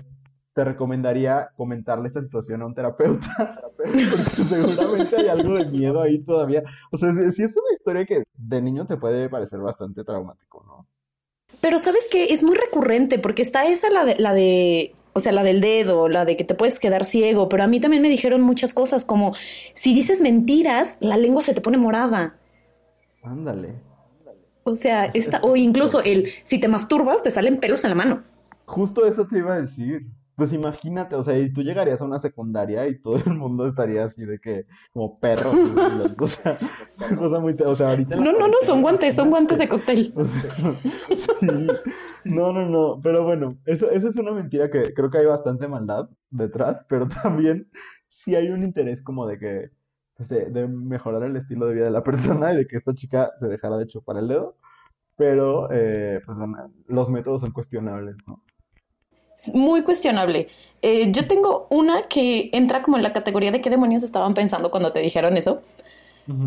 te 0.54 0.64
recomendaría 0.64 1.50
comentarle 1.56 2.08
esta 2.08 2.22
situación 2.22 2.62
a 2.62 2.66
un 2.66 2.76
terapeuta, 2.76 3.62
porque 3.78 4.00
seguramente 4.00 5.16
hay 5.18 5.28
algo 5.28 5.56
de 5.56 5.66
miedo 5.66 6.02
ahí 6.02 6.20
todavía. 6.20 6.64
O 6.92 6.98
sea, 6.98 7.14
si, 7.14 7.32
si 7.32 7.44
es 7.44 7.58
una 7.58 7.74
historia 7.74 8.06
que 8.06 8.24
de 8.34 8.62
niño 8.62 8.86
te 8.86 8.98
puede 8.98 9.30
parecer 9.30 9.60
bastante 9.60 10.04
traumático, 10.04 10.64
¿no? 10.66 10.88
Pero 11.62 11.80
sabes 11.80 12.10
que 12.10 12.34
es 12.34 12.44
muy 12.44 12.58
recurrente 12.58 13.20
porque 13.20 13.42
está 13.42 13.66
esa 13.66 13.90
la 13.90 14.06
de, 14.06 14.16
la 14.18 14.34
de, 14.34 14.96
o 15.14 15.20
sea, 15.20 15.32
la 15.32 15.44
del 15.44 15.62
dedo, 15.62 16.10
la 16.10 16.26
de 16.26 16.36
que 16.36 16.44
te 16.44 16.56
puedes 16.56 16.80
quedar 16.80 17.06
ciego, 17.06 17.50
pero 17.50 17.64
a 17.64 17.68
mí 17.68 17.80
también 17.80 18.02
me 18.02 18.10
dijeron 18.10 18.42
muchas 18.42 18.74
cosas 18.74 19.06
como 19.06 19.34
si 19.74 19.94
dices 19.94 20.22
mentiras, 20.22 20.98
la 21.00 21.18
lengua 21.18 21.42
se 21.42 21.54
te 21.54 21.62
pone 21.62 21.78
morada. 21.78 22.36
Ándale. 23.24 23.76
O 24.64 24.76
sea, 24.76 25.06
esta, 25.06 25.40
o 25.44 25.56
incluso 25.56 26.02
el 26.02 26.30
si 26.44 26.60
te 26.60 26.68
masturbas, 26.68 27.22
te 27.22 27.32
salen 27.32 27.60
pelos 27.60 27.84
en 27.84 27.92
la 27.92 27.96
mano. 27.96 28.24
Justo 28.66 29.06
eso 29.06 29.28
te 29.28 29.38
iba 29.38 29.54
a 29.54 29.62
decir. 29.62 30.08
Pues 30.36 30.52
imagínate, 30.52 31.16
o 31.16 31.22
sea, 31.22 31.38
y 31.38 31.54
tú 31.54 31.62
llegarías 31.62 32.02
a 32.02 32.06
una 32.06 32.18
secundaria 32.18 32.88
y 32.88 33.00
todo 33.00 33.18
el 33.18 33.36
mundo 33.36 33.68
estaría 33.68 34.06
así 34.06 34.26
de 34.26 34.40
que, 34.40 34.66
como 34.92 35.20
perros. 35.20 35.54
o 36.20 36.28
sea, 36.28 36.58
una 36.98 37.18
cosa 37.18 37.40
muy, 37.40 37.54
o 37.54 37.76
sea, 37.76 37.90
ahorita 37.90 38.16
No, 38.16 38.32
no, 38.32 38.48
no, 38.48 38.58
son 38.62 38.82
guantes, 38.84 39.16
son 39.16 39.30
guantes 39.30 39.60
de 39.60 39.70
cóctel. 39.70 40.12
O 40.16 40.24
sea, 40.26 40.50
sí. 41.40 41.68
No, 42.26 42.52
no, 42.52 42.68
no, 42.68 43.00
pero 43.02 43.24
bueno, 43.24 43.58
eso, 43.66 43.92
eso 43.92 44.08
es 44.08 44.16
una 44.16 44.32
mentira 44.32 44.72
que 44.72 44.94
creo 44.94 45.12
que 45.12 45.20
hay 45.20 45.26
bastante 45.26 45.68
maldad 45.68 46.10
detrás, 46.32 46.86
pero 46.90 47.08
también 47.24 47.70
sí 48.10 48.36
hay 48.36 48.50
un 48.50 48.64
interés 48.64 49.04
como 49.04 49.28
de 49.28 49.38
que, 49.38 49.70
pues, 50.16 50.30
de, 50.30 50.50
de 50.50 50.68
mejorar 50.68 51.24
el 51.24 51.36
estilo 51.36 51.68
de 51.68 51.76
vida 51.76 51.86
de 51.86 51.92
la 51.92 52.04
persona 52.04 52.54
y 52.54 52.58
de 52.58 52.68
que 52.68 52.78
esta 52.78 52.94
chica 52.94 53.32
se 53.40 53.48
dejara 53.48 53.78
de 53.78 53.88
chupar 53.88 54.18
el 54.18 54.28
dedo, 54.28 54.58
pero 55.16 55.72
eh, 55.72 56.22
pues 56.26 56.38
bueno, 56.38 56.72
los 56.88 57.10
métodos 57.10 57.42
son 57.42 57.52
cuestionables, 57.52 58.16
¿no? 58.26 58.42
Muy 59.54 59.82
cuestionable. 59.84 60.48
Eh, 60.82 61.12
yo 61.12 61.28
tengo 61.28 61.68
una 61.70 62.04
que 62.04 62.50
entra 62.54 62.82
como 62.82 62.98
en 62.98 63.04
la 63.04 63.14
categoría 63.14 63.52
de 63.52 63.62
qué 63.62 63.70
demonios 63.70 64.04
estaban 64.04 64.34
pensando 64.34 64.72
cuando 64.72 64.92
te 64.94 65.00
dijeron 65.02 65.38
eso. 65.38 65.62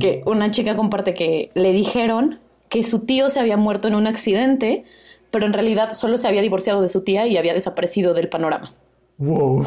Que 0.00 0.22
una 0.24 0.50
chica 0.50 0.74
comparte 0.74 1.12
que 1.12 1.50
le 1.54 1.72
dijeron 1.72 2.38
que 2.70 2.82
su 2.82 3.04
tío 3.04 3.28
se 3.28 3.40
había 3.40 3.58
muerto 3.58 3.88
en 3.88 3.94
un 3.94 4.06
accidente, 4.06 4.84
pero 5.30 5.44
en 5.44 5.52
realidad 5.52 5.92
solo 5.92 6.16
se 6.16 6.26
había 6.28 6.40
divorciado 6.40 6.80
de 6.80 6.88
su 6.88 7.02
tía 7.02 7.26
y 7.26 7.36
había 7.36 7.52
desaparecido 7.52 8.14
del 8.14 8.28
panorama. 8.30 8.72
Wow. 9.18 9.66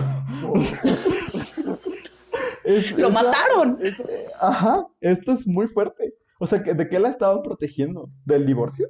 Es- 2.63 2.91
¡Lo 2.91 3.09
esa- 3.09 3.23
mataron! 3.23 3.79
es- 3.81 4.01
ajá, 4.39 4.87
esto 5.01 5.31
es 5.31 5.47
muy 5.47 5.67
fuerte. 5.67 6.13
O 6.39 6.45
sea, 6.45 6.61
que- 6.63 6.73
¿de 6.73 6.87
qué 6.87 6.99
la 6.99 7.09
estaban 7.09 7.41
protegiendo? 7.41 8.09
¿Del 8.25 8.45
divorcio? 8.45 8.87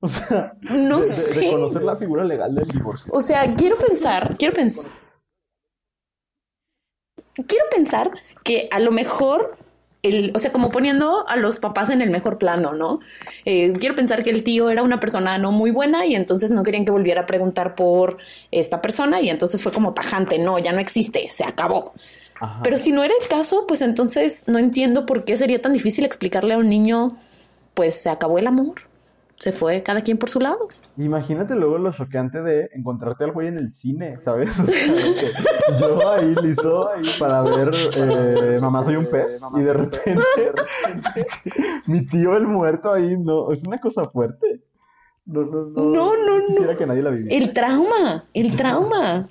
O 0.00 0.08
sea, 0.08 0.54
No 0.62 1.00
de, 1.00 1.06
sé. 1.06 1.50
conocer 1.50 1.82
la 1.82 1.94
figura 1.96 2.24
legal 2.24 2.54
del 2.54 2.68
divorcio. 2.68 3.12
O 3.14 3.20
sea, 3.20 3.54
quiero 3.54 3.76
pensar, 3.76 4.36
quiero 4.38 4.54
pensar. 4.54 4.92
Quiero 7.46 7.64
pensar 7.70 8.10
que 8.42 8.68
a 8.70 8.80
lo 8.80 8.90
mejor 8.92 9.56
el, 10.02 10.32
o 10.34 10.38
sea, 10.38 10.52
como 10.52 10.70
poniendo 10.70 11.28
a 11.28 11.36
los 11.36 11.58
papás 11.58 11.90
en 11.90 12.00
el 12.00 12.10
mejor 12.10 12.38
plano, 12.38 12.72
¿no? 12.72 13.00
Eh, 13.44 13.72
quiero 13.78 13.94
pensar 13.94 14.24
que 14.24 14.30
el 14.30 14.42
tío 14.42 14.70
era 14.70 14.82
una 14.82 14.98
persona 15.00 15.36
no 15.38 15.52
muy 15.52 15.70
buena 15.70 16.06
y 16.06 16.14
entonces 16.14 16.50
no 16.50 16.62
querían 16.62 16.84
que 16.86 16.90
volviera 16.90 17.22
a 17.22 17.26
preguntar 17.26 17.74
por 17.74 18.16
esta 18.50 18.80
persona 18.80 19.20
y 19.20 19.28
entonces 19.28 19.62
fue 19.62 19.72
como 19.72 19.92
tajante, 19.92 20.38
no, 20.38 20.58
ya 20.58 20.72
no 20.72 20.80
existe, 20.80 21.28
se 21.30 21.44
acabó. 21.44 21.92
Ajá. 22.40 22.60
Pero 22.62 22.78
si 22.78 22.92
no 22.92 23.04
era 23.04 23.12
el 23.20 23.28
caso, 23.28 23.66
pues 23.66 23.82
entonces 23.82 24.44
no 24.48 24.58
entiendo 24.58 25.04
por 25.04 25.24
qué 25.24 25.36
sería 25.36 25.60
tan 25.60 25.74
difícil 25.74 26.04
explicarle 26.06 26.54
a 26.54 26.58
un 26.58 26.70
niño, 26.70 27.18
pues 27.74 27.94
se 28.00 28.08
acabó 28.08 28.38
el 28.38 28.46
amor, 28.46 28.80
se 29.40 29.52
fue 29.52 29.82
cada 29.82 30.02
quien 30.02 30.18
por 30.18 30.28
su 30.28 30.38
lado. 30.38 30.68
Imagínate 30.98 31.54
luego 31.54 31.78
lo 31.78 31.92
choqueante 31.92 32.42
de 32.42 32.68
encontrarte 32.74 33.24
al 33.24 33.32
güey 33.32 33.48
en 33.48 33.56
el 33.56 33.72
cine, 33.72 34.20
¿sabes? 34.20 34.50
O 34.60 34.66
sea, 34.66 35.76
de 35.76 35.80
yo 35.80 36.10
ahí 36.10 36.34
listo 36.42 36.90
para 37.18 37.40
ver 37.42 37.70
eh, 37.94 38.58
Mamá 38.60 38.84
soy 38.84 38.96
un 38.96 39.06
pez 39.06 39.40
y 39.56 39.60
de 39.62 39.72
repente 39.72 40.22
mi 41.86 42.04
tío 42.04 42.36
el 42.36 42.46
muerto 42.46 42.92
ahí, 42.92 43.16
no, 43.18 43.50
es 43.50 43.62
una 43.62 43.78
cosa 43.78 44.10
fuerte. 44.10 44.62
No, 45.24 45.42
no, 45.42 45.64
no. 45.66 45.82
No, 45.84 46.16
no, 46.16 46.38
no. 46.40 46.46
Quisiera 46.48 46.76
que 46.76 46.86
nadie 46.86 47.02
la 47.02 47.10
viviera. 47.10 47.34
El 47.34 47.54
trauma, 47.54 48.24
el 48.34 48.56
trauma. 48.56 49.28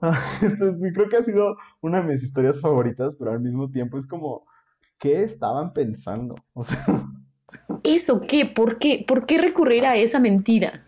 Esto 0.42 0.74
sí, 0.74 0.92
Creo 0.92 1.08
que 1.08 1.16
ha 1.18 1.22
sido 1.22 1.56
una 1.82 2.00
de 2.00 2.14
mis 2.14 2.24
historias 2.24 2.60
favoritas, 2.60 3.14
pero 3.16 3.30
al 3.30 3.40
mismo 3.40 3.70
tiempo 3.70 3.96
es 3.98 4.08
como, 4.08 4.44
¿qué 4.98 5.22
estaban 5.22 5.72
pensando? 5.72 6.34
O 6.54 6.64
sea, 6.64 6.84
¿Eso 7.82 8.20
qué? 8.20 8.46
¿Por 8.46 8.78
qué? 8.78 9.04
¿Por 9.06 9.26
qué 9.26 9.38
recurrir 9.38 9.86
a 9.86 9.96
esa 9.96 10.20
mentira? 10.20 10.84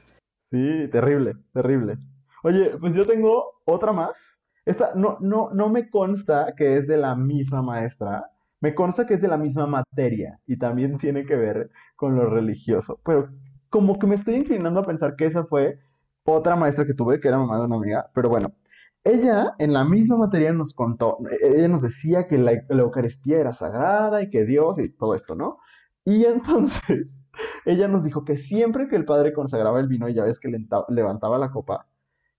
sí, 0.50 0.88
terrible, 0.90 1.34
terrible. 1.52 1.98
Oye, 2.42 2.76
pues 2.80 2.94
yo 2.94 3.06
tengo 3.06 3.60
otra 3.64 3.92
más. 3.92 4.38
Esta 4.64 4.92
no, 4.94 5.16
no, 5.20 5.50
no 5.52 5.68
me 5.68 5.90
consta 5.90 6.54
que 6.56 6.76
es 6.76 6.86
de 6.86 6.96
la 6.96 7.16
misma 7.16 7.62
maestra, 7.62 8.30
me 8.60 8.74
consta 8.74 9.06
que 9.06 9.14
es 9.14 9.20
de 9.20 9.28
la 9.28 9.36
misma 9.38 9.66
materia 9.66 10.38
y 10.46 10.56
también 10.56 10.98
tiene 10.98 11.26
que 11.26 11.34
ver 11.36 11.70
con 11.96 12.14
lo 12.16 12.26
religioso, 12.30 13.00
pero 13.04 13.28
como 13.70 13.98
que 13.98 14.06
me 14.06 14.14
estoy 14.14 14.36
inclinando 14.36 14.80
a 14.80 14.86
pensar 14.86 15.16
que 15.16 15.26
esa 15.26 15.44
fue 15.44 15.80
otra 16.24 16.54
maestra 16.56 16.86
que 16.86 16.94
tuve, 16.94 17.18
que 17.20 17.26
era 17.28 17.38
mamá 17.38 17.58
de 17.58 17.64
una 17.64 17.76
amiga, 17.76 18.10
pero 18.14 18.28
bueno, 18.28 18.52
ella 19.04 19.54
en 19.58 19.72
la 19.72 19.84
misma 19.84 20.16
materia 20.16 20.52
nos 20.52 20.74
contó, 20.74 21.18
e- 21.30 21.58
ella 21.58 21.68
nos 21.68 21.82
decía 21.82 22.28
que 22.28 22.38
la, 22.38 22.52
la 22.68 22.82
Eucaristía 22.82 23.38
era 23.40 23.52
sagrada 23.52 24.22
y 24.22 24.30
que 24.30 24.44
Dios 24.44 24.78
y 24.78 24.90
todo 24.90 25.14
esto, 25.16 25.34
¿no? 25.34 25.58
Y 26.04 26.24
entonces 26.24 27.18
ella 27.64 27.88
nos 27.88 28.04
dijo 28.04 28.24
que 28.24 28.36
siempre 28.36 28.88
que 28.88 28.96
el 28.96 29.04
padre 29.04 29.32
consagraba 29.32 29.80
el 29.80 29.88
vino 29.88 30.08
y 30.08 30.14
ya 30.14 30.24
ves 30.24 30.38
que 30.38 30.48
levantaba 30.88 31.38
la 31.38 31.50
copa, 31.50 31.86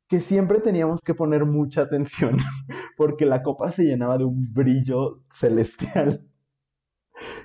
que 0.08 0.20
siempre 0.20 0.60
teníamos 0.60 1.02
que 1.02 1.16
poner 1.16 1.46
mucha 1.46 1.82
atención 1.84 2.38
porque 2.98 3.26
la 3.26 3.44
copa 3.44 3.72
se 3.72 3.84
llenaba 3.86 4.18
de 4.18 4.26
un 4.26 4.54
brillo 4.54 5.22
celestial. 5.34 6.26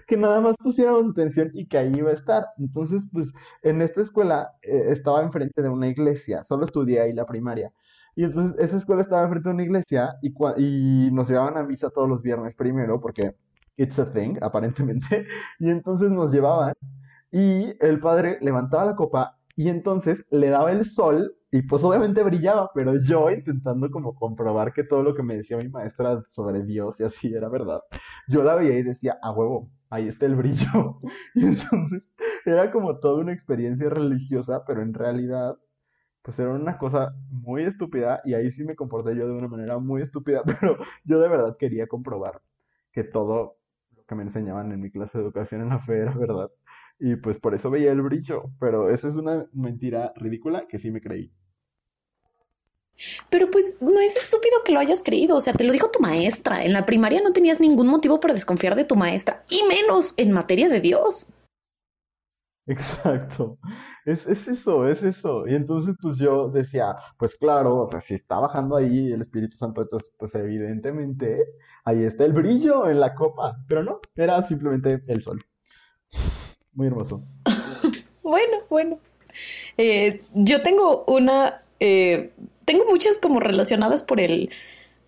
Que 0.07 0.17
nada 0.17 0.41
más 0.41 0.57
pusiéramos 0.57 1.11
atención 1.11 1.51
y 1.53 1.67
que 1.69 1.77
ahí 1.79 1.93
iba 1.95 2.11
a 2.11 2.15
estar. 2.15 2.47
Entonces, 2.59 3.07
pues 3.13 3.33
en 3.63 3.83
esta 3.83 4.01
escuela 4.01 4.53
eh, 4.63 4.87
estaba 4.89 5.23
enfrente 5.23 5.63
de 5.63 5.69
una 5.69 5.87
iglesia, 5.87 6.43
solo 6.43 6.65
estudié 6.65 7.01
ahí 7.01 7.13
la 7.13 7.27
primaria. 7.27 7.73
Y 8.17 8.25
entonces 8.25 8.59
esa 8.59 8.77
escuela 8.79 9.03
estaba 9.03 9.25
enfrente 9.25 9.51
de 9.51 9.55
una 9.55 9.65
iglesia 9.65 10.15
y, 10.23 10.33
y 10.57 11.11
nos 11.13 11.29
llevaban 11.29 11.59
a 11.59 11.63
misa 11.63 11.91
todos 11.91 12.09
los 12.09 12.23
viernes 12.23 12.57
primero 12.57 13.01
porque 13.01 13.37
it's 13.79 13.99
a 13.99 14.13
thing, 14.13 14.37
aparentemente. 14.43 15.27
Y 15.61 15.71
entonces 15.71 16.11
nos 16.11 16.33
llevaban 16.33 16.75
y 17.33 17.75
el 17.81 18.01
padre 18.01 18.39
levantaba 18.43 18.87
la 18.87 18.97
copa 18.97 19.39
y 19.57 19.69
entonces 19.69 20.25
le 20.31 20.51
daba 20.51 20.73
el 20.73 20.85
sol 20.87 21.37
y 21.51 21.63
pues 21.63 21.83
obviamente 21.85 22.23
brillaba, 22.23 22.71
pero 22.75 22.95
yo 23.03 23.31
intentando 23.31 23.91
como 23.91 24.15
comprobar 24.15 24.73
que 24.73 24.85
todo 24.85 25.03
lo 25.03 25.15
que 25.15 25.23
me 25.23 25.37
decía 25.37 25.57
mi 25.59 25.69
maestra 25.69 26.23
sobre 26.29 26.63
Dios 26.65 27.01
y 27.01 27.05
así 27.05 27.35
era 27.35 27.49
verdad, 27.49 27.81
yo 28.29 28.43
la 28.43 28.55
veía 28.55 28.79
y 28.79 28.83
decía, 28.83 29.19
a 29.23 29.33
huevo, 29.33 29.71
ahí 29.91 30.09
está 30.09 30.27
el 30.27 30.37
brillo. 30.37 31.01
Y 31.35 31.47
entonces 31.47 32.03
era 32.45 32.71
como 32.73 32.99
toda 32.99 33.21
una 33.21 33.33
experiencia 33.33 33.89
religiosa, 33.91 34.65
pero 34.67 34.83
en 34.83 34.95
realidad 34.95 35.57
pues 36.23 36.39
era 36.39 36.51
una 36.51 36.79
cosa 36.79 37.15
muy 37.31 37.65
estúpida 37.65 38.21
y 38.25 38.35
ahí 38.35 38.51
sí 38.53 38.65
me 38.65 38.77
comporté 38.77 39.17
yo 39.17 39.27
de 39.27 39.33
una 39.33 39.49
manera 39.49 39.79
muy 39.79 40.03
estúpida, 40.03 40.43
pero 40.61 40.79
yo 41.05 41.21
de 41.21 41.29
verdad 41.29 41.57
quería 41.59 41.87
comprobar 41.87 42.43
que 42.93 43.05
todo 43.05 43.58
que 44.09 44.15
me 44.15 44.23
enseñaban 44.23 44.73
en 44.73 44.81
mi 44.81 44.91
clase 44.91 45.19
de 45.19 45.25
educación 45.25 45.61
en 45.61 45.69
la 45.69 45.79
fe 45.81 45.99
era 45.99 46.15
verdad. 46.15 46.51
Y 46.99 47.17
pues 47.17 47.39
por 47.39 47.55
eso 47.55 47.71
veía 47.71 47.93
el 47.93 48.03
brillo, 48.03 48.51
pero 48.59 48.91
esa 48.91 49.09
es 49.09 49.15
una 49.15 49.47
mentira 49.53 50.13
ridícula 50.17 50.67
que 50.67 50.79
sí 50.79 50.91
me 50.91 51.01
creí. 51.01 51.33
Pero 53.31 53.49
pues 53.51 53.77
no 53.81 54.01
es 54.01 54.17
estúpido 54.17 54.65
que 54.65 54.73
lo 54.73 54.81
hayas 54.81 55.05
creído, 55.05 55.37
o 55.37 55.41
sea, 55.41 55.53
te 55.53 55.63
lo 55.63 55.73
dijo 55.73 55.91
tu 55.91 56.01
maestra. 56.01 56.65
En 56.65 56.73
la 56.73 56.85
primaria 56.85 57.21
no 57.23 57.33
tenías 57.33 57.61
ningún 57.61 57.87
motivo 57.87 58.19
para 58.19 58.35
desconfiar 58.35 58.75
de 58.75 58.85
tu 58.85 58.97
maestra, 58.97 59.45
y 59.51 59.63
menos 59.69 60.15
en 60.17 60.33
materia 60.33 60.69
de 60.69 60.81
Dios. 60.81 61.33
Exacto, 62.69 63.59
es, 64.05 64.27
es 64.27 64.47
eso, 64.47 64.87
es 64.87 65.03
eso. 65.03 65.49
Y 65.49 65.55
entonces 65.55 65.97
pues 66.01 66.19
yo 66.19 66.51
decía, 66.51 66.95
pues 67.17 67.35
claro, 67.35 67.79
o 67.79 67.87
sea, 67.87 68.03
si 68.03 68.15
está 68.15 68.39
bajando 68.39 68.77
ahí 68.77 69.11
el 69.11 69.23
Espíritu 69.23 69.57
Santo, 69.57 69.81
entonces 69.81 70.13
pues 70.19 70.35
evidentemente 70.35 71.47
ahí 71.87 72.05
está 72.05 72.27
el 72.27 72.35
brillo 72.35 72.91
en 72.91 73.01
la 73.01 73.15
copa, 73.15 73.57
pero 73.67 73.83
no, 73.83 74.01
era 74.15 74.43
simplemente 74.43 75.03
el 75.07 75.23
sol. 75.23 75.43
Muy 76.75 76.89
hermoso. 76.89 77.25
bueno, 78.23 78.59
bueno. 78.69 78.99
Eh, 79.79 80.23
yo 80.35 80.63
tengo 80.63 81.05
una. 81.07 81.63
Eh, 81.81 82.33
tengo 82.67 82.85
muchas 82.85 83.19
como 83.19 83.41
relacionadas 83.41 84.03
por 84.03 84.21
el. 84.21 84.51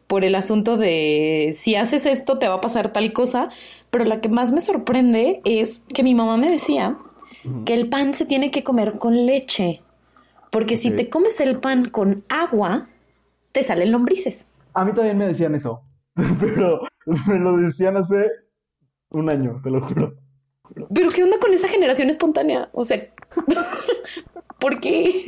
por 0.07 0.25
el 0.25 0.35
asunto 0.35 0.79
de 0.79 1.53
si 1.55 1.77
haces 1.77 2.07
esto 2.07 2.39
te 2.39 2.49
va 2.49 2.55
a 2.55 2.61
pasar 2.63 2.91
tal 2.91 3.13
cosa. 3.13 3.51
Pero 3.91 4.07
la 4.07 4.23
que 4.23 4.31
más 4.31 4.53
me 4.53 4.63
sorprende 4.63 5.43
es 5.45 5.81
que 5.93 6.03
mi 6.03 6.15
mamá 6.15 6.39
me 6.39 6.51
decía 6.51 6.97
que 7.65 7.75
el 7.75 7.89
pan 7.89 8.15
se 8.15 8.27
tiene 8.27 8.51
que 8.51 8.65
comer 8.65 8.99
con 8.99 9.27
leche. 9.27 9.83
Porque 10.51 10.77
si 10.77 10.91
te 10.91 11.09
comes 11.09 11.41
el 11.41 11.61
pan 11.61 11.89
con 11.89 12.25
agua, 12.29 12.89
te 13.53 13.63
salen 13.63 13.93
lombrices. 13.93 14.47
A 14.75 14.85
mí 14.85 14.93
también 14.93 15.17
me 15.17 15.27
decían 15.27 15.55
eso. 15.55 15.83
Pero 16.41 16.83
me 17.27 17.39
lo 17.39 17.57
decían 17.57 17.97
hace 17.97 18.31
un 19.11 19.31
año, 19.31 19.61
te 19.63 19.71
lo 19.71 19.81
juro. 19.81 20.15
Pero 20.95 21.11
¿qué 21.11 21.23
onda 21.23 21.39
con 21.39 21.53
esa 21.53 21.69
generación 21.69 22.11
espontánea? 22.11 22.69
O 22.73 22.85
sea, 22.85 23.09
¿por 24.61 24.79
qué? 24.81 25.25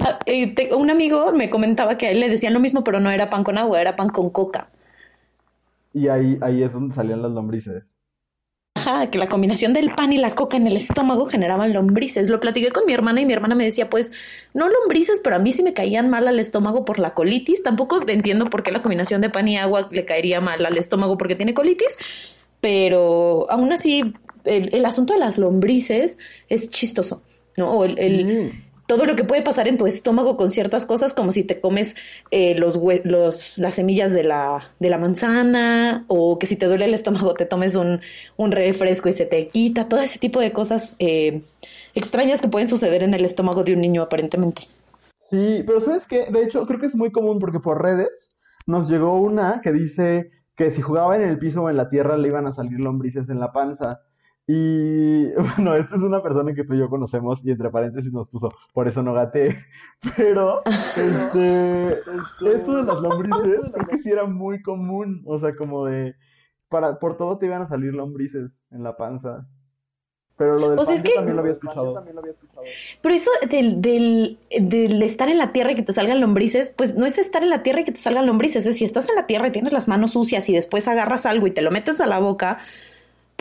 Ah, 0.00 0.18
eh, 0.26 0.54
un 0.74 0.90
amigo 0.90 1.32
me 1.32 1.50
comentaba 1.50 1.96
que 1.96 2.06
a 2.06 2.10
él 2.10 2.20
le 2.20 2.28
decían 2.28 2.54
lo 2.54 2.60
mismo, 2.60 2.84
pero 2.84 3.00
no 3.00 3.10
era 3.10 3.28
pan 3.28 3.44
con 3.44 3.58
agua, 3.58 3.80
era 3.80 3.96
pan 3.96 4.08
con 4.08 4.30
coca. 4.30 4.70
Y 5.92 6.08
ahí, 6.08 6.38
ahí 6.40 6.62
es 6.62 6.72
donde 6.72 6.94
salían 6.94 7.22
las 7.22 7.32
lombrices. 7.32 7.98
Ajá, 8.74 9.10
que 9.10 9.18
la 9.18 9.28
combinación 9.28 9.72
del 9.72 9.94
pan 9.94 10.12
y 10.12 10.18
la 10.18 10.34
coca 10.34 10.56
en 10.56 10.66
el 10.66 10.76
estómago 10.76 11.26
generaban 11.26 11.72
lombrices. 11.72 12.28
Lo 12.28 12.40
platiqué 12.40 12.70
con 12.70 12.84
mi 12.84 12.92
hermana 12.92 13.20
y 13.20 13.26
mi 13.26 13.32
hermana 13.32 13.54
me 13.54 13.64
decía, 13.64 13.88
pues, 13.88 14.12
no 14.54 14.68
lombrices, 14.68 15.20
pero 15.22 15.36
a 15.36 15.38
mí 15.38 15.52
sí 15.52 15.62
me 15.62 15.72
caían 15.72 16.10
mal 16.10 16.26
al 16.26 16.40
estómago 16.40 16.84
por 16.84 16.98
la 16.98 17.14
colitis. 17.14 17.62
Tampoco 17.62 18.00
entiendo 18.08 18.50
por 18.50 18.62
qué 18.62 18.72
la 18.72 18.82
combinación 18.82 19.20
de 19.20 19.30
pan 19.30 19.46
y 19.46 19.56
agua 19.56 19.88
le 19.92 20.04
caería 20.04 20.40
mal 20.40 20.66
al 20.66 20.78
estómago 20.78 21.16
porque 21.16 21.36
tiene 21.36 21.54
colitis, 21.54 21.98
pero 22.60 23.46
aún 23.50 23.72
así 23.72 24.14
el, 24.44 24.84
asunto 24.84 25.12
de 25.12 25.20
las 25.20 25.38
lombrices 25.38 26.18
es 26.48 26.70
chistoso, 26.70 27.22
¿no? 27.56 27.84
el, 27.84 28.52
todo 28.92 29.06
lo 29.06 29.16
que 29.16 29.24
puede 29.24 29.40
pasar 29.40 29.68
en 29.68 29.78
tu 29.78 29.86
estómago 29.86 30.36
con 30.36 30.50
ciertas 30.50 30.84
cosas, 30.84 31.14
como 31.14 31.32
si 31.32 31.44
te 31.44 31.62
comes 31.62 31.96
eh, 32.30 32.54
los, 32.56 32.76
las 33.56 33.74
semillas 33.74 34.12
de 34.12 34.22
la, 34.22 34.60
de 34.80 34.90
la 34.90 34.98
manzana, 34.98 36.04
o 36.08 36.38
que 36.38 36.46
si 36.46 36.56
te 36.56 36.66
duele 36.66 36.84
el 36.84 36.92
estómago 36.92 37.32
te 37.32 37.46
tomes 37.46 37.74
un, 37.74 38.02
un 38.36 38.52
refresco 38.52 39.08
y 39.08 39.12
se 39.12 39.24
te 39.24 39.46
quita, 39.46 39.88
todo 39.88 40.00
ese 40.00 40.18
tipo 40.18 40.40
de 40.40 40.52
cosas 40.52 40.94
eh, 40.98 41.40
extrañas 41.94 42.42
que 42.42 42.48
pueden 42.48 42.68
suceder 42.68 43.02
en 43.02 43.14
el 43.14 43.24
estómago 43.24 43.64
de 43.64 43.72
un 43.72 43.80
niño 43.80 44.02
aparentemente. 44.02 44.68
Sí, 45.20 45.64
pero 45.66 45.80
¿sabes 45.80 46.06
qué? 46.06 46.26
De 46.30 46.42
hecho, 46.42 46.66
creo 46.66 46.78
que 46.78 46.84
es 46.84 46.94
muy 46.94 47.10
común 47.12 47.38
porque 47.38 47.60
por 47.60 47.82
redes 47.82 48.36
nos 48.66 48.90
llegó 48.90 49.18
una 49.18 49.62
que 49.62 49.72
dice 49.72 50.32
que 50.54 50.70
si 50.70 50.82
jugaba 50.82 51.16
en 51.16 51.22
el 51.22 51.38
piso 51.38 51.62
o 51.62 51.70
en 51.70 51.78
la 51.78 51.88
tierra 51.88 52.18
le 52.18 52.28
iban 52.28 52.46
a 52.46 52.52
salir 52.52 52.78
lombrices 52.78 53.30
en 53.30 53.40
la 53.40 53.52
panza. 53.52 54.02
Y 54.46 55.26
bueno, 55.56 55.76
esta 55.76 55.96
es 55.96 56.02
una 56.02 56.22
persona 56.22 56.54
que 56.54 56.64
tú 56.64 56.74
y 56.74 56.78
yo 56.78 56.88
conocemos 56.88 57.44
y 57.44 57.50
entre 57.50 57.70
paréntesis 57.70 58.12
nos 58.12 58.28
puso, 58.28 58.52
por 58.72 58.88
eso 58.88 59.02
no 59.02 59.14
gaté. 59.14 59.56
Pero, 60.16 60.62
este, 60.66 61.92
esto 61.92 62.76
de 62.76 62.82
las 62.82 63.00
lombrices 63.00 63.70
creo 63.72 63.86
que 63.86 64.02
sí 64.02 64.10
era 64.10 64.24
muy 64.24 64.62
común. 64.62 65.22
O 65.26 65.38
sea, 65.38 65.54
como 65.54 65.86
de, 65.86 66.16
para, 66.68 66.98
por 66.98 67.16
todo 67.16 67.38
te 67.38 67.46
iban 67.46 67.62
a 67.62 67.66
salir 67.66 67.94
lombrices 67.94 68.60
en 68.70 68.82
la 68.82 68.96
panza. 68.96 69.46
Pero 70.36 70.58
lo 70.58 70.70
del 70.70 70.78
o 70.78 70.84
también 70.84 71.36
lo 71.36 71.40
había 71.40 71.52
escuchado. 71.52 72.04
Pero 73.02 73.14
eso 73.14 73.30
del, 73.48 73.80
del, 73.80 74.38
del, 74.50 75.02
estar 75.02 75.28
en 75.28 75.38
la 75.38 75.52
tierra 75.52 75.72
y 75.72 75.74
que 75.74 75.82
te 75.82 75.92
salgan 75.92 76.20
lombrices, 76.20 76.70
pues 76.70 76.96
no 76.96 77.06
es 77.06 77.18
estar 77.18 77.42
en 77.42 77.50
la 77.50 77.62
tierra 77.62 77.82
y 77.82 77.84
que 77.84 77.92
te 77.92 78.00
salgan 78.00 78.26
lombrices, 78.26 78.66
es 78.66 78.78
si 78.78 78.84
estás 78.84 79.08
en 79.10 79.14
la 79.14 79.26
tierra 79.26 79.48
y 79.48 79.52
tienes 79.52 79.72
las 79.72 79.88
manos 79.88 80.12
sucias 80.12 80.48
y 80.48 80.54
después 80.54 80.88
agarras 80.88 81.26
algo 81.26 81.46
y 81.46 81.52
te 81.52 81.60
lo 81.60 81.70
metes 81.70 82.00
a 82.00 82.06
la 82.06 82.18
boca, 82.18 82.58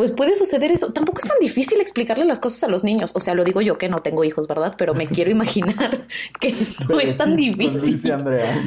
pues 0.02 0.12
puede 0.12 0.36
suceder 0.36 0.72
eso. 0.72 0.92
Tampoco 0.92 1.20
es 1.20 1.28
tan 1.28 1.38
difícil 1.40 1.80
explicarle 1.80 2.26
las 2.26 2.40
cosas 2.40 2.64
a 2.64 2.68
los 2.68 2.84
niños. 2.84 3.12
O 3.14 3.20
sea, 3.20 3.36
lo 3.36 3.44
digo 3.44 3.62
yo 3.62 3.78
que 3.78 3.88
no 3.88 4.00
tengo 4.00 4.24
hijos, 4.24 4.48
¿verdad? 4.48 4.74
Pero 4.76 4.96
me 4.96 5.06
quiero 5.06 5.30
imaginar 5.30 6.08
que 6.40 6.56
no 6.90 7.00
es 7.00 7.16
tan 7.18 7.36
difícil. 7.36 8.12
Andrea. 8.12 8.66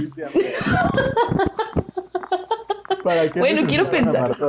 bueno, 3.35 3.63
quiero 3.67 3.89
pensar. 3.89 4.37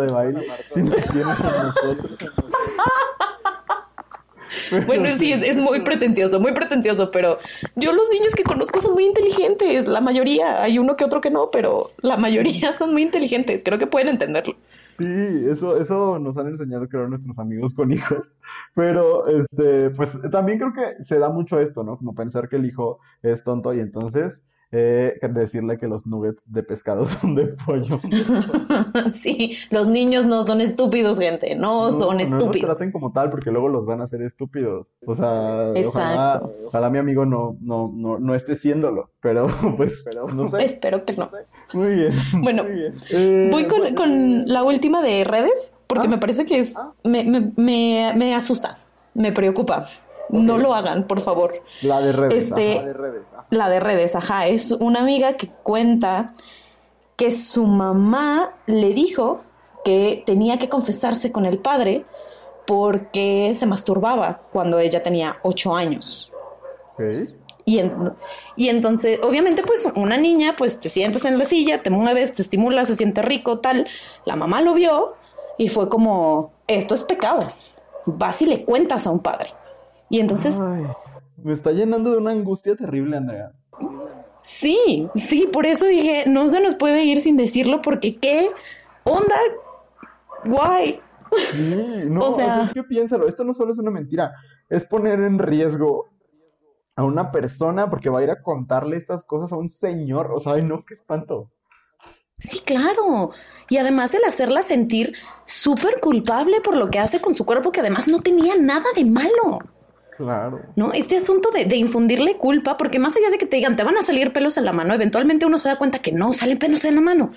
Bueno, 4.86 5.10
sí, 5.18 5.34
es, 5.34 5.42
es, 5.42 5.58
muy 5.58 5.82
pretencioso, 5.82 6.40
muy 6.40 6.54
pretencioso, 6.54 7.12
pero 7.12 7.40
yo 7.76 7.94
los 7.94 8.10
niños 8.10 8.36
que 8.36 8.44
conozco 8.44 8.80
son 8.80 8.94
muy 8.94 9.06
inteligentes, 9.06 9.88
la 9.88 10.02
mayoría, 10.02 10.64
hay 10.64 10.80
uno 10.80 10.96
que 10.96 11.04
otro 11.04 11.20
que 11.20 11.30
no, 11.30 11.52
pero 11.52 11.92
la 12.02 12.18
mayoría 12.18 12.74
son 12.78 12.94
muy 12.94 13.02
inteligentes, 13.02 13.64
creo 13.64 13.80
que 13.80 13.88
pueden 13.88 14.08
entenderlo. 14.08 14.56
Sí, 14.98 15.46
eso, 15.50 15.78
eso 15.78 16.20
nos 16.20 16.38
han 16.38 16.48
enseñado, 16.48 16.88
creo, 16.88 17.08
nuestros 17.08 17.38
amigos 17.38 17.74
con 17.74 17.92
hijos. 17.92 18.32
Pero, 18.74 19.28
este, 19.28 19.90
pues 19.90 20.10
también 20.32 20.60
creo 20.60 20.74
que 20.74 21.04
se 21.04 21.20
da 21.20 21.30
mucho 21.30 21.60
esto, 21.60 21.84
¿no? 21.84 21.98
Como 21.98 22.16
pensar 22.16 22.48
que 22.48 22.56
el 22.56 22.66
hijo 22.66 23.00
es 23.22 23.44
tonto 23.44 23.74
y 23.74 23.80
entonces 23.80 24.42
eh, 24.72 25.18
decirle 25.30 25.78
que 25.78 25.88
los 25.88 26.06
nuggets 26.06 26.52
de 26.52 26.64
pescado 26.64 27.06
son 27.06 27.36
de 27.36 27.48
pollo. 27.48 28.00
sí, 29.10 29.58
los 29.70 29.88
niños 29.88 30.26
no 30.26 30.44
son 30.44 30.60
estúpidos, 30.62 31.20
gente, 31.20 31.56
no, 31.56 31.92
son 31.92 32.20
estúpidos. 32.20 32.48
No 32.48 32.52
los 32.52 32.62
traten 32.62 32.92
como 32.92 33.12
tal 33.12 33.30
porque 33.30 33.52
luego 33.52 33.70
los 33.70 33.86
van 33.86 34.02
a 34.02 34.06
hacer 34.06 34.22
estúpidos. 34.22 34.96
O 35.06 35.16
sea, 35.16 35.72
ojalá, 35.86 36.42
ojalá, 36.66 36.90
mi 36.90 36.98
amigo 36.98 37.26
no, 37.26 37.58
no, 37.62 37.92
no, 37.94 38.20
no 38.20 38.36
esté 38.36 38.56
siéndolo, 38.56 39.12
pero 39.22 39.48
pues 39.78 40.06
no 40.34 40.48
sé. 40.48 40.64
Espero 40.64 41.06
que 41.06 41.14
no. 41.14 41.30
Muy 41.74 41.96
bien. 41.96 42.14
Bueno, 42.34 42.64
eh, 43.10 43.50
voy 43.52 43.66
con, 43.66 43.94
con, 43.96 44.44
la 44.46 44.64
última 44.64 45.02
de 45.02 45.24
redes 45.24 45.74
porque 45.88 46.08
ah. 46.08 46.10
me 46.10 46.18
parece 46.18 46.46
que 46.46 46.60
es, 46.60 46.76
ah. 46.78 46.92
me, 47.04 47.24
me, 47.24 47.52
me, 47.56 48.14
me 48.16 48.36
asusta, 48.36 48.80
me 49.14 49.32
preocupa. 49.32 49.88
No 50.30 50.58
lo 50.58 50.74
hagan, 50.74 51.06
por 51.06 51.22
favor. 51.22 51.62
La 51.84 52.02
de 52.02 52.12
redes. 52.12 52.46
Este, 52.46 52.76
la 52.76 52.84
de 52.84 52.94
redes. 52.94 53.22
La 53.52 53.70
de 53.70 53.80
redes, 53.80 54.16
ajá. 54.16 54.48
Es 54.48 54.72
una 54.72 55.02
amiga 55.02 55.34
que 55.34 55.48
cuenta 55.48 56.34
que 57.16 57.32
su 57.32 57.66
mamá 57.66 58.54
le 58.66 58.94
dijo 58.94 59.42
que 59.84 60.24
tenía 60.26 60.58
que 60.58 60.68
confesarse 60.68 61.32
con 61.32 61.46
el 61.46 61.60
padre 61.60 62.06
porque 62.66 63.54
se 63.56 63.68
masturbaba 63.68 64.42
cuando 64.52 64.80
ella 64.80 65.02
tenía 65.02 65.38
ocho 65.44 65.76
años. 65.76 66.34
Y, 67.66 67.82
y 68.56 68.70
entonces, 68.70 69.20
obviamente, 69.24 69.64
pues 69.64 69.88
una 69.96 70.18
niña, 70.18 70.56
pues 70.56 70.80
te 70.80 70.90
sientas 70.90 71.26
en 71.26 71.40
la 71.40 71.46
silla, 71.46 71.82
te 71.82 71.90
mueves, 71.90 72.36
te 72.36 72.44
estimulas, 72.44 72.88
se 72.88 72.96
siente 72.96 73.24
rico, 73.24 73.60
tal. 73.60 73.88
La 74.26 74.36
mamá 74.36 74.62
lo 74.62 74.76
vio 74.76 75.16
y 75.58 75.70
fue 75.70 75.90
como, 75.90 76.54
esto 76.68 76.94
es 76.94 77.04
pecado. 77.04 77.52
Vas 78.06 78.42
y 78.44 78.46
le 78.46 78.64
cuentas 78.66 79.08
a 79.08 79.12
un 79.12 79.20
padre. 79.20 79.50
Y 80.10 80.20
entonces... 80.20 80.60
me 81.42 81.54
está 81.54 81.72
llenando 81.72 82.12
de 82.12 82.18
una 82.18 82.32
angustia 82.32 82.76
terrible, 82.76 83.18
Andrea. 83.18 83.52
Sí, 84.42 85.10
sí, 85.16 85.50
por 85.52 85.66
eso 85.66 85.86
dije, 85.86 86.26
no 86.28 86.48
se 86.50 86.60
nos 86.60 86.76
puede 86.76 87.04
ir 87.04 87.20
sin 87.20 87.36
decirlo 87.36 87.82
porque 87.82 88.18
qué 88.18 88.52
onda, 89.04 89.36
guay. 90.46 91.00
Sí, 91.36 92.04
no, 92.06 92.20
o 92.30 92.36
sea, 92.36 92.70
¿qué 92.72 92.84
piénsalo? 92.84 93.28
Esto 93.28 93.44
no 93.44 93.56
solo 93.56 93.72
es 93.72 93.80
una 93.80 93.90
mentira, 93.90 94.34
es 94.70 94.86
poner 94.86 95.20
en 95.22 95.40
riesgo 95.40 96.10
a 96.96 97.04
una 97.04 97.32
persona 97.32 97.90
porque 97.90 98.10
va 98.10 98.20
a 98.20 98.24
ir 98.24 98.32
a 98.32 98.42
contarle 98.42 98.98
estas 98.98 99.26
cosas 99.26 99.52
a 99.52 99.58
un 99.58 99.70
señor. 99.70 100.32
O 100.34 100.40
sea, 100.40 100.54
ay, 100.54 100.64
no, 100.64 100.86
qué 100.86 100.94
espanto. 100.94 101.52
Sí, 102.38 102.60
claro. 102.60 103.32
Y 103.70 103.78
además 103.78 104.14
el 104.14 104.24
hacerla 104.26 104.62
sentir 104.62 105.14
súper 105.46 106.00
culpable 106.00 106.62
por 106.62 106.76
lo 106.76 106.90
que 106.90 107.00
hace 107.00 107.22
con 107.22 107.34
su 107.34 107.46
cuerpo, 107.46 107.72
que 107.72 107.80
además 107.80 108.08
no 108.08 108.22
tenía 108.22 108.56
nada 108.58 108.86
de 108.96 109.06
malo. 109.06 109.60
Claro. 110.18 110.62
¿No? 110.76 110.94
Este 110.94 111.18
asunto 111.18 111.52
de, 111.52 111.66
de, 111.66 111.76
infundirle 111.76 112.38
culpa, 112.38 112.78
porque 112.78 113.00
más 113.00 113.16
allá 113.18 113.30
de 113.30 113.38
que 113.38 113.46
te 113.46 113.58
digan, 113.58 113.76
te 113.76 113.84
van 113.84 113.98
a 113.98 114.02
salir 114.02 114.32
pelos 114.32 114.56
en 114.56 114.64
la 114.64 114.72
mano, 114.72 114.94
eventualmente 114.94 115.46
uno 115.46 115.58
se 115.58 115.68
da 115.68 115.78
cuenta 115.78 116.00
que 116.00 116.14
no, 116.14 116.32
salen 116.32 116.58
pelos 116.58 116.86
en 116.86 116.96
la 116.96 117.02
mano. 117.02 117.32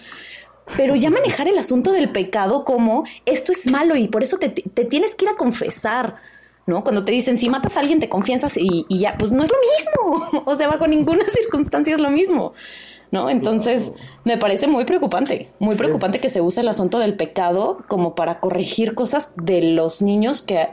Pero 0.76 0.94
ya 0.94 1.10
manejar 1.10 1.48
el 1.48 1.58
asunto 1.58 1.92
del 1.92 2.12
pecado 2.12 2.64
como 2.64 3.04
esto 3.24 3.52
es 3.52 3.68
malo 3.70 3.96
y 3.96 4.06
por 4.06 4.22
eso 4.22 4.38
te, 4.38 4.48
te 4.50 4.84
tienes 4.84 5.14
que 5.14 5.24
ir 5.24 5.30
a 5.30 5.36
confesar. 5.36 6.16
¿No? 6.68 6.84
Cuando 6.84 7.04
te 7.04 7.12
dicen, 7.12 7.36
si 7.36 7.48
matas 7.48 7.76
a 7.76 7.80
alguien, 7.80 7.98
te 7.98 8.08
confianzas 8.08 8.56
y, 8.56 8.86
y, 8.88 9.00
ya, 9.00 9.16
pues 9.18 9.32
no 9.32 9.42
es 9.42 9.50
lo 9.50 9.56
mismo. 9.58 10.42
o 10.46 10.54
sea, 10.54 10.68
bajo 10.68 10.86
ninguna 10.86 11.24
circunstancia 11.34 11.94
es 11.94 12.00
lo 12.00 12.10
mismo. 12.10 12.52
¿no? 13.10 13.30
Entonces, 13.30 13.94
me 14.24 14.36
parece 14.36 14.68
muy 14.68 14.84
preocupante, 14.84 15.50
muy 15.58 15.76
preocupante 15.76 16.20
que 16.20 16.30
se 16.30 16.42
use 16.42 16.60
el 16.60 16.68
asunto 16.68 16.98
del 16.98 17.16
pecado 17.16 17.78
como 17.88 18.14
para 18.14 18.38
corregir 18.38 18.94
cosas 18.94 19.34
de 19.36 19.62
los 19.72 20.02
niños 20.02 20.42
que 20.42 20.68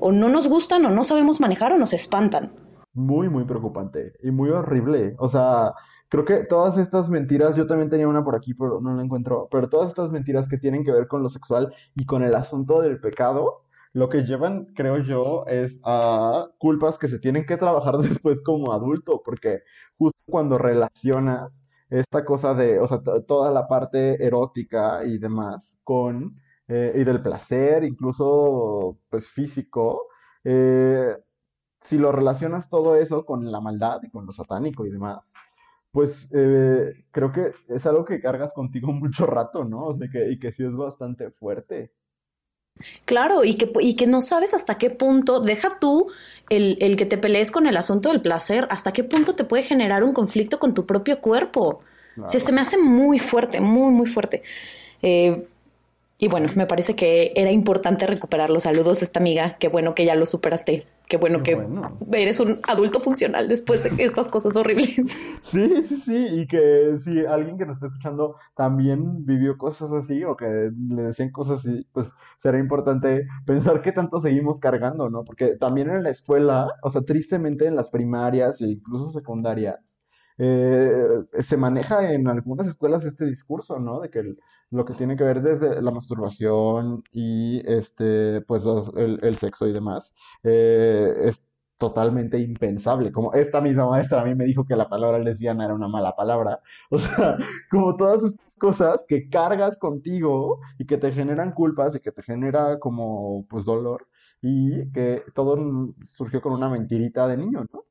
o 0.00 0.12
no 0.12 0.28
nos 0.28 0.48
gustan 0.48 0.84
o 0.84 0.90
no 0.90 1.02
sabemos 1.02 1.40
manejar 1.40 1.72
o 1.72 1.78
nos 1.78 1.94
espantan. 1.94 2.52
Muy, 2.92 3.30
muy 3.30 3.44
preocupante 3.44 4.12
y 4.22 4.30
muy 4.30 4.50
horrible. 4.50 5.14
O 5.18 5.28
sea, 5.28 5.72
creo 6.08 6.24
que 6.24 6.44
todas 6.44 6.76
estas 6.78 7.08
mentiras, 7.08 7.56
yo 7.56 7.66
también 7.66 7.88
tenía 7.88 8.08
una 8.08 8.22
por 8.22 8.36
aquí, 8.36 8.52
pero 8.54 8.80
no 8.80 8.94
la 8.94 9.02
encuentro, 9.02 9.48
pero 9.50 9.68
todas 9.68 9.88
estas 9.88 10.10
mentiras 10.10 10.46
que 10.46 10.58
tienen 10.58 10.84
que 10.84 10.92
ver 10.92 11.08
con 11.08 11.22
lo 11.22 11.30
sexual 11.30 11.72
y 11.94 12.04
con 12.04 12.22
el 12.22 12.34
asunto 12.34 12.82
del 12.82 13.00
pecado, 13.00 13.62
lo 13.92 14.08
que 14.08 14.22
llevan, 14.24 14.66
creo 14.74 14.98
yo, 14.98 15.44
es 15.46 15.80
a 15.84 16.48
culpas 16.58 16.98
que 16.98 17.08
se 17.08 17.18
tienen 17.18 17.46
que 17.46 17.56
trabajar 17.56 17.98
después 17.98 18.42
como 18.42 18.72
adulto, 18.72 19.22
porque 19.24 19.62
justo 19.98 20.18
cuando 20.26 20.58
relacionas 20.58 21.62
esta 21.90 22.24
cosa 22.24 22.54
de, 22.54 22.78
o 22.80 22.86
sea, 22.86 23.00
toda 23.02 23.50
la 23.50 23.66
parte 23.68 24.22
erótica 24.24 25.04
y 25.04 25.18
demás 25.18 25.78
con, 25.84 26.36
eh, 26.68 26.92
y 26.96 27.04
del 27.04 27.22
placer, 27.22 27.84
incluso, 27.84 28.98
pues 29.08 29.28
físico, 29.30 30.08
eh, 30.44 31.16
si 31.80 31.98
lo 31.98 32.12
relacionas 32.12 32.68
todo 32.70 32.96
eso 32.96 33.24
con 33.24 33.50
la 33.50 33.60
maldad 33.60 34.00
y 34.02 34.10
con 34.10 34.26
lo 34.26 34.32
satánico 34.32 34.86
y 34.86 34.90
demás, 34.90 35.32
pues 35.92 36.28
eh, 36.32 37.04
creo 37.10 37.32
que 37.32 37.52
es 37.68 37.86
algo 37.86 38.04
que 38.04 38.20
cargas 38.20 38.52
contigo 38.54 38.92
mucho 38.92 39.26
rato, 39.26 39.64
¿no? 39.64 39.86
O 39.86 39.94
sea, 39.94 40.08
y 40.30 40.38
que 40.38 40.52
sí 40.52 40.64
es 40.64 40.74
bastante 40.74 41.30
fuerte. 41.30 41.92
Claro, 43.04 43.44
y 43.44 43.54
que, 43.54 43.70
y 43.80 43.94
que 43.94 44.06
no 44.06 44.20
sabes 44.20 44.54
hasta 44.54 44.78
qué 44.78 44.90
punto, 44.90 45.40
deja 45.40 45.78
tú 45.80 46.08
el, 46.48 46.78
el, 46.80 46.96
que 46.96 47.06
te 47.06 47.18
pelees 47.18 47.50
con 47.50 47.66
el 47.66 47.76
asunto 47.76 48.10
del 48.10 48.20
placer, 48.20 48.66
hasta 48.70 48.92
qué 48.92 49.04
punto 49.04 49.34
te 49.34 49.44
puede 49.44 49.62
generar 49.62 50.04
un 50.04 50.12
conflicto 50.12 50.58
con 50.58 50.74
tu 50.74 50.86
propio 50.86 51.20
cuerpo. 51.20 51.82
O 52.20 52.28
sea, 52.28 52.40
se 52.40 52.50
me 52.50 52.60
hace 52.60 52.78
muy 52.78 53.18
fuerte, 53.20 53.60
muy, 53.60 53.92
muy 53.92 54.06
fuerte. 54.06 54.42
Eh, 55.02 55.46
y 56.20 56.26
bueno, 56.26 56.48
me 56.56 56.66
parece 56.66 56.96
que 56.96 57.32
era 57.36 57.52
importante 57.52 58.04
recuperar 58.04 58.50
los 58.50 58.64
saludos 58.64 59.02
a 59.02 59.04
esta 59.04 59.20
amiga. 59.20 59.54
Qué 59.60 59.68
bueno 59.68 59.94
que 59.94 60.04
ya 60.04 60.16
lo 60.16 60.26
superaste. 60.26 60.84
Qué 61.08 61.16
bueno 61.16 61.44
que 61.44 61.56
eres 62.12 62.40
un 62.40 62.58
adulto 62.64 62.98
funcional 62.98 63.48
después 63.48 63.84
de 63.84 64.04
estas 64.04 64.28
cosas 64.28 64.56
horribles. 64.56 65.16
Sí, 65.44 65.82
sí, 65.86 65.96
sí. 66.04 66.26
Y 66.30 66.46
que 66.46 66.98
si 67.02 67.24
alguien 67.24 67.56
que 67.56 67.64
nos 67.64 67.76
está 67.76 67.86
escuchando 67.86 68.36
también 68.54 69.24
vivió 69.24 69.56
cosas 69.56 69.92
así 69.92 70.22
o 70.24 70.36
que 70.36 70.44
le 70.44 71.02
decían 71.02 71.30
cosas 71.30 71.60
así, 71.60 71.86
pues 71.92 72.12
será 72.36 72.58
importante 72.58 73.26
pensar 73.46 73.80
qué 73.80 73.92
tanto 73.92 74.18
seguimos 74.18 74.60
cargando, 74.60 75.08
¿no? 75.08 75.24
Porque 75.24 75.56
también 75.56 75.88
en 75.88 76.02
la 76.02 76.10
escuela, 76.10 76.74
o 76.82 76.90
sea, 76.90 77.00
tristemente 77.00 77.66
en 77.66 77.76
las 77.76 77.88
primarias 77.88 78.60
e 78.60 78.66
incluso 78.72 79.10
secundarias, 79.12 79.97
eh, 80.38 81.24
se 81.40 81.56
maneja 81.56 82.12
en 82.12 82.28
algunas 82.28 82.66
escuelas 82.68 83.04
este 83.04 83.26
discurso, 83.26 83.78
¿no? 83.80 84.00
De 84.00 84.10
que 84.10 84.22
lo 84.70 84.84
que 84.84 84.94
tiene 84.94 85.16
que 85.16 85.24
ver 85.24 85.42
desde 85.42 85.82
la 85.82 85.90
masturbación 85.90 87.02
y 87.12 87.60
este, 87.68 88.40
pues 88.42 88.64
el, 88.96 89.36
sexo 89.36 89.66
y 89.66 89.72
demás, 89.72 90.14
eh, 90.44 91.12
es 91.24 91.42
totalmente 91.78 92.38
impensable. 92.38 93.12
Como 93.12 93.32
esta 93.34 93.60
misma 93.60 93.88
maestra 93.88 94.22
a 94.22 94.24
mí 94.24 94.34
me 94.34 94.44
dijo 94.44 94.64
que 94.66 94.76
la 94.76 94.88
palabra 94.88 95.18
lesbiana 95.18 95.64
era 95.64 95.74
una 95.74 95.88
mala 95.88 96.14
palabra. 96.16 96.60
O 96.90 96.98
sea, 96.98 97.36
como 97.70 97.96
todas 97.96 98.24
estas 98.24 98.40
cosas 98.58 99.04
que 99.08 99.28
cargas 99.28 99.78
contigo 99.78 100.60
y 100.78 100.86
que 100.86 100.98
te 100.98 101.12
generan 101.12 101.52
culpas 101.52 101.94
y 101.96 102.00
que 102.00 102.12
te 102.12 102.22
genera 102.22 102.78
como 102.78 103.46
pues 103.48 103.64
dolor 103.64 104.08
y 104.42 104.90
que 104.92 105.22
todo 105.34 105.94
surgió 106.04 106.40
con 106.42 106.52
una 106.52 106.68
mentirita 106.68 107.26
de 107.28 107.36
niño, 107.36 107.66
¿no? 107.72 107.87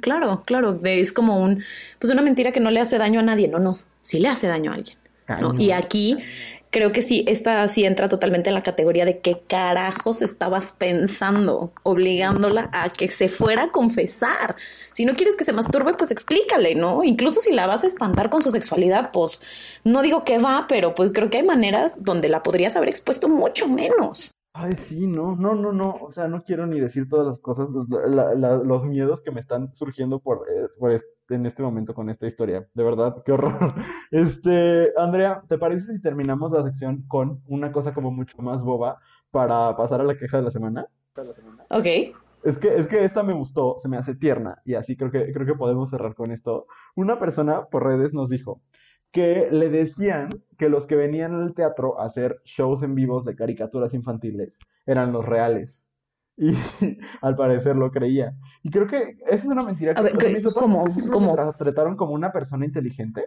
Claro, 0.00 0.42
claro, 0.44 0.80
es 0.84 1.12
como 1.12 1.40
un, 1.42 1.62
pues 1.98 2.12
una 2.12 2.22
mentira 2.22 2.52
que 2.52 2.60
no 2.60 2.70
le 2.70 2.80
hace 2.80 2.98
daño 2.98 3.20
a 3.20 3.22
nadie, 3.22 3.48
no, 3.48 3.58
no, 3.58 3.76
sí 4.00 4.18
le 4.18 4.28
hace 4.28 4.46
daño 4.46 4.72
a 4.72 4.74
alguien. 4.74 4.98
¿no? 5.40 5.54
Y 5.58 5.72
aquí 5.72 6.18
creo 6.70 6.92
que 6.92 7.02
sí, 7.02 7.24
esta 7.26 7.66
sí 7.68 7.84
entra 7.84 8.08
totalmente 8.08 8.50
en 8.50 8.54
la 8.54 8.62
categoría 8.62 9.06
de 9.06 9.20
qué 9.20 9.40
carajos 9.46 10.20
estabas 10.20 10.72
pensando, 10.72 11.72
obligándola 11.82 12.68
a 12.72 12.90
que 12.90 13.08
se 13.08 13.30
fuera 13.30 13.64
a 13.64 13.70
confesar. 13.70 14.56
Si 14.92 15.06
no 15.06 15.14
quieres 15.14 15.36
que 15.36 15.44
se 15.44 15.54
masturbe, 15.54 15.94
pues 15.94 16.10
explícale, 16.10 16.74
¿no? 16.74 17.02
Incluso 17.02 17.40
si 17.40 17.52
la 17.52 17.66
vas 17.66 17.84
a 17.84 17.86
espantar 17.86 18.28
con 18.28 18.42
su 18.42 18.50
sexualidad, 18.50 19.10
pues 19.10 19.40
no 19.84 20.02
digo 20.02 20.24
que 20.24 20.38
va, 20.38 20.66
pero 20.68 20.94
pues 20.94 21.14
creo 21.14 21.30
que 21.30 21.38
hay 21.38 21.44
maneras 21.44 22.04
donde 22.04 22.28
la 22.28 22.42
podrías 22.42 22.76
haber 22.76 22.90
expuesto 22.90 23.28
mucho 23.28 23.68
menos. 23.68 24.35
Ay, 24.58 24.74
sí, 24.74 25.06
no, 25.06 25.36
no, 25.36 25.54
no, 25.54 25.70
no, 25.70 25.96
o 26.00 26.10
sea, 26.10 26.28
no 26.28 26.42
quiero 26.42 26.66
ni 26.66 26.80
decir 26.80 27.10
todas 27.10 27.26
las 27.26 27.40
cosas, 27.40 27.68
los, 27.70 28.84
miedos 28.86 29.20
que 29.20 29.30
me 29.30 29.40
están 29.40 29.74
surgiendo 29.74 30.18
por, 30.18 30.46
eh, 30.48 30.98
en 31.28 31.44
este 31.44 31.62
momento 31.62 31.92
con 31.92 32.08
esta 32.08 32.26
historia, 32.26 32.66
de 32.72 32.82
verdad, 32.82 33.22
qué 33.22 33.32
horror. 33.32 33.52
Este, 34.10 34.92
Andrea, 34.96 35.42
¿te 35.46 35.58
parece 35.58 35.92
si 35.92 36.00
terminamos 36.00 36.52
la 36.52 36.62
sección 36.62 37.04
con 37.06 37.42
una 37.48 37.70
cosa 37.70 37.92
como 37.92 38.10
mucho 38.10 38.38
más 38.38 38.64
boba 38.64 38.98
para 39.30 39.76
pasar 39.76 40.00
a 40.00 40.04
la 40.04 40.16
queja 40.16 40.38
de 40.38 40.44
la 40.44 40.50
semana? 40.50 40.86
Ok. 41.68 41.86
Es 42.42 42.56
que, 42.56 42.76
es 42.78 42.86
que 42.86 43.04
esta 43.04 43.22
me 43.22 43.34
gustó, 43.34 43.76
se 43.78 43.90
me 43.90 43.98
hace 43.98 44.14
tierna, 44.14 44.62
y 44.64 44.74
así 44.74 44.96
creo 44.96 45.10
que, 45.10 45.32
creo 45.32 45.46
que 45.46 45.54
podemos 45.54 45.90
cerrar 45.90 46.14
con 46.14 46.32
esto. 46.32 46.66
Una 46.94 47.18
persona 47.18 47.66
por 47.66 47.84
redes 47.84 48.14
nos 48.14 48.30
dijo, 48.30 48.62
que 49.12 49.48
le 49.50 49.70
decían 49.70 50.28
que 50.58 50.68
los 50.68 50.86
que 50.86 50.96
venían 50.96 51.34
al 51.34 51.54
teatro 51.54 52.00
a 52.00 52.06
hacer 52.06 52.40
shows 52.44 52.82
en 52.82 52.94
vivos 52.94 53.24
de 53.24 53.34
caricaturas 53.34 53.94
infantiles 53.94 54.58
eran 54.86 55.12
los 55.12 55.24
reales. 55.24 55.86
Y 56.38 56.54
al 57.22 57.34
parecer 57.34 57.76
lo 57.76 57.90
creía. 57.90 58.36
Y 58.62 58.70
creo 58.70 58.86
que 58.86 59.16
esa 59.26 59.34
es 59.34 59.46
una 59.46 59.62
mentira 59.62 59.94
que, 59.94 60.02
me 60.02 60.10
trataron 61.58 61.96
como 61.96 62.12
una 62.12 62.30
persona 62.30 62.66
inteligente. 62.66 63.24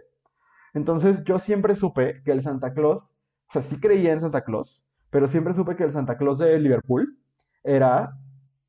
Entonces 0.74 1.24
yo 1.24 1.40
siempre 1.40 1.74
supe 1.74 2.22
que 2.24 2.30
el 2.30 2.40
Santa 2.40 2.72
Claus, 2.72 3.12
o 3.48 3.52
sea, 3.52 3.62
sí 3.62 3.80
creía 3.80 4.12
en 4.12 4.20
Santa 4.20 4.44
Claus, 4.44 4.84
pero 5.10 5.26
siempre 5.26 5.54
supe 5.54 5.74
que 5.74 5.82
el 5.82 5.90
Santa 5.90 6.16
Claus 6.16 6.38
de 6.38 6.56
Liverpool 6.60 7.18
era 7.64 8.12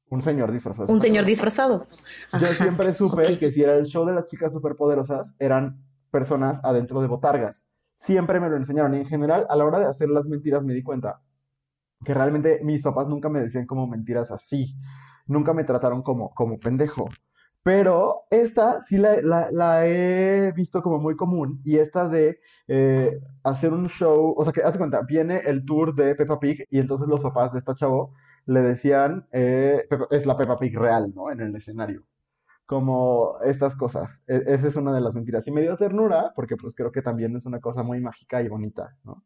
un 0.10 0.22
señor 0.22 0.52
disfrazado. 0.52 0.92
Un 0.92 1.00
señor 1.00 1.26
disfrazado. 1.26 1.84
Yo 2.40 2.48
siempre 2.48 2.94
supe 2.94 3.38
que 3.38 3.52
si 3.52 3.62
era 3.62 3.76
el 3.76 3.86
show 3.86 4.06
de 4.06 4.14
las 4.14 4.26
chicas 4.26 4.52
superpoderosas, 4.52 5.36
eran 5.40 5.80
personas 6.12 6.60
adentro 6.64 7.02
de 7.02 7.08
botargas. 7.08 7.66
Siempre 7.96 8.40
me 8.40 8.50
lo 8.50 8.58
enseñaron 8.58 8.94
y 8.94 8.98
en 8.98 9.06
general 9.06 9.46
a 9.50 9.56
la 9.56 9.66
hora 9.66 9.80
de 9.80 9.86
hacer 9.86 10.10
las 10.10 10.28
mentiras 10.28 10.64
me 10.64 10.74
di 10.74 10.84
cuenta 10.84 11.22
que 12.04 12.14
realmente 12.14 12.60
mis 12.64 12.84
papás 12.84 13.08
nunca 13.08 13.30
me 13.30 13.42
decían 13.42 13.66
como 13.66 13.88
mentiras 13.88 14.32
así, 14.32 14.76
nunca 15.28 15.54
me 15.54 15.64
trataron 15.64 16.02
como, 16.02 16.34
como 16.34 16.60
pendejo. 16.60 17.10
Pero 17.64 18.24
esta 18.32 18.82
sí 18.82 18.98
la, 18.98 19.88
he 19.88 20.52
visto 20.54 20.82
como 20.82 20.98
muy 20.98 21.16
común 21.16 21.62
y 21.64 21.78
esta 21.78 22.08
de 22.08 22.40
eh, 22.68 23.20
hacer 23.44 23.72
un 23.72 23.88
show, 23.88 24.34
o 24.36 24.44
sea 24.44 24.52
que, 24.52 24.64
haz 24.64 24.78
cuenta, 24.78 25.02
viene 25.02 25.42
el 25.46 25.64
tour 25.64 25.94
de 25.94 26.16
Peppa 26.16 26.40
Pig 26.40 26.66
y 26.72 26.80
entonces 26.80 27.08
los 27.08 27.22
papás 27.22 27.54
de 27.54 27.60
esta 27.60 27.76
chavo 27.76 28.16
le 28.48 28.62
decían, 28.62 29.28
eh, 29.32 29.88
es 30.10 30.26
la 30.26 30.38
Peppa 30.38 30.58
Pig 30.58 30.76
real, 30.76 31.14
¿no? 31.14 31.32
En 31.32 31.40
el 31.40 31.56
escenario 31.56 32.04
como 32.72 33.38
estas 33.44 33.76
cosas. 33.76 34.22
E, 34.28 34.44
esa 34.48 34.68
es 34.70 34.78
una 34.78 34.94
de 34.94 35.02
las 35.02 35.14
mentiras. 35.14 35.46
Y 35.46 35.52
me 35.52 35.62
dio 35.62 35.76
ternura, 35.76 36.32
porque 36.34 36.56
pues 36.56 36.74
creo 36.74 36.90
que 36.90 37.02
también 37.02 37.36
es 37.36 37.46
una 37.46 37.60
cosa 37.60 37.84
muy 37.84 38.00
mágica 38.00 38.42
y 38.42 38.48
bonita, 38.48 38.96
¿no? 39.04 39.26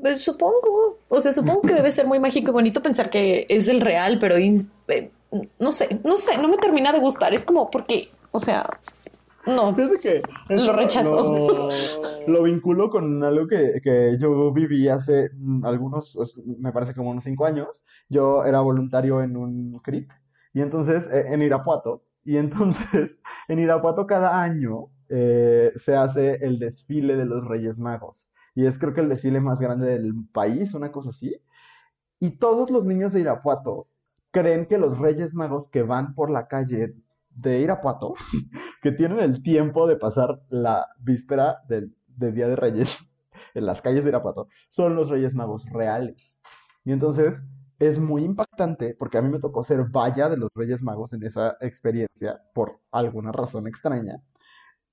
Pues 0.00 0.22
supongo, 0.24 0.96
o 1.10 1.20
sea, 1.20 1.32
supongo 1.32 1.60
que 1.60 1.74
debe 1.74 1.92
ser 1.92 2.06
muy 2.06 2.18
mágico 2.18 2.48
y 2.50 2.52
bonito 2.54 2.80
pensar 2.82 3.10
que 3.10 3.44
es 3.50 3.68
el 3.68 3.82
real, 3.82 4.16
pero 4.18 4.36
eh, 4.36 5.10
no 5.58 5.70
sé, 5.72 6.00
no 6.02 6.16
sé, 6.16 6.38
no 6.38 6.48
me 6.48 6.56
termina 6.56 6.90
de 6.90 7.00
gustar. 7.00 7.34
Es 7.34 7.44
como 7.44 7.70
porque, 7.70 8.08
o 8.30 8.40
sea, 8.40 8.80
No, 9.46 9.74
Fíjate 9.74 9.98
que 9.98 10.22
Lo 10.48 10.56
esto 10.56 10.72
rechazo. 10.72 11.16
Lo, 12.26 12.34
lo 12.34 12.42
vinculo 12.42 12.90
con 12.90 13.22
algo 13.24 13.46
que, 13.46 13.80
que 13.82 14.16
yo 14.18 14.52
viví 14.52 14.88
hace 14.88 15.30
mm, 15.34 15.64
algunos, 15.64 16.14
os- 16.16 16.36
me 16.58 16.72
parece 16.72 16.94
como 16.94 17.10
unos 17.10 17.24
cinco 17.24 17.46
años. 17.46 17.84
Yo 18.08 18.44
era 18.44 18.60
voluntario 18.60 19.22
en 19.22 19.36
un 19.36 19.78
CRIT 19.80 20.10
y 20.52 20.60
entonces 20.60 21.08
eh, 21.10 21.26
en 21.28 21.42
Irapuato. 21.42 22.04
Y 22.24 22.36
entonces 22.36 23.16
en 23.48 23.58
Irapuato 23.58 24.06
cada 24.06 24.42
año 24.42 24.88
eh, 25.08 25.72
se 25.76 25.96
hace 25.96 26.44
el 26.44 26.58
desfile 26.58 27.16
de 27.16 27.24
los 27.24 27.46
Reyes 27.46 27.78
Magos. 27.78 28.28
Y 28.54 28.66
es 28.66 28.78
creo 28.78 28.92
que 28.92 29.00
el 29.00 29.08
desfile 29.08 29.40
más 29.40 29.60
grande 29.60 29.86
del 29.86 30.12
país, 30.32 30.74
una 30.74 30.90
cosa 30.92 31.10
así. 31.10 31.40
Y 32.20 32.32
todos 32.32 32.70
los 32.70 32.84
niños 32.84 33.12
de 33.12 33.20
Irapuato 33.20 33.86
creen 34.30 34.66
que 34.66 34.76
los 34.78 34.98
Reyes 34.98 35.34
Magos 35.34 35.68
que 35.68 35.82
van 35.82 36.14
por 36.14 36.28
la 36.30 36.48
calle 36.48 36.94
de 37.40 37.60
Irapuato 37.60 38.14
que 38.82 38.92
tienen 38.92 39.20
el 39.20 39.42
tiempo 39.42 39.86
de 39.86 39.96
pasar 39.96 40.42
la 40.50 40.86
víspera 41.00 41.58
del, 41.68 41.94
de 42.08 42.32
Día 42.32 42.48
de 42.48 42.56
Reyes 42.56 42.98
en 43.54 43.66
las 43.66 43.82
calles 43.82 44.04
de 44.04 44.10
Irapuato, 44.10 44.48
son 44.70 44.94
los 44.96 45.08
Reyes 45.10 45.34
Magos 45.34 45.64
reales. 45.70 46.38
Y 46.84 46.92
entonces 46.92 47.42
es 47.78 47.98
muy 47.98 48.24
impactante 48.24 48.94
porque 48.98 49.18
a 49.18 49.22
mí 49.22 49.28
me 49.30 49.38
tocó 49.40 49.62
ser 49.64 49.84
valla 49.90 50.28
de 50.28 50.36
los 50.36 50.50
Reyes 50.54 50.82
Magos 50.82 51.12
en 51.12 51.22
esa 51.24 51.56
experiencia 51.60 52.40
por 52.54 52.80
alguna 52.90 53.32
razón 53.32 53.66
extraña. 53.68 54.22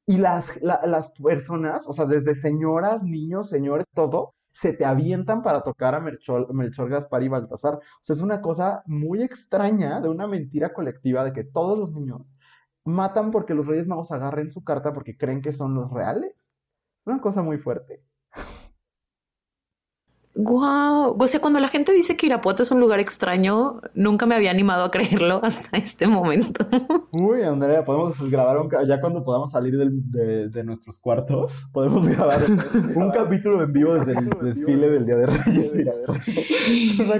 Y 0.07 0.17
las, 0.17 0.61
la- 0.61 0.81
las 0.85 1.09
personas, 1.11 1.87
o 1.87 1.93
sea, 1.93 2.05
desde 2.05 2.35
señoras, 2.35 3.03
niños, 3.03 3.49
señores, 3.49 3.85
todo, 3.93 4.35
se 4.55 4.71
te 4.71 4.85
avientan 4.85 5.43
para 5.43 5.61
tocar 5.63 5.95
a 5.95 5.99
Melchor, 5.99 6.89
Gaspar 6.89 7.23
y 7.23 7.27
Baltasar. 7.27 7.75
O 7.75 7.81
sea, 8.01 8.15
es 8.15 8.21
una 8.21 8.41
cosa 8.41 8.83
muy 8.85 9.21
extraña 9.21 9.99
de 9.99 10.07
una 10.07 10.27
mentira 10.27 10.73
colectiva 10.73 11.25
de 11.25 11.33
que 11.33 11.43
todos 11.43 11.77
los 11.77 11.91
niños 11.91 12.21
matan 12.85 13.31
porque 13.31 13.53
los 13.53 13.65
Reyes 13.67 13.87
Magos 13.87 14.11
agarren 14.13 14.49
su 14.51 14.63
carta 14.63 14.93
porque 14.93 15.17
creen 15.17 15.41
que 15.41 15.51
son 15.51 15.75
los 15.75 15.91
reales. 15.91 16.55
Es 17.01 17.07
una 17.07 17.19
cosa 17.19 17.41
muy 17.43 17.57
fuerte. 17.57 18.01
Wow. 20.35 21.15
O 21.19 21.27
sea, 21.27 21.39
cuando 21.39 21.59
la 21.59 21.69
gente 21.69 21.93
dice 21.93 22.17
que 22.17 22.25
Irapuato 22.25 22.63
es 22.63 22.71
un 22.71 22.79
lugar 22.81 22.99
extraño, 22.99 23.79
nunca 23.93 24.25
me 24.25 24.35
había 24.35 24.51
animado 24.51 24.83
a 24.83 24.91
creerlo 24.91 25.39
hasta 25.43 25.77
este 25.77 26.07
momento. 26.07 26.65
Uy, 27.13 27.43
Andrea, 27.43 27.85
podemos 27.85 28.19
grabar 28.29 28.57
un, 28.59 28.69
ya 28.87 28.99
cuando 28.99 29.23
podamos 29.23 29.51
salir 29.51 29.77
del- 29.77 30.11
de, 30.11 30.49
de 30.49 30.63
nuestros 30.63 30.99
cuartos, 30.99 31.67
podemos 31.71 32.07
grabar 32.07 32.41
un 32.95 33.11
capítulo 33.11 33.63
en 33.63 33.71
vivo 33.71 33.93
desde 33.95 34.19
el 34.19 34.29
desfile 34.41 34.89
del 34.89 35.05
Día 35.05 35.15
de 35.15 35.25
Reyes. 35.25 35.71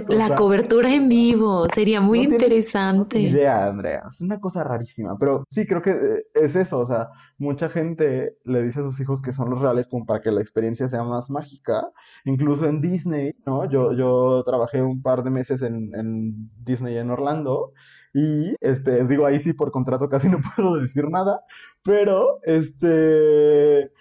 La 0.09 0.35
cobertura 0.35 0.93
en 0.93 1.07
vivo 1.09 1.67
sería 1.73 2.01
muy 2.01 2.27
No 2.27 2.33
interesante. 2.33 3.19
idea, 3.19 3.65
Andrea. 3.67 4.03
Es 4.09 4.21
una 4.21 4.39
cosa 4.39 4.63
rarísima, 4.63 5.17
pero 5.17 5.45
sí 5.49 5.65
creo 5.65 5.81
que 5.81 5.91
eh, 5.91 6.25
es 6.33 6.55
eso, 6.55 6.79
o 6.79 6.85
sea, 6.85 7.09
mucha 7.37 7.69
gente 7.69 8.37
le 8.43 8.63
dice 8.63 8.79
a 8.79 8.83
sus 8.83 8.99
hijos 8.99 9.21
que 9.21 9.31
son 9.31 9.49
los 9.49 9.59
reales 9.59 9.87
como 9.87 10.05
para 10.05 10.21
que 10.21 10.31
la 10.31 10.41
experiencia 10.41 10.87
sea 10.87 11.03
más 11.03 11.29
mágica. 11.29 11.89
Incluso 12.25 12.65
en 12.65 12.81
Disney, 12.81 13.35
¿no? 13.45 13.69
Yo, 13.69 13.93
yo 13.93 14.43
trabajé 14.45 14.81
un 14.81 15.01
par 15.01 15.23
de 15.23 15.29
meses 15.31 15.61
en, 15.61 15.93
en 15.95 16.49
Disney 16.63 16.97
en 16.97 17.11
Orlando 17.11 17.73
y, 18.13 18.55
este, 18.61 19.03
digo, 19.05 19.25
ahí 19.25 19.39
sí 19.41 19.51
por 19.53 19.71
contrato 19.71 20.07
casi 20.07 20.29
no 20.29 20.39
puedo 20.55 20.77
decir 20.77 21.09
nada, 21.09 21.41
pero, 21.83 22.39
este, 22.43 23.91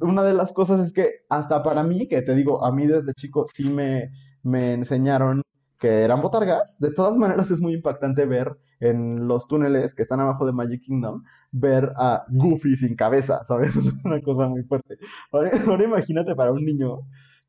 una 0.00 0.22
de 0.22 0.34
las 0.34 0.52
cosas 0.52 0.80
es 0.80 0.92
que 0.92 1.24
hasta 1.28 1.62
para 1.62 1.82
mí, 1.82 2.08
que 2.08 2.22
te 2.22 2.34
digo, 2.34 2.64
a 2.64 2.72
mí 2.72 2.86
desde 2.86 3.14
chico 3.14 3.44
sí 3.54 3.68
me, 3.68 4.10
me 4.42 4.72
enseñaron 4.72 5.42
que 5.78 6.02
eran 6.02 6.22
botargas. 6.22 6.78
De 6.80 6.92
todas 6.92 7.16
maneras, 7.16 7.50
es 7.50 7.60
muy 7.60 7.74
impactante 7.74 8.24
ver 8.26 8.56
en 8.80 9.26
los 9.26 9.48
túneles 9.48 9.94
que 9.94 10.02
están 10.02 10.20
abajo 10.20 10.46
de 10.46 10.52
Magic 10.52 10.82
Kingdom, 10.82 11.24
ver 11.50 11.92
a 11.96 12.24
Goofy 12.28 12.76
sin 12.76 12.94
cabeza, 12.94 13.44
¿sabes? 13.46 13.74
Es 13.76 13.92
una 14.04 14.20
cosa 14.22 14.48
muy 14.48 14.62
fuerte. 14.62 14.98
Ahora, 15.32 15.50
ahora 15.66 15.84
imagínate 15.84 16.34
para 16.34 16.52
un 16.52 16.64
niño 16.64 17.00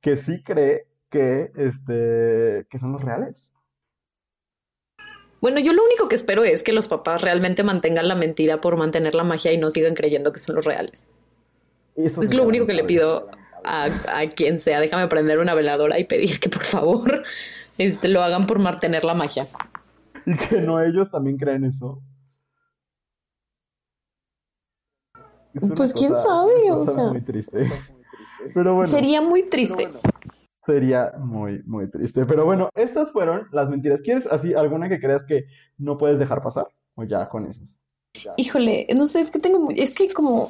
que 0.02 0.16
sí 0.16 0.42
cree 0.44 0.88
que, 1.10 1.52
este, 1.56 2.68
que 2.70 2.80
son 2.80 2.94
los 2.94 3.04
reales. 3.04 3.50
Bueno, 5.42 5.60
yo 5.60 5.72
lo 5.74 5.84
único 5.84 6.10
que 6.10 6.16
espero 6.16 6.44
es 6.44 6.64
que 6.64 6.74
los 6.74 6.88
papás 6.88 7.22
realmente 7.22 7.64
mantengan 7.64 8.08
la 8.08 8.16
mentira 8.16 8.60
por 8.60 8.76
mantener 8.78 9.16
la 9.16 9.24
magia 9.24 9.54
y 9.54 9.58
no 9.58 9.72
sigan 9.72 9.96
creyendo 9.96 10.34
que 10.34 10.40
son 10.40 10.56
los 10.56 10.66
reales. 10.66 11.06
Eso 11.96 12.22
Es 12.22 12.34
lo 12.34 12.44
único 12.44 12.66
que 12.66 12.74
le 12.74 12.84
pido 12.84 13.30
a, 13.64 13.86
a 13.86 14.30
quien 14.30 14.60
sea. 14.60 14.82
Déjame 14.82 15.08
prender 15.08 15.40
una 15.40 15.54
veladora 15.54 15.98
y 15.98 16.04
pedir 16.04 16.40
que 16.40 16.50
por 16.50 16.64
favor 16.64 17.24
este, 17.78 18.10
lo 18.10 18.22
hagan 18.22 18.48
por 18.48 18.60
mantener 18.60 19.06
la 19.06 19.14
magia. 19.14 19.48
Y 20.26 20.36
que 20.36 20.62
no 20.62 20.82
ellos 20.82 21.10
también 21.12 21.38
creen 21.38 21.66
eso. 21.66 22.02
Es 25.54 25.72
Pues, 25.76 25.94
quién 25.94 26.12
cosa- 26.12 26.24
sabe, 26.24 26.72
o 26.72 26.86
sea. 26.86 27.04
muy 27.06 27.22
triste. 27.22 27.70
Pero 28.54 28.76
bueno. 28.76 28.90
Sería 28.90 29.22
muy 29.22 29.44
triste. 29.44 29.90
Sería 30.62 31.14
muy, 31.18 31.64
muy 31.66 31.90
triste. 31.90 32.26
Pero 32.26 32.46
bueno, 32.46 32.70
estas 32.76 33.12
fueron 33.12 33.48
las 33.52 33.70
mentiras. 33.70 34.02
¿Quieres 34.02 34.28
así 34.28 34.54
alguna 34.54 34.88
que 34.88 35.00
creas 35.00 35.26
que 35.26 35.46
no 35.78 35.98
puedes 35.98 36.20
dejar 36.20 36.42
pasar? 36.44 36.68
O 36.96 37.04
ya 37.04 37.28
con 37.28 37.48
esas. 37.50 37.82
Híjole, 38.38 38.88
no 38.96 39.06
sé, 39.06 39.22
es 39.22 39.32
que 39.32 39.40
tengo, 39.40 39.70
es 39.76 39.94
que 39.94 40.10
como, 40.12 40.50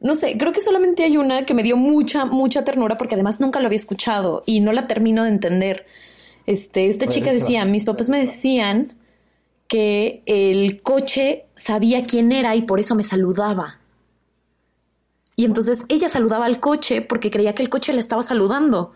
no 0.00 0.14
sé, 0.14 0.36
creo 0.36 0.52
que 0.52 0.60
solamente 0.60 1.04
hay 1.04 1.16
una 1.16 1.44
que 1.46 1.54
me 1.54 1.62
dio 1.62 1.76
mucha, 1.76 2.24
mucha 2.24 2.64
ternura 2.64 2.96
porque 2.96 3.14
además 3.14 3.40
nunca 3.40 3.60
lo 3.60 3.66
había 3.66 3.76
escuchado 3.76 4.42
y 4.46 4.60
no 4.60 4.72
la 4.72 4.86
termino 4.86 5.22
de 5.24 5.30
entender. 5.30 5.86
Este, 6.46 6.86
esta 6.86 7.06
chica 7.06 7.32
decía, 7.32 7.64
mis 7.64 7.84
papás 7.84 8.08
me 8.08 8.20
decían 8.20 8.94
que 9.68 10.22
el 10.26 10.80
coche 10.80 11.46
sabía 11.54 12.04
quién 12.04 12.30
era 12.32 12.54
y 12.54 12.62
por 12.62 12.78
eso 12.78 12.94
me 12.94 13.02
saludaba. 13.02 13.80
Y 15.34 15.44
entonces 15.44 15.84
ella 15.88 16.08
saludaba 16.08 16.46
al 16.46 16.60
coche 16.60 17.02
porque 17.02 17.30
creía 17.30 17.54
que 17.54 17.62
el 17.62 17.68
coche 17.68 17.92
le 17.92 17.98
estaba 17.98 18.22
saludando. 18.22 18.92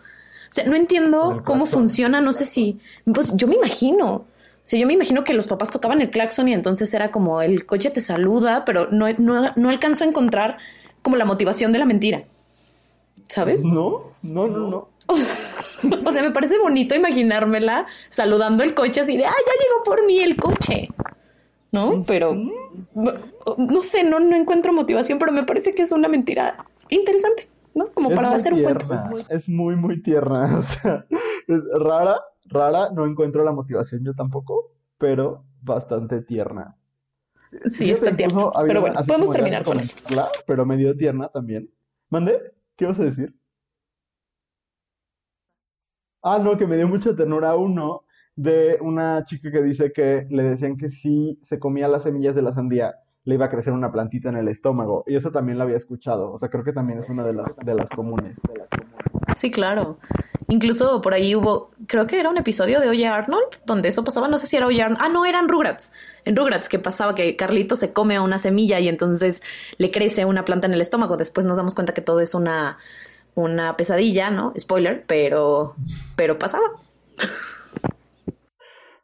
O 0.49 0.53
sea, 0.53 0.65
no 0.65 0.75
entiendo 0.75 1.43
cómo 1.45 1.65
funciona, 1.65 2.19
no 2.19 2.33
sé 2.33 2.45
si, 2.45 2.79
pues 3.05 3.33
yo 3.35 3.47
me 3.47 3.55
imagino. 3.55 4.13
O 4.13 4.25
sea, 4.65 4.79
yo 4.79 4.87
me 4.87 4.93
imagino 4.93 5.23
que 5.23 5.33
los 5.33 5.47
papás 5.47 5.69
tocaban 5.69 6.01
el 6.01 6.09
claxon 6.09 6.47
y 6.47 6.53
entonces 6.53 6.93
era 6.93 7.11
como 7.11 7.41
el 7.41 7.65
coche 7.65 7.89
te 7.89 8.01
saluda, 8.01 8.65
pero 8.65 8.87
no, 8.91 9.07
no, 9.17 9.51
no 9.55 9.69
alcanzo 9.69 10.03
a 10.03 10.07
encontrar 10.07 10.57
como 11.01 11.15
la 11.15 11.25
motivación 11.25 11.71
de 11.71 11.79
la 11.79 11.85
mentira. 11.85 12.25
¿Sabes? 13.27 13.63
No, 13.63 14.11
no, 14.21 14.47
no, 14.47 14.69
no. 14.69 14.89
O 16.05 16.13
sea, 16.13 16.21
me 16.21 16.31
parece 16.31 16.59
bonito 16.59 16.93
imaginármela 16.93 17.87
saludando 18.09 18.63
el 18.63 18.73
coche 18.75 19.01
así 19.01 19.17
de, 19.17 19.25
ah, 19.25 19.31
ya 19.31 19.63
llegó 19.63 19.83
por 19.83 20.05
mí 20.05 20.19
el 20.19 20.35
coche. 20.37 20.89
¿No? 21.71 22.03
Pero, 22.05 22.35
no 22.35 23.81
sé, 23.81 24.03
no, 24.03 24.19
no 24.19 24.35
encuentro 24.35 24.73
motivación, 24.73 25.17
pero 25.17 25.31
me 25.31 25.43
parece 25.43 25.73
que 25.73 25.83
es 25.83 25.91
una 25.91 26.09
mentira 26.09 26.65
interesante, 26.89 27.49
¿no? 27.73 27.85
Como 27.87 28.09
Es 28.09 28.15
para 28.15 28.35
hacer 28.35 28.53
un 28.53 28.61
cuento. 28.61 28.85
tierna. 28.85 29.09
Es 29.29 29.49
muy, 29.49 29.75
muy 29.75 30.01
tierna. 30.01 30.57
O 30.59 30.61
sea, 30.61 31.05
es 31.47 31.61
rara, 31.79 32.21
rara. 32.45 32.89
No 32.93 33.05
encuentro 33.05 33.43
la 33.43 33.53
motivación 33.53 34.03
yo 34.03 34.13
tampoco, 34.13 34.73
pero 34.97 35.45
bastante 35.61 36.21
tierna. 36.21 36.75
Sí, 37.65 37.85
Fíjate, 37.85 38.25
está 38.25 38.49
había 38.53 38.67
Pero 38.67 38.81
bueno, 38.81 38.99
podemos 39.07 39.31
terminar 39.31 39.63
con 39.63 39.79
eso. 39.79 39.95
Pero 40.45 40.65
medio 40.65 40.95
tierna 40.95 41.29
también. 41.29 41.69
¿Mande? 42.09 42.53
¿Qué 42.75 42.85
vas 42.85 42.99
a 42.99 43.03
decir? 43.03 43.33
Ah, 46.23 46.39
no, 46.39 46.57
que 46.57 46.67
me 46.67 46.77
dio 46.77 46.87
mucha 46.87 47.15
ternura 47.15 47.55
uno 47.55 48.03
de 48.35 48.77
una 48.81 49.25
chica 49.25 49.51
que 49.51 49.61
dice 49.61 49.91
que 49.91 50.27
le 50.29 50.43
decían 50.43 50.77
que 50.77 50.89
si 50.89 51.39
se 51.43 51.59
comía 51.59 51.87
las 51.87 52.03
semillas 52.03 52.35
de 52.35 52.41
la 52.41 52.51
sandía, 52.51 52.95
le 53.23 53.35
iba 53.35 53.45
a 53.45 53.49
crecer 53.49 53.73
una 53.73 53.91
plantita 53.91 54.29
en 54.29 54.37
el 54.37 54.47
estómago. 54.47 55.03
Y 55.07 55.15
eso 55.15 55.31
también 55.31 55.57
lo 55.57 55.63
había 55.63 55.77
escuchado. 55.77 56.31
O 56.31 56.39
sea, 56.39 56.49
creo 56.49 56.63
que 56.63 56.73
también 56.73 56.99
es 56.99 57.09
una 57.09 57.23
de 57.23 57.33
las, 57.33 57.55
de 57.57 57.75
las 57.75 57.89
comunes. 57.89 58.39
Sí, 59.35 59.51
claro. 59.51 59.97
Incluso 60.47 61.01
por 61.01 61.13
ahí 61.13 61.33
hubo, 61.33 61.71
creo 61.87 62.07
que 62.07 62.19
era 62.19 62.29
un 62.29 62.37
episodio 62.37 62.81
de 62.81 62.89
Oye 62.89 63.07
Arnold, 63.07 63.47
donde 63.65 63.87
eso 63.89 64.03
pasaba, 64.03 64.27
no 64.27 64.37
sé 64.37 64.47
si 64.47 64.57
era 64.57 64.67
Oye 64.67 64.81
Arnold, 64.81 65.01
ah, 65.01 65.07
no, 65.07 65.25
eran 65.25 65.47
Rugrats, 65.47 65.93
en 66.25 66.35
Rugrats 66.35 66.67
que 66.67 66.77
pasaba 66.77 67.15
que 67.15 67.37
Carlito 67.37 67.77
se 67.77 67.93
come 67.93 68.19
una 68.19 68.37
semilla 68.37 68.77
y 68.81 68.89
entonces 68.89 69.43
le 69.77 69.91
crece 69.91 70.25
una 70.25 70.43
planta 70.43 70.67
en 70.67 70.73
el 70.73 70.81
estómago, 70.81 71.15
después 71.15 71.45
nos 71.45 71.55
damos 71.55 71.73
cuenta 71.73 71.93
que 71.93 72.01
todo 72.01 72.19
es 72.19 72.33
una, 72.33 72.79
una 73.35 73.75
pesadilla, 73.77 74.31
¿no? 74.31 74.53
Spoiler, 74.57 75.05
pero, 75.07 75.75
pero 76.15 76.37
pasaba. 76.37 76.65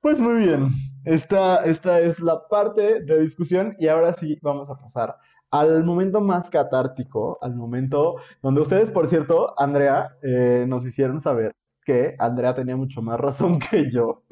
Pues 0.01 0.19
muy 0.19 0.39
bien, 0.39 0.69
esta, 1.05 1.65
esta 1.65 1.99
es 1.99 2.19
la 2.19 2.47
parte 2.47 3.01
de 3.01 3.19
discusión 3.19 3.75
y 3.79 3.87
ahora 3.87 4.13
sí 4.13 4.37
vamos 4.41 4.69
a 4.69 4.77
pasar 4.77 5.17
al 5.51 5.83
momento 5.83 6.21
más 6.21 6.49
catártico, 6.49 7.37
al 7.41 7.55
momento 7.55 8.17
donde 8.41 8.61
ustedes, 8.61 8.89
por 8.89 9.07
cierto, 9.07 9.53
Andrea, 9.59 10.17
eh, 10.21 10.65
nos 10.67 10.85
hicieron 10.85 11.21
saber 11.21 11.53
que 11.85 12.15
Andrea 12.19 12.53
tenía 12.53 12.75
mucho 12.75 13.01
más 13.01 13.19
razón 13.19 13.59
que 13.71 13.89
yo 13.89 14.23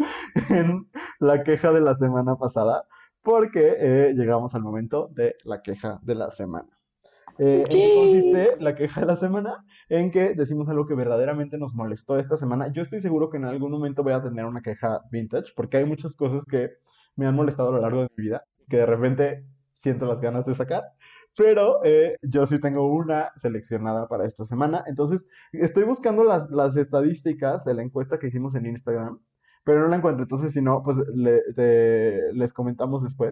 en 0.50 0.90
la 1.20 1.44
queja 1.44 1.72
de 1.72 1.82
la 1.82 1.96
semana 1.96 2.36
pasada, 2.36 2.86
porque 3.22 3.76
eh, 3.80 4.14
llegamos 4.16 4.54
al 4.56 4.62
momento 4.62 5.10
de 5.14 5.36
la 5.44 5.62
queja 5.62 6.00
de 6.04 6.16
la 6.16 6.32
semana. 6.32 6.75
Eh, 7.38 7.62
¿en 7.62 7.68
qué 7.68 7.94
consiste 7.96 8.56
la 8.60 8.76
queja 8.76 9.02
de 9.02 9.08
la 9.08 9.18
semana? 9.18 9.66
En 9.90 10.12
que 10.12 10.34
decimos 10.36 10.70
algo 10.70 10.88
que 10.88 10.96
verdaderamente 10.96 11.58
nos 11.58 11.74
molestó 11.76 12.18
esta 12.18 12.36
semana. 12.38 12.72
Yo 12.72 12.82
estoy 12.82 13.02
seguro 13.02 13.30
que 13.30 13.38
en 13.38 13.46
algún 13.46 13.72
momento 13.72 14.04
voy 14.04 14.14
a 14.14 14.22
tener 14.22 14.46
una 14.46 14.62
queja 14.62 15.02
vintage, 15.12 15.52
porque 15.56 15.78
hay 15.78 15.86
muchas 15.86 16.16
cosas 16.16 16.46
que 16.46 16.72
me 17.16 17.26
han 17.26 17.36
molestado 17.36 17.70
a 17.70 17.72
lo 17.74 17.82
largo 17.82 18.02
de 18.02 18.10
mi 18.16 18.24
vida, 18.26 18.44
que 18.70 18.78
de 18.78 18.86
repente 18.86 19.46
siento 19.76 20.06
las 20.06 20.22
ganas 20.22 20.46
de 20.46 20.54
sacar. 20.54 20.84
Pero 21.38 21.84
eh, 21.84 22.18
yo 22.22 22.46
sí 22.46 22.60
tengo 22.62 22.88
una 22.88 23.32
seleccionada 23.38 24.08
para 24.08 24.26
esta 24.26 24.46
semana. 24.46 24.84
Entonces, 24.88 25.26
estoy 25.52 25.84
buscando 25.84 26.24
las, 26.24 26.50
las 26.50 26.78
estadísticas 26.78 27.66
de 27.66 27.74
la 27.74 27.84
encuesta 27.84 28.18
que 28.20 28.28
hicimos 28.28 28.56
en 28.56 28.68
Instagram, 28.68 29.20
pero 29.66 29.82
no 29.82 29.88
la 29.90 29.98
encuentro. 29.98 30.24
Entonces, 30.24 30.54
si 30.54 30.62
no, 30.62 30.82
pues 30.84 30.98
les 31.14 32.54
comentamos 32.54 33.04
después. 33.04 33.32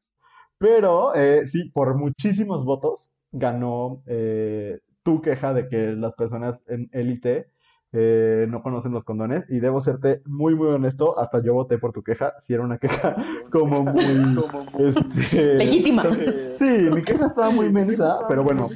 Pero 0.57 1.15
eh, 1.15 1.47
sí, 1.47 1.69
por 1.71 1.95
muchísimos 1.95 2.65
votos 2.65 3.11
ganó 3.33 4.01
eh, 4.05 4.79
tu 5.03 5.21
queja 5.21 5.53
de 5.53 5.67
que 5.67 5.91
las 5.91 6.15
personas 6.15 6.63
en 6.67 6.89
élite 6.93 7.49
eh, 7.95 8.47
no 8.49 8.63
conocen 8.63 8.91
los 8.91 9.05
condones. 9.05 9.45
Y 9.49 9.59
debo 9.59 9.79
serte 9.79 10.21
muy 10.25 10.55
muy 10.55 10.67
honesto, 10.69 11.19
hasta 11.19 11.43
yo 11.43 11.53
voté 11.53 11.77
por 11.77 11.93
tu 11.93 12.01
queja, 12.01 12.33
si 12.41 12.53
era 12.53 12.63
una 12.63 12.79
queja 12.79 13.15
como 13.51 13.83
muy 13.83 14.03
este, 14.79 15.55
legítima. 15.55 16.03
Sí, 16.57 16.65
mi 16.65 17.01
queja 17.01 17.27
estaba 17.27 17.49
muy 17.49 17.71
mensa, 17.71 18.19
pero 18.29 18.43
bueno, 18.43 18.69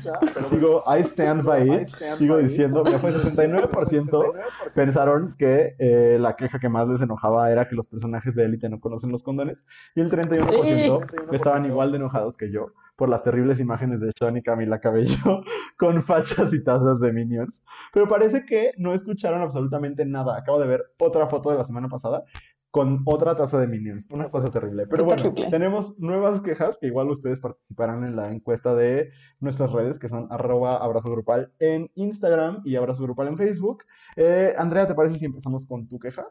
sigo 0.50 0.84
I 0.88 1.02
stand 1.02 1.46
by 1.46 1.82
it, 1.82 1.90
sigo 2.18 2.38
diciendo, 2.38 2.84
que 2.84 2.98
fue 2.98 3.14
69% 3.14 4.34
pensaron 4.74 5.36
que 5.38 5.76
eh, 5.78 6.18
la 6.20 6.36
queja 6.36 6.60
que 6.60 6.70
más 6.70 6.88
les 6.88 7.02
enojaba 7.02 7.52
era 7.52 7.70
que 7.70 7.76
los 7.76 7.88
personajes 7.88 8.36
de 8.36 8.46
élite 8.46 8.68
no 8.68 8.80
conocen 8.80 9.12
los 9.12 9.24
condones. 9.24 9.64
Y 9.96 10.02
el 10.02 10.10
31% 10.10 11.34
estaban 11.34 11.66
igual 11.66 11.92
de 11.92 11.98
enojados 11.98 12.36
que 12.36 12.52
yo 12.52 12.74
por 12.98 13.08
las 13.08 13.24
terribles 13.24 13.60
imágenes 13.60 14.02
de 14.02 14.12
Sean 14.18 14.36
y 14.36 14.42
Camila 14.42 14.80
Cabello 14.80 15.16
con 15.78 16.04
fachas 16.04 16.54
y 16.54 16.64
tazas 16.64 17.00
de 17.00 17.14
Minions. 17.14 17.64
Pero 17.94 18.08
parece 18.08 18.44
que 18.46 18.74
no 18.78 18.94
escucharon 18.94 19.42
absolutamente 19.42 20.04
nada. 20.04 20.38
Acabo 20.38 20.60
de 20.60 20.68
ver 20.68 20.84
otra 21.00 21.28
foto 21.28 21.52
de 21.52 21.58
la 21.58 21.64
semana 21.64 21.88
pasada 21.88 22.26
con 22.72 23.02
otra 23.06 23.36
taza 23.36 23.60
de 23.60 23.68
Minions. 23.68 24.10
Una 24.10 24.30
cosa 24.30 24.50
terrible. 24.50 24.88
Pero 24.88 25.06
bueno, 25.06 25.34
tenemos 25.50 25.98
nuevas 26.00 26.42
quejas 26.42 26.78
que 26.78 26.88
igual 26.88 27.10
ustedes 27.10 27.40
participarán 27.40 28.04
en 28.04 28.16
la 28.16 28.30
encuesta 28.30 28.76
de 28.76 29.12
nuestras 29.40 29.72
redes, 29.72 30.00
que 30.00 30.10
son 30.10 30.28
arroba 30.32 30.78
abrazo 30.78 31.10
grupal 31.12 31.54
en 31.60 31.90
Instagram 31.96 32.62
y 32.66 32.76
abrazo 32.76 33.04
grupal 33.04 33.28
en 33.28 33.38
Facebook. 33.38 33.84
Eh, 34.16 34.54
Andrea, 34.58 34.88
¿te 34.88 34.96
parece 34.96 35.18
si 35.18 35.26
empezamos 35.26 35.66
con 35.66 35.88
tu 35.88 36.00
queja? 36.00 36.28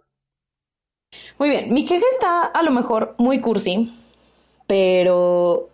Muy 1.39 1.49
bien, 1.49 1.73
mi 1.73 1.85
queja 1.85 2.05
está 2.11 2.47
a 2.47 2.63
lo 2.63 2.73
mejor 2.73 3.15
muy 3.19 3.41
cursi, 3.41 3.95
pero 4.67 5.71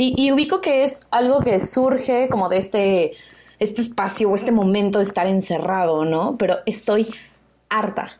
y, 0.00 0.30
ubico 0.30 0.60
que 0.60 0.84
es 0.84 1.08
algo 1.10 1.40
que 1.40 1.58
surge 1.58 2.28
como 2.28 2.48
de 2.48 2.58
este, 2.58 3.12
este 3.58 3.82
espacio 3.82 4.30
o 4.30 4.36
este 4.36 4.52
momento 4.52 5.00
de 5.00 5.04
estar 5.04 5.26
encerrado, 5.26 6.04
¿no? 6.04 6.36
Pero 6.38 6.58
estoy 6.66 7.08
harta, 7.68 8.12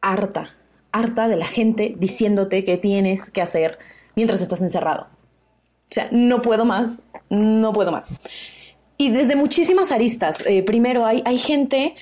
harta, 0.00 0.56
harta 0.92 1.28
de 1.28 1.36
la 1.36 1.44
gente 1.44 1.94
diciéndote 1.98 2.64
que 2.64 2.78
tienes 2.78 3.28
que 3.28 3.42
hacer 3.42 3.78
mientras 4.16 4.40
estás 4.40 4.62
encerrado. 4.62 5.08
O 5.90 5.92
sea, 5.92 6.08
no 6.10 6.40
puedo 6.40 6.64
más, 6.64 7.02
no 7.28 7.74
puedo 7.74 7.92
más. 7.92 8.18
Y 8.96 9.10
desde 9.10 9.36
muchísimas 9.36 9.92
aristas. 9.92 10.42
Eh, 10.46 10.62
primero, 10.62 11.04
hay, 11.04 11.22
hay 11.26 11.36
gente 11.36 11.96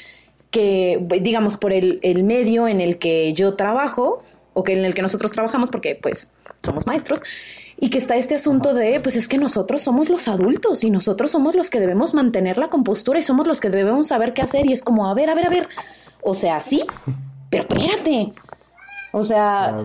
que, 0.53 1.05
digamos, 1.21 1.57
por 1.57 1.73
el, 1.73 1.99
el, 2.03 2.23
medio 2.23 2.69
en 2.69 2.81
el 2.81 2.99
que 2.99 3.33
yo 3.33 3.55
trabajo, 3.55 4.23
o 4.55 4.63
que 4.63 4.75
en 4.75 4.85
el 4.85 4.95
que 4.95 5.03
nosotros 5.03 5.33
trabajamos, 5.33 5.71
porque 5.71 5.97
pues 5.97 6.31
somos 6.63 6.87
maestros, 6.87 7.23
y 7.81 7.91
que 7.91 7.99
está 7.99 8.17
este 8.17 8.35
asunto 8.35 8.75
de, 8.75 8.99
pues 9.01 9.15
es 9.17 9.29
que 9.29 9.39
nosotros 9.39 9.83
somos 9.83 10.09
los 10.09 10.27
adultos 10.27 10.83
y 10.83 10.91
nosotros 10.91 11.31
somos 11.31 11.55
los 11.55 11.71
que 11.71 11.79
debemos 11.79 12.13
mantener 12.13 12.59
la 12.59 12.69
compostura 12.69 13.21
y 13.21 13.23
somos 13.23 13.47
los 13.47 13.61
que 13.61 13.71
debemos 13.71 14.09
saber 14.09 14.35
qué 14.35 14.43
hacer 14.43 14.67
y 14.67 14.73
es 14.73 14.83
como, 14.83 15.09
a 15.09 15.15
ver, 15.15 15.31
a 15.31 15.35
ver, 15.35 15.47
a 15.47 15.51
ver, 15.51 15.69
o 16.23 16.35
sea, 16.35 16.61
sí, 16.61 16.85
pero 17.51 17.63
espérate, 17.69 18.33
o 19.13 19.23
sea, 19.23 19.77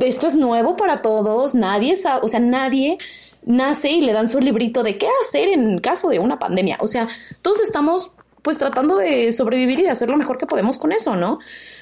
esto 0.00 0.26
es 0.26 0.34
nuevo 0.34 0.76
para 0.76 1.00
todos, 1.00 1.54
nadie 1.54 1.96
sabe, 1.96 2.20
o 2.24 2.28
sea, 2.28 2.40
nadie 2.40 2.98
nace 3.44 3.90
y 3.90 4.00
le 4.00 4.12
dan 4.12 4.26
su 4.26 4.40
librito 4.40 4.82
de 4.82 4.98
qué 4.98 5.06
hacer 5.24 5.48
en 5.48 5.78
caso 5.78 6.08
de 6.08 6.18
una 6.18 6.40
pandemia, 6.40 6.78
o 6.80 6.88
sea, 6.88 7.06
todos 7.40 7.60
estamos 7.60 8.10
pues 8.42 8.58
tratando 8.58 8.96
de 8.96 9.32
sobrevivir 9.32 9.78
y 9.78 9.82
de 9.82 9.90
hacer 9.90 10.10
lo 10.10 10.16
mejor 10.16 10.36
que 10.36 10.46
podemos 10.46 10.76
con 10.76 10.90
eso, 10.90 11.14
¿no? 11.14 11.38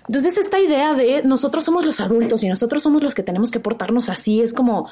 Entonces 0.07 0.36
esta 0.36 0.61
idea 0.61 0.93
de 0.93 1.22
nosotros 1.22 1.64
somos 1.64 1.86
los 1.86 2.01
adultos 2.01 2.43
y 2.43 2.51
nosotros 2.51 2.82
somos 2.82 3.03
los 3.03 3.14
que 3.14 3.22
tenemos 3.22 3.51
que 3.51 3.61
portarnos 3.61 4.11
así 4.11 4.43
es 4.43 4.53
como, 4.53 4.91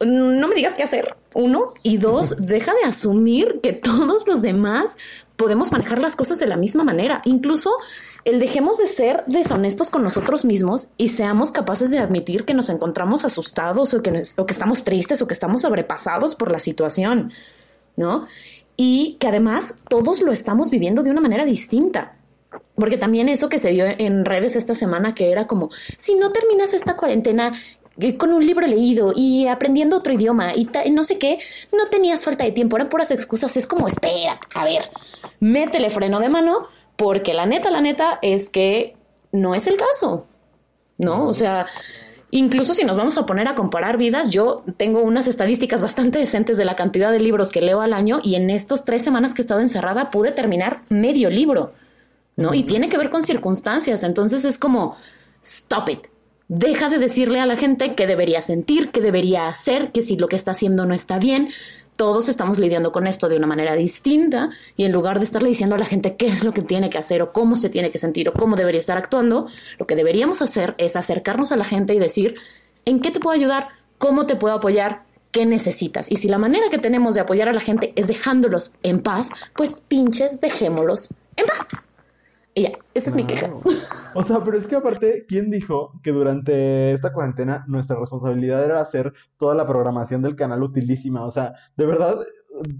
no 0.00 0.48
me 0.48 0.54
digas 0.54 0.74
qué 0.74 0.82
hacer, 0.82 1.16
uno, 1.34 1.70
y 1.82 1.98
dos, 1.98 2.34
deja 2.38 2.72
de 2.74 2.84
asumir 2.84 3.60
que 3.62 3.72
todos 3.72 4.26
los 4.26 4.42
demás 4.42 4.96
podemos 5.36 5.70
manejar 5.70 5.98
las 5.98 6.16
cosas 6.16 6.38
de 6.38 6.46
la 6.46 6.56
misma 6.56 6.82
manera. 6.82 7.22
Incluso 7.24 7.70
el 8.24 8.38
dejemos 8.38 8.78
de 8.78 8.86
ser 8.86 9.22
deshonestos 9.26 9.90
con 9.90 10.02
nosotros 10.02 10.44
mismos 10.44 10.88
y 10.96 11.08
seamos 11.08 11.52
capaces 11.52 11.90
de 11.90 11.98
admitir 11.98 12.44
que 12.44 12.54
nos 12.54 12.70
encontramos 12.70 13.24
asustados 13.24 13.94
o 13.94 14.02
que, 14.02 14.22
o 14.36 14.46
que 14.46 14.52
estamos 14.52 14.82
tristes 14.82 15.22
o 15.22 15.26
que 15.26 15.34
estamos 15.34 15.62
sobrepasados 15.62 16.34
por 16.34 16.50
la 16.50 16.58
situación, 16.58 17.32
¿no? 17.96 18.26
Y 18.76 19.16
que 19.20 19.28
además 19.28 19.76
todos 19.88 20.22
lo 20.22 20.32
estamos 20.32 20.70
viviendo 20.70 21.02
de 21.02 21.10
una 21.10 21.20
manera 21.20 21.44
distinta. 21.44 22.16
Porque 22.74 22.96
también 22.96 23.28
eso 23.28 23.48
que 23.48 23.58
se 23.58 23.70
dio 23.70 23.84
en 23.86 24.24
redes 24.24 24.56
esta 24.56 24.74
semana, 24.74 25.14
que 25.14 25.30
era 25.30 25.46
como, 25.46 25.70
si 25.98 26.14
no 26.14 26.32
terminas 26.32 26.72
esta 26.72 26.96
cuarentena, 26.96 27.52
con 28.18 28.32
un 28.32 28.46
libro 28.46 28.66
leído 28.66 29.12
y 29.14 29.46
aprendiendo 29.46 29.96
otro 29.96 30.12
idioma 30.12 30.54
y 30.54 30.68
no 30.90 31.04
sé 31.04 31.18
qué, 31.18 31.38
no 31.72 31.88
tenías 31.88 32.24
falta 32.24 32.44
de 32.44 32.52
tiempo, 32.52 32.76
eran 32.76 32.88
puras 32.88 33.10
excusas. 33.10 33.56
Es 33.56 33.66
como, 33.66 33.88
espera, 33.88 34.38
a 34.54 34.64
ver, 34.64 34.90
métele 35.40 35.90
freno 35.90 36.20
de 36.20 36.28
mano, 36.28 36.68
porque 36.96 37.34
la 37.34 37.46
neta, 37.46 37.70
la 37.70 37.80
neta 37.80 38.18
es 38.22 38.50
que 38.50 38.96
no 39.32 39.54
es 39.54 39.66
el 39.66 39.76
caso, 39.76 40.26
¿no? 40.98 41.26
O 41.26 41.34
sea, 41.34 41.66
incluso 42.30 42.74
si 42.74 42.84
nos 42.84 42.96
vamos 42.96 43.16
a 43.16 43.24
poner 43.24 43.48
a 43.48 43.54
comparar 43.54 43.96
vidas, 43.96 44.30
yo 44.30 44.62
tengo 44.76 45.02
unas 45.02 45.26
estadísticas 45.26 45.80
bastante 45.80 46.18
decentes 46.18 46.58
de 46.58 46.64
la 46.64 46.76
cantidad 46.76 47.10
de 47.10 47.20
libros 47.20 47.50
que 47.50 47.62
leo 47.62 47.80
al 47.80 47.94
año 47.94 48.20
y 48.22 48.34
en 48.34 48.50
estas 48.50 48.84
tres 48.84 49.02
semanas 49.02 49.32
que 49.32 49.40
he 49.40 49.44
estado 49.44 49.60
encerrada 49.60 50.10
pude 50.10 50.32
terminar 50.32 50.82
medio 50.90 51.30
libro, 51.30 51.72
¿no? 52.36 52.52
Y 52.52 52.64
tiene 52.64 52.90
que 52.90 52.98
ver 52.98 53.08
con 53.08 53.22
circunstancias, 53.22 54.02
entonces 54.02 54.44
es 54.44 54.58
como, 54.58 54.96
stop 55.42 55.88
it 55.88 56.06
Deja 56.48 56.88
de 56.88 56.98
decirle 56.98 57.40
a 57.40 57.46
la 57.46 57.56
gente 57.56 57.96
qué 57.96 58.06
debería 58.06 58.40
sentir, 58.40 58.90
qué 58.90 59.00
debería 59.00 59.48
hacer, 59.48 59.90
que 59.90 60.02
si 60.02 60.16
lo 60.16 60.28
que 60.28 60.36
está 60.36 60.52
haciendo 60.52 60.86
no 60.86 60.94
está 60.94 61.18
bien. 61.18 61.48
Todos 61.96 62.28
estamos 62.28 62.58
lidiando 62.58 62.92
con 62.92 63.08
esto 63.08 63.28
de 63.28 63.36
una 63.36 63.48
manera 63.48 63.74
distinta 63.74 64.50
y 64.76 64.84
en 64.84 64.92
lugar 64.92 65.18
de 65.18 65.24
estarle 65.24 65.48
diciendo 65.48 65.74
a 65.74 65.78
la 65.78 65.86
gente 65.86 66.14
qué 66.16 66.26
es 66.26 66.44
lo 66.44 66.52
que 66.52 66.62
tiene 66.62 66.88
que 66.88 66.98
hacer 66.98 67.20
o 67.22 67.32
cómo 67.32 67.56
se 67.56 67.68
tiene 67.68 67.90
que 67.90 67.98
sentir 67.98 68.28
o 68.28 68.32
cómo 68.32 68.54
debería 68.54 68.78
estar 68.78 68.96
actuando, 68.96 69.48
lo 69.78 69.86
que 69.86 69.96
deberíamos 69.96 70.40
hacer 70.40 70.76
es 70.78 70.94
acercarnos 70.94 71.50
a 71.50 71.56
la 71.56 71.64
gente 71.64 71.94
y 71.94 71.98
decir, 71.98 72.36
¿en 72.84 73.00
qué 73.00 73.10
te 73.10 73.18
puedo 73.18 73.34
ayudar? 73.34 73.68
¿Cómo 73.98 74.26
te 74.26 74.36
puedo 74.36 74.54
apoyar? 74.54 75.02
¿Qué 75.32 75.46
necesitas? 75.46 76.12
Y 76.12 76.16
si 76.16 76.28
la 76.28 76.38
manera 76.38 76.70
que 76.70 76.78
tenemos 76.78 77.14
de 77.14 77.22
apoyar 77.22 77.48
a 77.48 77.54
la 77.54 77.60
gente 77.60 77.92
es 77.96 78.06
dejándolos 78.06 78.74
en 78.84 79.00
paz, 79.00 79.30
pues 79.56 79.74
pinches 79.88 80.40
dejémoslos 80.40 81.08
en 81.36 81.46
paz. 81.46 81.85
Y 82.58 82.62
ya, 82.62 82.70
esa 82.94 83.10
es 83.10 83.14
mi 83.14 83.24
queja. 83.24 83.50
O 84.14 84.22
sea, 84.22 84.40
pero 84.42 84.56
es 84.56 84.66
que 84.66 84.76
aparte, 84.76 85.26
¿quién 85.28 85.50
dijo 85.50 85.92
que 86.02 86.10
durante 86.10 86.92
esta 86.92 87.12
cuarentena 87.12 87.66
nuestra 87.68 87.96
responsabilidad 88.00 88.64
era 88.64 88.80
hacer 88.80 89.12
toda 89.36 89.54
la 89.54 89.66
programación 89.66 90.22
del 90.22 90.36
canal 90.36 90.62
utilísima? 90.62 91.26
O 91.26 91.30
sea, 91.30 91.52
de 91.76 91.84
verdad, 91.84 92.18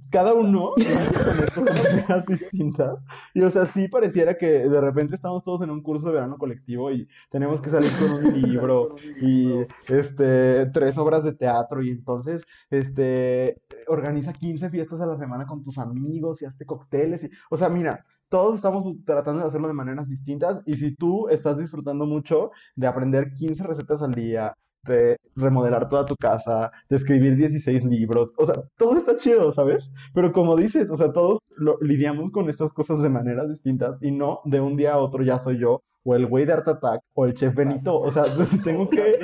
cada 0.09 0.33
uno 0.33 0.73
maneras 1.67 2.25
distintas. 2.25 2.99
Y 3.35 3.43
o 3.43 3.51
sea, 3.51 3.67
sí 3.67 3.87
pareciera 3.89 4.39
que 4.39 4.47
de 4.67 4.81
repente 4.81 5.15
estamos 5.15 5.45
todos 5.45 5.61
en 5.61 5.69
un 5.69 5.83
curso 5.83 6.07
de 6.07 6.15
verano 6.15 6.39
colectivo 6.39 6.91
y 6.91 7.07
tenemos 7.31 7.61
que 7.61 7.69
salir 7.69 7.91
con 8.01 8.13
un 8.13 8.41
libro 8.49 8.97
y 9.21 9.53
este 9.89 10.71
tres 10.73 10.97
obras 10.97 11.23
de 11.23 11.35
teatro 11.35 11.83
y 11.83 11.91
entonces 11.91 12.45
este 12.71 13.61
organiza 13.89 14.33
15 14.33 14.71
fiestas 14.71 15.03
a 15.03 15.07
la 15.07 15.19
semana 15.19 15.45
con 15.45 15.63
tus 15.63 15.77
amigos 15.77 16.41
y 16.41 16.47
hazte 16.47 16.65
cócteles 16.65 17.25
y 17.25 17.31
o 17.51 17.59
sea, 17.59 17.69
mira, 17.69 18.07
todos 18.29 18.57
estamos 18.57 18.85
tratando 19.05 19.43
de 19.43 19.49
hacerlo 19.49 19.69
de 19.69 19.75
maneras 19.75 20.09
distintas 20.09 20.63
y 20.67 20.77
si 20.77 20.95
tú 20.95 21.29
estás 21.29 21.59
disfrutando 21.59 22.07
mucho 22.07 22.51
de 22.75 22.87
aprender 22.87 23.33
15 23.33 23.63
recetas 23.65 24.03
al 24.03 24.15
día, 24.15 24.55
de 24.87 25.17
remodelar 25.35 25.89
toda 25.89 26.07
tu 26.07 26.17
casa, 26.17 26.71
de 26.89 26.97
escribir 26.97 27.37
16 27.37 27.85
libros, 27.85 28.33
o 28.39 28.47
sea, 28.47 28.55
todo 28.77 28.97
está 28.97 29.17
chido, 29.17 29.53
¿sabes? 29.53 29.91
Pero 30.15 30.33
como 30.33 30.57
dices, 30.57 30.91
o 30.91 30.97
sea, 30.97 31.13
todos 31.13 31.41
lidiamos 31.81 32.31
con 32.31 32.49
estas 32.49 32.73
cosas 32.73 33.03
de 33.03 33.09
maneras 33.09 33.49
distintas 33.49 33.99
y 34.01 34.11
no 34.11 34.41
de 34.45 34.61
un 34.61 34.77
día 34.77 34.95
a 34.95 34.99
otro 34.99 35.23
ya 35.25 35.39
soy 35.39 35.59
yo 35.59 35.83
o 36.05 36.15
el 36.15 36.27
güey 36.27 36.45
de 36.45 36.53
Art 36.53 36.69
Attack 36.69 37.01
o 37.15 37.27
el 37.27 37.35
chef 37.35 37.55
Benito, 37.55 37.99
o 37.99 38.11
sea, 38.13 38.23
tengo 38.65 38.89
que 38.89 39.19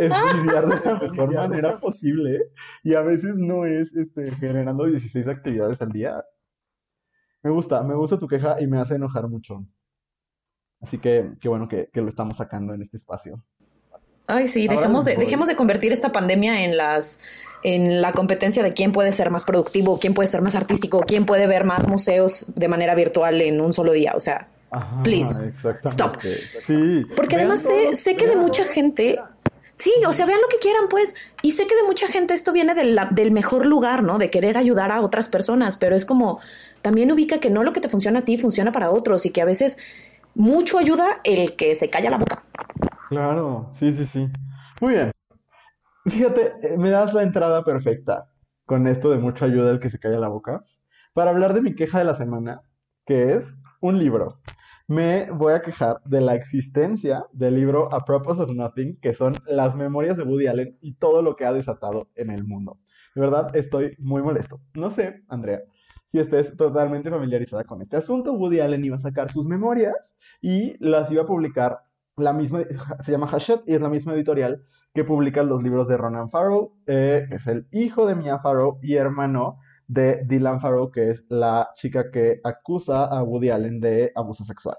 lidiar 0.00 0.68
de 0.68 0.90
la 0.90 0.98
mejor 1.00 1.34
manera 1.34 1.80
posible 1.80 2.50
y 2.84 2.94
a 2.94 3.02
veces 3.02 3.34
no 3.36 3.66
es 3.66 3.94
este, 3.96 4.30
generando 4.36 4.86
16 4.86 5.26
actividades 5.26 5.82
al 5.82 5.90
día, 5.90 6.24
me 7.42 7.50
gusta, 7.50 7.82
me 7.82 7.94
gusta 7.94 8.18
tu 8.18 8.28
queja 8.28 8.60
y 8.60 8.66
me 8.66 8.80
hace 8.80 8.94
enojar 8.94 9.28
mucho. 9.28 9.64
Así 10.80 10.98
que 10.98 11.32
qué 11.40 11.48
bueno 11.48 11.68
que, 11.68 11.88
lo 11.94 12.08
estamos 12.08 12.36
sacando 12.36 12.74
en 12.74 12.82
este 12.82 12.96
espacio. 12.96 13.42
Ay, 14.26 14.48
sí, 14.48 14.68
dejemos 14.68 15.04
de, 15.04 15.16
dejemos 15.16 15.48
de 15.48 15.56
convertir 15.56 15.92
esta 15.92 16.12
pandemia 16.12 16.64
en 16.64 16.76
las 16.76 17.20
en 17.64 18.02
la 18.02 18.12
competencia 18.12 18.62
de 18.62 18.72
quién 18.72 18.90
puede 18.90 19.12
ser 19.12 19.30
más 19.30 19.44
productivo, 19.44 19.98
quién 20.00 20.14
puede 20.14 20.26
ser 20.26 20.42
más 20.42 20.56
artístico, 20.56 21.02
quién 21.06 21.26
puede 21.26 21.46
ver 21.46 21.64
más 21.64 21.86
museos 21.86 22.46
de 22.56 22.66
manera 22.66 22.94
virtual 22.96 23.40
en 23.40 23.60
un 23.60 23.72
solo 23.72 23.92
día. 23.92 24.14
O 24.16 24.20
sea, 24.20 24.48
please, 25.04 25.52
stop. 25.84 26.16
Sí. 26.66 27.06
Porque 27.14 27.36
además 27.36 27.60
sé, 27.60 27.94
sé 27.94 28.16
que 28.16 28.26
de 28.26 28.36
mucha 28.36 28.64
gente 28.64 29.20
Sí, 29.76 29.92
o 30.06 30.12
sea, 30.12 30.26
vean 30.26 30.40
lo 30.40 30.48
que 30.48 30.58
quieran, 30.58 30.88
pues. 30.88 31.16
Y 31.42 31.52
sé 31.52 31.66
que 31.66 31.76
de 31.76 31.82
mucha 31.82 32.06
gente 32.06 32.34
esto 32.34 32.52
viene 32.52 32.74
del, 32.74 32.98
del 33.10 33.32
mejor 33.32 33.66
lugar, 33.66 34.02
¿no? 34.02 34.18
De 34.18 34.30
querer 34.30 34.56
ayudar 34.56 34.92
a 34.92 35.00
otras 35.00 35.28
personas, 35.28 35.76
pero 35.76 35.96
es 35.96 36.04
como, 36.04 36.40
también 36.82 37.10
ubica 37.10 37.38
que 37.38 37.50
no 37.50 37.62
lo 37.62 37.72
que 37.72 37.80
te 37.80 37.88
funciona 37.88 38.20
a 38.20 38.22
ti 38.22 38.38
funciona 38.38 38.70
para 38.72 38.90
otros 38.90 39.26
y 39.26 39.30
que 39.30 39.42
a 39.42 39.46
veces 39.46 39.78
mucho 40.34 40.78
ayuda 40.78 41.06
el 41.24 41.56
que 41.56 41.74
se 41.74 41.90
calla 41.90 42.10
la 42.10 42.18
boca. 42.18 42.44
Claro, 43.08 43.70
sí, 43.74 43.92
sí, 43.92 44.04
sí. 44.04 44.28
Muy 44.80 44.94
bien. 44.94 45.10
Fíjate, 46.06 46.54
eh, 46.62 46.76
me 46.76 46.90
das 46.90 47.14
la 47.14 47.22
entrada 47.22 47.64
perfecta 47.64 48.28
con 48.66 48.86
esto 48.86 49.10
de 49.10 49.18
mucho 49.18 49.44
ayuda 49.44 49.70
el 49.70 49.80
que 49.80 49.90
se 49.90 49.98
calla 49.98 50.18
la 50.18 50.28
boca 50.28 50.64
para 51.12 51.30
hablar 51.30 51.54
de 51.54 51.60
mi 51.60 51.74
queja 51.74 51.98
de 51.98 52.04
la 52.04 52.14
semana, 52.14 52.62
que 53.04 53.34
es 53.34 53.56
un 53.80 53.98
libro. 53.98 54.40
Me 54.92 55.30
voy 55.30 55.54
a 55.54 55.62
quejar 55.62 56.02
de 56.04 56.20
la 56.20 56.34
existencia 56.34 57.24
del 57.32 57.54
libro 57.54 57.90
A 57.94 58.04
Purpose 58.04 58.42
of 58.42 58.50
Nothing, 58.50 58.98
que 59.00 59.14
son 59.14 59.32
las 59.46 59.74
memorias 59.74 60.18
de 60.18 60.22
Woody 60.22 60.48
Allen 60.48 60.76
y 60.82 60.92
todo 60.96 61.22
lo 61.22 61.34
que 61.34 61.46
ha 61.46 61.52
desatado 61.54 62.10
en 62.14 62.28
el 62.28 62.44
mundo. 62.44 62.78
De 63.14 63.22
verdad, 63.22 63.56
estoy 63.56 63.96
muy 63.98 64.20
molesto. 64.20 64.60
No 64.74 64.90
sé, 64.90 65.22
Andrea, 65.28 65.62
si 66.10 66.18
estés 66.18 66.54
totalmente 66.58 67.08
familiarizada 67.08 67.64
con 67.64 67.80
este 67.80 67.96
asunto. 67.96 68.34
Woody 68.34 68.60
Allen 68.60 68.84
iba 68.84 68.96
a 68.96 69.00
sacar 69.00 69.32
sus 69.32 69.46
memorias 69.46 70.14
y 70.42 70.76
las 70.78 71.10
iba 71.10 71.22
a 71.22 71.26
publicar 71.26 71.78
la 72.18 72.34
misma, 72.34 72.60
se 73.00 73.12
llama 73.12 73.30
Hachette 73.32 73.66
y 73.66 73.72
es 73.74 73.80
la 73.80 73.88
misma 73.88 74.12
editorial 74.12 74.62
que 74.92 75.04
publica 75.04 75.42
los 75.42 75.62
libros 75.62 75.88
de 75.88 75.96
Ronan 75.96 76.28
Farrow, 76.28 76.76
eh, 76.86 77.26
es 77.30 77.46
el 77.46 77.66
hijo 77.70 78.04
de 78.04 78.14
Mia 78.14 78.40
Farrow 78.40 78.78
y 78.82 78.96
hermano 78.96 79.56
de 79.92 80.22
Dylan 80.24 80.60
Farrow, 80.60 80.90
que 80.90 81.10
es 81.10 81.24
la 81.28 81.70
chica 81.74 82.10
que 82.10 82.40
acusa 82.44 83.04
a 83.04 83.22
Woody 83.22 83.50
Allen 83.50 83.80
de 83.80 84.12
abuso 84.14 84.44
sexual. 84.44 84.76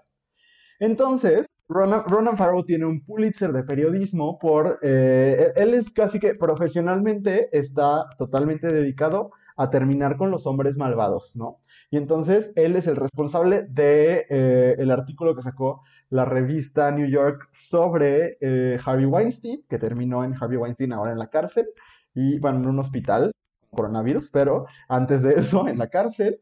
Entonces, 0.79 1.45
Ronan, 1.69 2.37
Farrow 2.37 2.65
tiene 2.65 2.85
un 2.85 3.03
Pulitzer 3.05 3.51
de 3.53 3.63
periodismo 3.63 4.37
por... 4.37 4.79
Eh, 4.81 5.53
él 5.55 5.73
es 5.73 5.91
casi 5.91 6.19
que 6.19 6.35
profesionalmente 6.35 7.49
está 7.57 8.05
totalmente 8.17 8.67
dedicado 8.67 9.31
a 9.55 9.69
terminar 9.69 10.17
con 10.17 10.31
los 10.31 10.47
hombres 10.47 10.77
malvados, 10.77 11.35
¿no? 11.35 11.59
Y 11.91 11.97
entonces 11.97 12.51
él 12.55 12.75
es 12.75 12.87
el 12.87 12.95
responsable 12.95 13.67
de 13.69 14.25
eh, 14.29 14.75
el 14.79 14.89
artículo 14.89 15.35
que 15.35 15.43
sacó 15.43 15.83
la 16.09 16.25
revista 16.25 16.89
New 16.91 17.07
York 17.07 17.49
sobre 17.51 18.37
eh, 18.41 18.79
Harvey 18.83 19.05
Weinstein, 19.05 19.63
que 19.69 19.77
terminó 19.77 20.23
en 20.23 20.33
Harvey 20.33 20.57
Weinstein 20.57 20.91
ahora 20.93 21.11
en 21.11 21.19
la 21.19 21.29
cárcel 21.29 21.67
y 22.15 22.39
bueno, 22.39 22.59
en 22.59 22.67
un 22.67 22.79
hospital, 22.79 23.31
coronavirus, 23.73 24.29
pero 24.29 24.65
antes 24.87 25.21
de 25.23 25.33
eso 25.35 25.67
en 25.67 25.77
la 25.77 25.87
cárcel. 25.89 26.39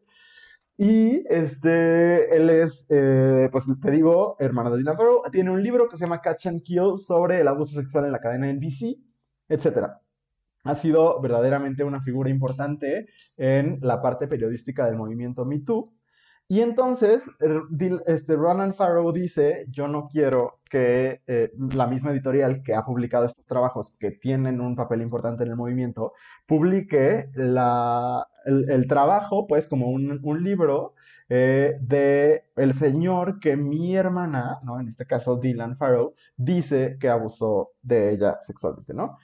Y 0.78 1.24
este, 1.30 2.36
él 2.36 2.50
es, 2.50 2.88
eh, 2.90 3.50
pues 3.52 3.66
te 3.80 3.92
digo, 3.92 4.36
hermano 4.40 4.72
de 4.72 4.78
Dylan 4.80 4.98
Farrow, 4.98 5.22
tiene 5.32 5.52
un 5.52 5.62
libro 5.62 5.88
que 5.88 5.98
se 5.98 6.06
llama 6.06 6.22
Catch 6.22 6.48
and 6.48 6.64
Kill 6.64 6.98
sobre 6.98 7.42
el 7.42 7.48
abuso 7.48 7.80
sexual 7.80 8.06
en 8.06 8.12
la 8.12 8.20
cadena 8.20 8.52
NBC, 8.52 8.98
etc. 9.48 9.90
Ha 10.64 10.76
sido 10.76 11.22
verdaderamente 11.22 11.84
una 11.84 12.02
figura 12.02 12.30
importante 12.30 13.08
en 13.38 13.78
la 13.82 14.02
parte 14.02 14.28
periodística 14.28 14.86
del 14.86 14.96
movimiento 14.96 15.46
Me 15.46 15.60
Too. 15.60 15.94
Y 16.52 16.60
entonces, 16.60 17.32
este, 18.08 18.36
Ronan 18.36 18.74
Farrow 18.74 19.14
dice, 19.14 19.68
yo 19.70 19.88
no 19.88 20.10
quiero 20.10 20.60
que 20.70 21.22
eh, 21.26 21.54
la 21.74 21.88
misma 21.88 22.12
editorial 22.12 22.62
que 22.62 22.76
ha 22.76 22.84
publicado 22.84 23.26
estos 23.26 23.46
trabajos 23.46 23.96
que 23.98 24.12
tienen 24.12 24.60
un 24.60 24.76
papel 24.76 25.02
importante 25.02 25.44
en 25.44 25.52
el 25.52 25.56
movimiento, 25.56 26.12
publique 26.46 27.30
el, 27.36 28.86
trabajo, 28.90 29.48
pues, 29.48 29.66
como 29.66 29.92
un, 29.92 30.44
libro 30.44 30.94
eh, 31.30 31.78
de 31.80 32.44
el 32.58 32.74
señor 32.74 33.40
que 33.40 33.56
mi 33.56 33.96
hermana, 33.96 34.60
¿no? 34.66 34.78
En 34.82 34.90
este 34.90 35.06
caso, 35.06 35.38
Dylan 35.38 35.78
Farrow, 35.78 36.16
dice 36.36 36.98
que 37.00 37.08
abusó 37.08 37.70
de 37.82 38.12
ella 38.12 38.40
sexualmente, 38.42 38.94
¿no? 38.94 39.20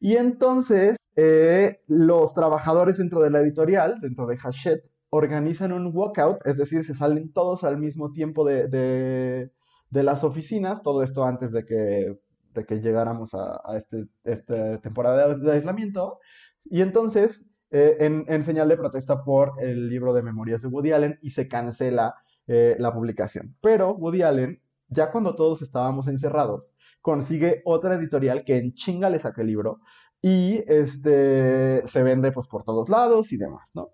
Y 0.00 0.16
entonces, 0.16 0.96
eh, 1.14 1.80
los 1.86 2.34
trabajadores 2.34 2.98
dentro 2.98 3.20
de 3.20 3.30
la 3.30 3.38
editorial, 3.38 4.00
dentro 4.00 4.26
de 4.26 4.36
Hachette, 4.42 4.91
organizan 5.14 5.72
un 5.72 5.90
walkout, 5.94 6.46
es 6.46 6.56
decir, 6.56 6.82
se 6.84 6.94
salen 6.94 7.32
todos 7.34 7.64
al 7.64 7.76
mismo 7.76 8.12
tiempo 8.12 8.46
de, 8.46 9.50
las 9.90 10.24
oficinas, 10.24 10.82
todo 10.82 11.02
esto 11.02 11.24
antes 11.24 11.52
de 11.52 11.66
que, 11.66 12.18
que 12.66 12.80
llegáramos 12.80 13.34
a, 13.34 13.60
este, 13.76 14.06
esta 14.24 14.80
temporada 14.80 15.34
de, 15.34 15.52
aislamiento, 15.52 16.18
y 16.64 16.80
entonces, 16.80 17.44
eh, 17.70 17.98
en, 18.00 18.42
señal 18.42 18.70
de 18.70 18.78
protesta 18.78 19.22
por 19.22 19.52
el 19.60 19.90
libro 19.90 20.14
de 20.14 20.22
memorias 20.22 20.62
de 20.62 20.68
Woody 20.68 20.92
Allen, 20.92 21.18
y 21.20 21.30
se 21.30 21.46
cancela 21.46 22.14
eh, 22.46 22.76
la 22.78 22.94
publicación. 22.94 23.54
Pero 23.60 23.94
Woody 23.94 24.22
Allen, 24.22 24.62
ya 24.88 25.10
cuando 25.10 25.36
todos 25.36 25.60
estábamos 25.60 26.08
encerrados, 26.08 26.74
consigue 27.02 27.60
otra 27.66 27.96
editorial 27.96 28.44
que 28.44 28.56
en 28.56 28.72
chinga 28.72 29.10
le 29.10 29.18
saca 29.18 29.42
el 29.42 29.48
libro, 29.48 29.80
y 30.22 30.64
este 30.68 31.86
se 31.86 32.02
vende 32.02 32.32
pues 32.32 32.46
por 32.46 32.64
todos 32.64 32.88
lados 32.88 33.30
y 33.32 33.36
demás, 33.36 33.72
¿no? 33.74 33.90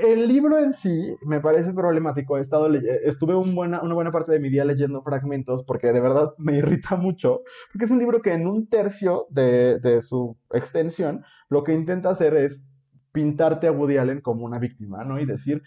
El 0.00 0.28
libro 0.28 0.58
en 0.58 0.74
sí 0.74 1.16
me 1.22 1.40
parece 1.40 1.72
problemático. 1.72 2.38
He 2.38 2.40
estado 2.40 2.72
estuve 3.04 3.34
una 3.34 3.80
buena 3.80 4.12
parte 4.12 4.32
de 4.32 4.40
mi 4.40 4.48
día 4.48 4.64
leyendo 4.64 5.02
fragmentos 5.02 5.64
porque 5.64 5.92
de 5.92 6.00
verdad 6.00 6.34
me 6.38 6.56
irrita 6.56 6.96
mucho. 6.96 7.42
Porque 7.72 7.86
es 7.86 7.90
un 7.90 7.98
libro 7.98 8.22
que 8.22 8.32
en 8.32 8.46
un 8.46 8.68
tercio 8.68 9.26
de, 9.30 9.78
de 9.80 10.00
su 10.00 10.36
extensión 10.52 11.24
lo 11.48 11.64
que 11.64 11.74
intenta 11.74 12.10
hacer 12.10 12.36
es 12.36 12.66
pintarte 13.12 13.66
a 13.66 13.72
Woody 13.72 13.96
Allen 13.96 14.20
como 14.20 14.44
una 14.44 14.58
víctima, 14.58 15.04
¿no? 15.04 15.18
Y 15.18 15.26
decir, 15.26 15.62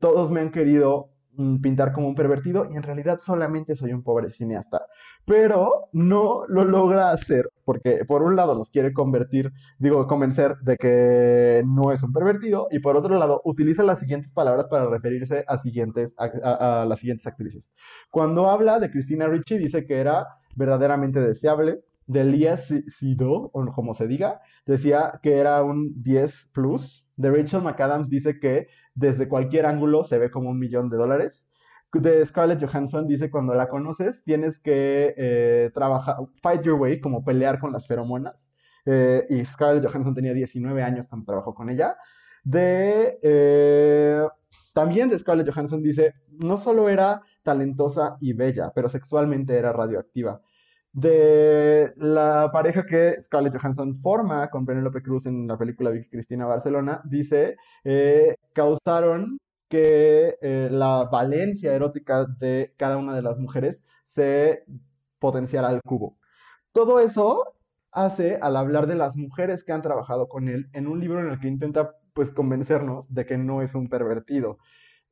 todos 0.00 0.30
me 0.30 0.40
han 0.40 0.50
querido 0.50 1.12
mm, 1.34 1.60
pintar 1.60 1.92
como 1.92 2.08
un 2.08 2.14
pervertido 2.14 2.68
y 2.70 2.76
en 2.76 2.82
realidad 2.82 3.18
solamente 3.18 3.76
soy 3.76 3.92
un 3.92 4.02
pobre 4.02 4.30
cineasta 4.30 4.86
pero 5.26 5.88
no 5.92 6.46
lo 6.48 6.64
logra 6.64 7.10
hacer 7.10 7.50
porque 7.66 8.04
por 8.06 8.22
un 8.22 8.36
lado 8.36 8.54
nos 8.54 8.70
quiere 8.70 8.92
convertir, 8.92 9.52
digo, 9.78 10.06
convencer 10.06 10.56
de 10.62 10.76
que 10.76 11.64
no 11.66 11.90
es 11.90 12.00
un 12.02 12.12
pervertido 12.12 12.68
y 12.70 12.78
por 12.78 12.96
otro 12.96 13.18
lado 13.18 13.42
utiliza 13.44 13.82
las 13.82 13.98
siguientes 13.98 14.32
palabras 14.32 14.68
para 14.68 14.88
referirse 14.88 15.44
a, 15.48 15.58
siguientes, 15.58 16.14
a, 16.16 16.86
las 16.88 17.00
siguientes 17.00 17.26
actrices. 17.26 17.68
Cuando 18.08 18.48
habla 18.48 18.78
de 18.78 18.88
Christina 18.88 19.26
Ricci 19.26 19.58
dice 19.58 19.84
que 19.84 19.96
era 19.96 20.28
verdaderamente 20.54 21.20
deseable, 21.20 21.80
de 22.06 22.24
Lia 22.24 22.56
Sido, 22.56 23.50
o 23.52 23.66
como 23.74 23.94
se 23.94 24.06
diga, 24.06 24.40
decía 24.64 25.18
que 25.24 25.38
era 25.38 25.60
un 25.64 26.00
10 26.02 26.50
plus, 26.52 27.04
de 27.16 27.32
Rachel 27.32 27.62
McAdams 27.62 28.08
dice 28.08 28.38
que 28.38 28.68
desde 28.94 29.26
cualquier 29.26 29.66
ángulo 29.66 30.04
se 30.04 30.18
ve 30.18 30.30
como 30.30 30.50
un 30.50 30.58
millón 30.60 30.88
de 30.88 30.98
dólares 30.98 31.48
de 31.92 32.24
Scarlett 32.26 32.64
Johansson 32.64 33.06
dice 33.06 33.30
cuando 33.30 33.54
la 33.54 33.68
conoces 33.68 34.22
tienes 34.24 34.60
que 34.60 35.14
eh, 35.16 35.70
trabajar, 35.72 36.16
fight 36.42 36.62
your 36.62 36.80
way, 36.80 37.00
como 37.00 37.24
pelear 37.24 37.58
con 37.58 37.72
las 37.72 37.86
feromonas. 37.86 38.50
Eh, 38.84 39.26
y 39.30 39.44
Scarlett 39.44 39.86
Johansson 39.86 40.14
tenía 40.14 40.32
19 40.32 40.82
años 40.82 41.08
cuando 41.08 41.26
trabajó 41.26 41.54
con 41.54 41.70
ella. 41.70 41.96
De, 42.44 43.18
eh, 43.22 44.26
también 44.72 45.08
de 45.08 45.18
Scarlett 45.18 45.50
Johansson 45.52 45.82
dice, 45.82 46.14
no 46.30 46.56
solo 46.58 46.88
era 46.88 47.22
talentosa 47.42 48.16
y 48.20 48.32
bella, 48.32 48.72
pero 48.74 48.88
sexualmente 48.88 49.56
era 49.56 49.72
radioactiva. 49.72 50.40
De 50.92 51.92
la 51.96 52.50
pareja 52.52 52.86
que 52.86 53.20
Scarlett 53.20 53.56
Johansson 53.58 53.96
forma 54.00 54.48
con 54.48 54.64
Penelope 54.64 55.02
Cruz 55.02 55.26
en 55.26 55.46
la 55.46 55.58
película 55.58 55.90
Vicky 55.90 56.08
Cristina 56.08 56.46
Barcelona, 56.46 57.02
dice, 57.04 57.56
causaron 58.54 59.38
que 59.68 60.36
eh, 60.40 60.68
la 60.70 61.04
valencia 61.04 61.72
erótica 61.74 62.24
de 62.24 62.74
cada 62.76 62.96
una 62.96 63.14
de 63.14 63.22
las 63.22 63.38
mujeres 63.38 63.82
se 64.04 64.64
potenciará 65.18 65.68
al 65.68 65.82
cubo. 65.82 66.18
Todo 66.72 67.00
eso 67.00 67.54
hace 67.90 68.38
al 68.40 68.56
hablar 68.56 68.86
de 68.86 68.94
las 68.94 69.16
mujeres 69.16 69.64
que 69.64 69.72
han 69.72 69.82
trabajado 69.82 70.28
con 70.28 70.48
él 70.48 70.68
en 70.72 70.86
un 70.86 71.00
libro 71.00 71.20
en 71.20 71.30
el 71.30 71.40
que 71.40 71.48
intenta 71.48 71.92
pues 72.12 72.30
convencernos 72.30 73.12
de 73.12 73.26
que 73.26 73.38
no 73.38 73.62
es 73.62 73.74
un 73.74 73.88
pervertido. 73.88 74.58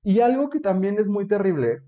Y 0.03 0.21
algo 0.21 0.51
que 0.51 0.61
también 0.61 0.99
es 0.99 1.09
muy 1.09 1.27
terrible 1.27 1.81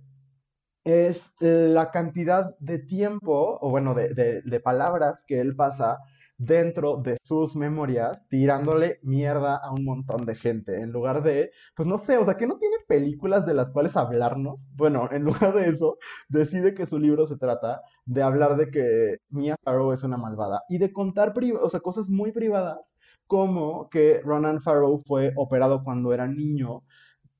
es 0.85 1.33
la 1.41 1.91
cantidad 1.91 2.57
de 2.59 2.79
tiempo, 2.79 3.59
o 3.61 3.71
bueno, 3.71 3.95
de, 3.95 4.15
de 4.43 4.61
palabras 4.61 5.25
que 5.27 5.41
él 5.41 5.57
pasa 5.57 5.99
dentro 6.39 6.99
de 6.99 7.17
sus 7.23 7.57
memorias 7.57 8.27
tirándole 8.29 8.99
mierda 9.03 9.57
a 9.57 9.73
un 9.73 9.85
montón 9.85 10.27
de 10.27 10.35
gente, 10.37 10.81
en 10.81 10.93
lugar 10.93 11.23
de, 11.23 11.51
pues 11.75 11.89
no 11.89 11.99
sé, 11.99 12.19
o 12.19 12.25
sea, 12.25 12.37
que 12.37 12.47
no 12.47 12.59
tiene 12.59 12.77
películas 12.87 13.47
de 13.47 13.55
las 13.55 13.71
cuales 13.71 13.97
hablarnos. 13.97 14.71
Bueno, 14.75 15.09
en 15.13 15.25
lugar 15.25 15.55
de 15.55 15.69
eso, 15.69 15.99
decide 16.29 16.75
que 16.75 16.87
su 16.87 16.99
libro 16.99 17.27
se 17.27 17.37
trata 17.37 17.83
de 18.05 18.23
hablar 18.23 18.57
de 18.57 18.71
que 18.71 19.19
Mia 19.31 19.57
Farrow 19.65 19.93
es 19.93 20.03
una 20.03 20.17
malvada 20.17 20.63
y 20.69 20.79
de 20.79 20.93
contar, 20.93 21.35
o 21.61 21.71
sea, 21.71 21.81
cosas 21.81 22.09
muy 22.11 22.33
privadas, 22.33 22.95
como 23.27 23.89
que 23.91 24.21
Ronan 24.25 24.61
Farrow 24.61 25.03
fue 25.07 25.33
operado 25.37 25.83
cuando 25.83 26.13
era 26.13 26.27
niño 26.27 26.83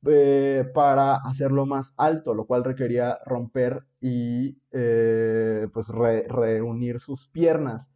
eh, 0.09 0.65
para 0.75 1.17
hacerlo 1.17 1.67
más 1.67 1.93
alto, 1.97 2.35
lo 2.35 2.47
cual 2.47 2.65
requería 2.65 3.19
romper 3.25 3.83
y 4.01 4.57
eh, 4.73 5.67
pues 5.73 5.89
reunir 5.89 7.01
sus 7.01 7.29
piernas. 7.29 7.91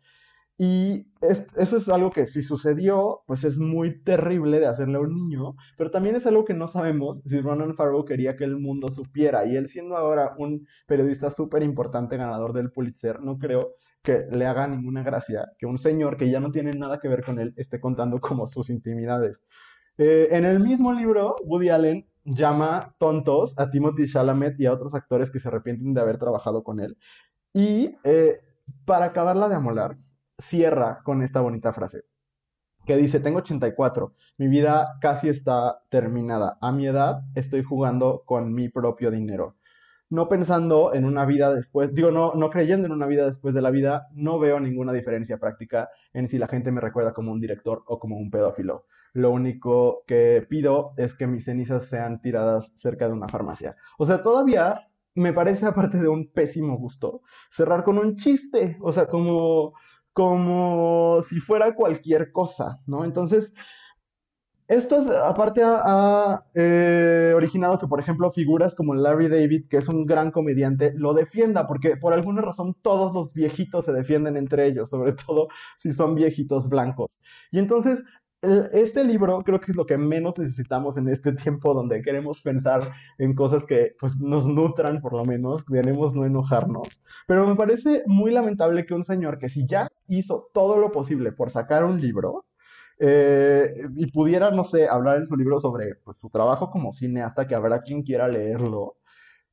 Y 0.62 1.06
eso 1.22 1.78
es 1.78 1.88
algo 1.88 2.10
que 2.10 2.26
si 2.26 2.42
sucedió, 2.42 3.22
pues 3.26 3.44
es 3.44 3.56
muy 3.56 4.02
terrible 4.02 4.60
de 4.60 4.66
hacerle 4.66 4.98
a 4.98 5.00
un 5.00 5.14
niño, 5.14 5.54
pero 5.78 5.90
también 5.90 6.16
es 6.16 6.26
algo 6.26 6.44
que 6.44 6.52
no 6.52 6.68
sabemos 6.68 7.22
si 7.24 7.40
Ronan 7.40 7.74
Farrow 7.74 8.04
quería 8.04 8.36
que 8.36 8.44
el 8.44 8.58
mundo 8.58 8.90
supiera. 8.90 9.46
Y 9.46 9.56
él 9.56 9.68
siendo 9.68 9.96
ahora 9.96 10.34
un 10.36 10.66
periodista 10.86 11.30
súper 11.30 11.62
importante, 11.62 12.18
ganador 12.18 12.52
del 12.52 12.70
Pulitzer, 12.70 13.22
no 13.22 13.38
creo 13.38 13.76
que 14.02 14.26
le 14.30 14.44
haga 14.44 14.66
ninguna 14.66 15.02
gracia 15.02 15.48
que 15.58 15.64
un 15.64 15.78
señor 15.78 16.18
que 16.18 16.28
ya 16.28 16.40
no 16.40 16.50
tiene 16.50 16.72
nada 16.72 16.98
que 16.98 17.08
ver 17.08 17.24
con 17.24 17.38
él 17.38 17.54
esté 17.56 17.80
contando 17.80 18.20
como 18.20 18.46
sus 18.46 18.68
intimidades. 18.68 19.42
Eh, 19.96 20.28
en 20.32 20.44
el 20.44 20.60
mismo 20.60 20.92
libro, 20.92 21.36
Woody 21.42 21.70
Allen 21.70 22.06
llama 22.24 22.94
tontos 22.98 23.58
a 23.58 23.70
Timothy 23.70 24.06
Chalamet 24.06 24.60
y 24.60 24.66
a 24.66 24.74
otros 24.74 24.94
actores 24.94 25.30
que 25.30 25.38
se 25.38 25.48
arrepienten 25.48 25.94
de 25.94 26.02
haber 26.02 26.18
trabajado 26.18 26.62
con 26.62 26.80
él. 26.80 26.98
Y 27.54 27.96
eh, 28.04 28.40
para 28.84 29.06
acabarla 29.06 29.48
de 29.48 29.54
amolar, 29.54 29.96
cierra 30.40 31.00
con 31.04 31.22
esta 31.22 31.40
bonita 31.40 31.72
frase 31.72 32.02
que 32.86 32.96
dice, 32.96 33.20
tengo 33.20 33.38
84, 33.38 34.14
mi 34.38 34.48
vida 34.48 34.96
casi 35.00 35.28
está 35.28 35.82
terminada. 35.90 36.58
A 36.60 36.72
mi 36.72 36.86
edad 36.86 37.22
estoy 37.34 37.62
jugando 37.62 38.22
con 38.24 38.52
mi 38.52 38.68
propio 38.68 39.10
dinero. 39.10 39.56
No 40.08 40.28
pensando 40.28 40.92
en 40.92 41.04
una 41.04 41.24
vida 41.24 41.54
después, 41.54 41.94
digo, 41.94 42.10
no, 42.10 42.34
no 42.34 42.50
creyendo 42.50 42.86
en 42.86 42.92
una 42.92 43.06
vida 43.06 43.26
después 43.26 43.54
de 43.54 43.62
la 43.62 43.70
vida, 43.70 44.08
no 44.12 44.40
veo 44.40 44.58
ninguna 44.58 44.92
diferencia 44.92 45.38
práctica 45.38 45.88
en 46.12 46.28
si 46.28 46.36
la 46.38 46.48
gente 46.48 46.72
me 46.72 46.80
recuerda 46.80 47.12
como 47.12 47.30
un 47.30 47.40
director 47.40 47.84
o 47.86 48.00
como 48.00 48.16
un 48.16 48.30
pedófilo. 48.30 48.86
Lo 49.12 49.30
único 49.30 50.02
que 50.06 50.44
pido 50.48 50.94
es 50.96 51.14
que 51.14 51.28
mis 51.28 51.44
cenizas 51.44 51.84
sean 51.84 52.20
tiradas 52.20 52.72
cerca 52.74 53.06
de 53.06 53.12
una 53.12 53.28
farmacia. 53.28 53.76
O 53.98 54.04
sea, 54.04 54.22
todavía 54.22 54.72
me 55.14 55.32
parece, 55.32 55.66
aparte 55.66 55.98
de 55.98 56.08
un 56.08 56.30
pésimo 56.32 56.76
gusto, 56.76 57.22
cerrar 57.50 57.84
con 57.84 57.98
un 57.98 58.16
chiste. 58.16 58.78
O 58.80 58.92
sea, 58.92 59.06
como 59.06 59.74
como 60.12 61.22
si 61.22 61.40
fuera 61.40 61.74
cualquier 61.74 62.32
cosa, 62.32 62.80
¿no? 62.86 63.04
Entonces, 63.04 63.52
esto 64.70 64.98
es, 64.98 65.08
aparte 65.08 65.62
ha, 65.64 66.44
eh, 66.54 67.32
originado 67.34 67.76
que, 67.78 67.88
por 67.88 67.98
ejemplo, 67.98 68.30
figuras 68.30 68.72
como 68.76 68.94
Larry 68.94 69.26
David, 69.28 69.66
que 69.68 69.78
es 69.78 69.88
un 69.88 70.06
gran 70.06 70.30
comediante, 70.30 70.92
lo 70.94 71.12
defienda, 71.12 71.66
porque 71.66 71.96
por 71.96 72.12
alguna 72.12 72.40
razón 72.40 72.76
todos 72.80 73.12
los 73.12 73.34
viejitos 73.34 73.86
se 73.86 73.92
defienden 73.92 74.36
entre 74.36 74.68
ellos, 74.68 74.88
sobre 74.90 75.12
todo 75.26 75.48
si 75.80 75.92
son 75.92 76.14
viejitos 76.14 76.68
blancos. 76.68 77.10
Y 77.50 77.58
entonces 77.58 78.04
este 78.42 79.04
libro 79.04 79.42
creo 79.42 79.60
que 79.60 79.72
es 79.72 79.76
lo 79.76 79.84
que 79.84 79.98
menos 79.98 80.38
necesitamos 80.38 80.96
en 80.96 81.08
este 81.08 81.32
tiempo 81.32 81.74
donde 81.74 82.00
queremos 82.02 82.40
pensar 82.40 82.82
en 83.18 83.34
cosas 83.34 83.66
que 83.66 83.94
pues, 83.98 84.18
nos 84.20 84.46
nutran 84.46 85.00
por 85.00 85.12
lo 85.12 85.24
menos, 85.24 85.64
queremos 85.64 86.14
no 86.14 86.24
enojarnos. 86.24 87.02
Pero 87.26 87.46
me 87.46 87.54
parece 87.54 88.02
muy 88.06 88.30
lamentable 88.30 88.86
que 88.86 88.94
un 88.94 89.04
señor 89.04 89.38
que 89.38 89.48
si 89.48 89.66
ya 89.66 89.88
hizo 90.08 90.50
todo 90.54 90.78
lo 90.78 90.90
posible 90.90 91.32
por 91.32 91.50
sacar 91.50 91.84
un 91.84 92.00
libro 92.00 92.46
eh, 92.98 93.86
y 93.96 94.10
pudiera, 94.10 94.50
no 94.50 94.64
sé, 94.64 94.88
hablar 94.88 95.18
en 95.18 95.26
su 95.26 95.36
libro 95.36 95.60
sobre 95.60 95.94
pues, 95.96 96.18
su 96.18 96.28
trabajo 96.30 96.70
como 96.70 96.92
cineasta, 96.92 97.46
que 97.46 97.54
habrá 97.54 97.82
quien 97.82 98.02
quiera 98.02 98.28
leerlo, 98.28 98.96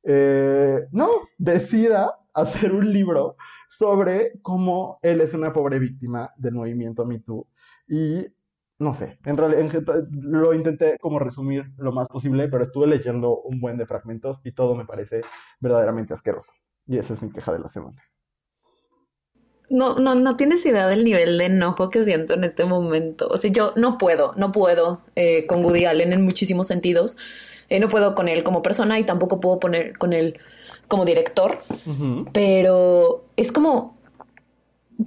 eh, 0.02 0.86
no, 0.92 1.08
decida 1.38 2.14
hacer 2.34 2.72
un 2.72 2.92
libro 2.92 3.36
sobre 3.68 4.38
cómo 4.42 4.98
él 5.02 5.20
es 5.20 5.34
una 5.34 5.52
pobre 5.52 5.78
víctima 5.78 6.30
del 6.36 6.54
movimiento 6.54 7.04
Me 7.04 7.18
Too 7.20 7.46
y 7.88 8.26
no 8.78 8.94
sé, 8.94 9.18
en 9.24 9.36
realidad 9.36 9.82
lo 10.10 10.54
intenté 10.54 10.98
como 11.00 11.18
resumir 11.18 11.64
lo 11.78 11.90
más 11.90 12.08
posible, 12.08 12.48
pero 12.48 12.62
estuve 12.62 12.86
leyendo 12.86 13.40
un 13.40 13.60
buen 13.60 13.76
de 13.76 13.86
fragmentos 13.86 14.40
y 14.44 14.52
todo 14.52 14.76
me 14.76 14.84
parece 14.84 15.20
verdaderamente 15.58 16.14
asqueroso. 16.14 16.52
Y 16.86 16.98
esa 16.98 17.12
es 17.12 17.22
mi 17.22 17.30
queja 17.30 17.52
de 17.52 17.58
la 17.58 17.68
semana. 17.68 18.00
No, 19.68 19.98
no, 19.98 20.14
no 20.14 20.36
tienes 20.36 20.64
idea 20.64 20.86
del 20.86 21.04
nivel 21.04 21.36
de 21.36 21.46
enojo 21.46 21.90
que 21.90 22.04
siento 22.04 22.34
en 22.34 22.44
este 22.44 22.64
momento. 22.64 23.28
O 23.28 23.36
sea, 23.36 23.50
yo 23.50 23.72
no 23.76 23.98
puedo, 23.98 24.32
no 24.36 24.52
puedo 24.52 25.02
eh, 25.14 25.44
con 25.46 25.62
Woody 25.64 25.84
Allen 25.84 26.12
en 26.12 26.22
muchísimos 26.22 26.68
sentidos. 26.68 27.18
Eh, 27.68 27.80
no 27.80 27.88
puedo 27.88 28.14
con 28.14 28.28
él 28.28 28.44
como 28.44 28.62
persona 28.62 28.98
y 28.98 29.04
tampoco 29.04 29.40
puedo 29.40 29.58
poner 29.60 29.98
con 29.98 30.14
él 30.14 30.38
como 30.86 31.04
director. 31.04 31.58
Pero 32.32 33.26
es 33.36 33.52
como, 33.52 33.98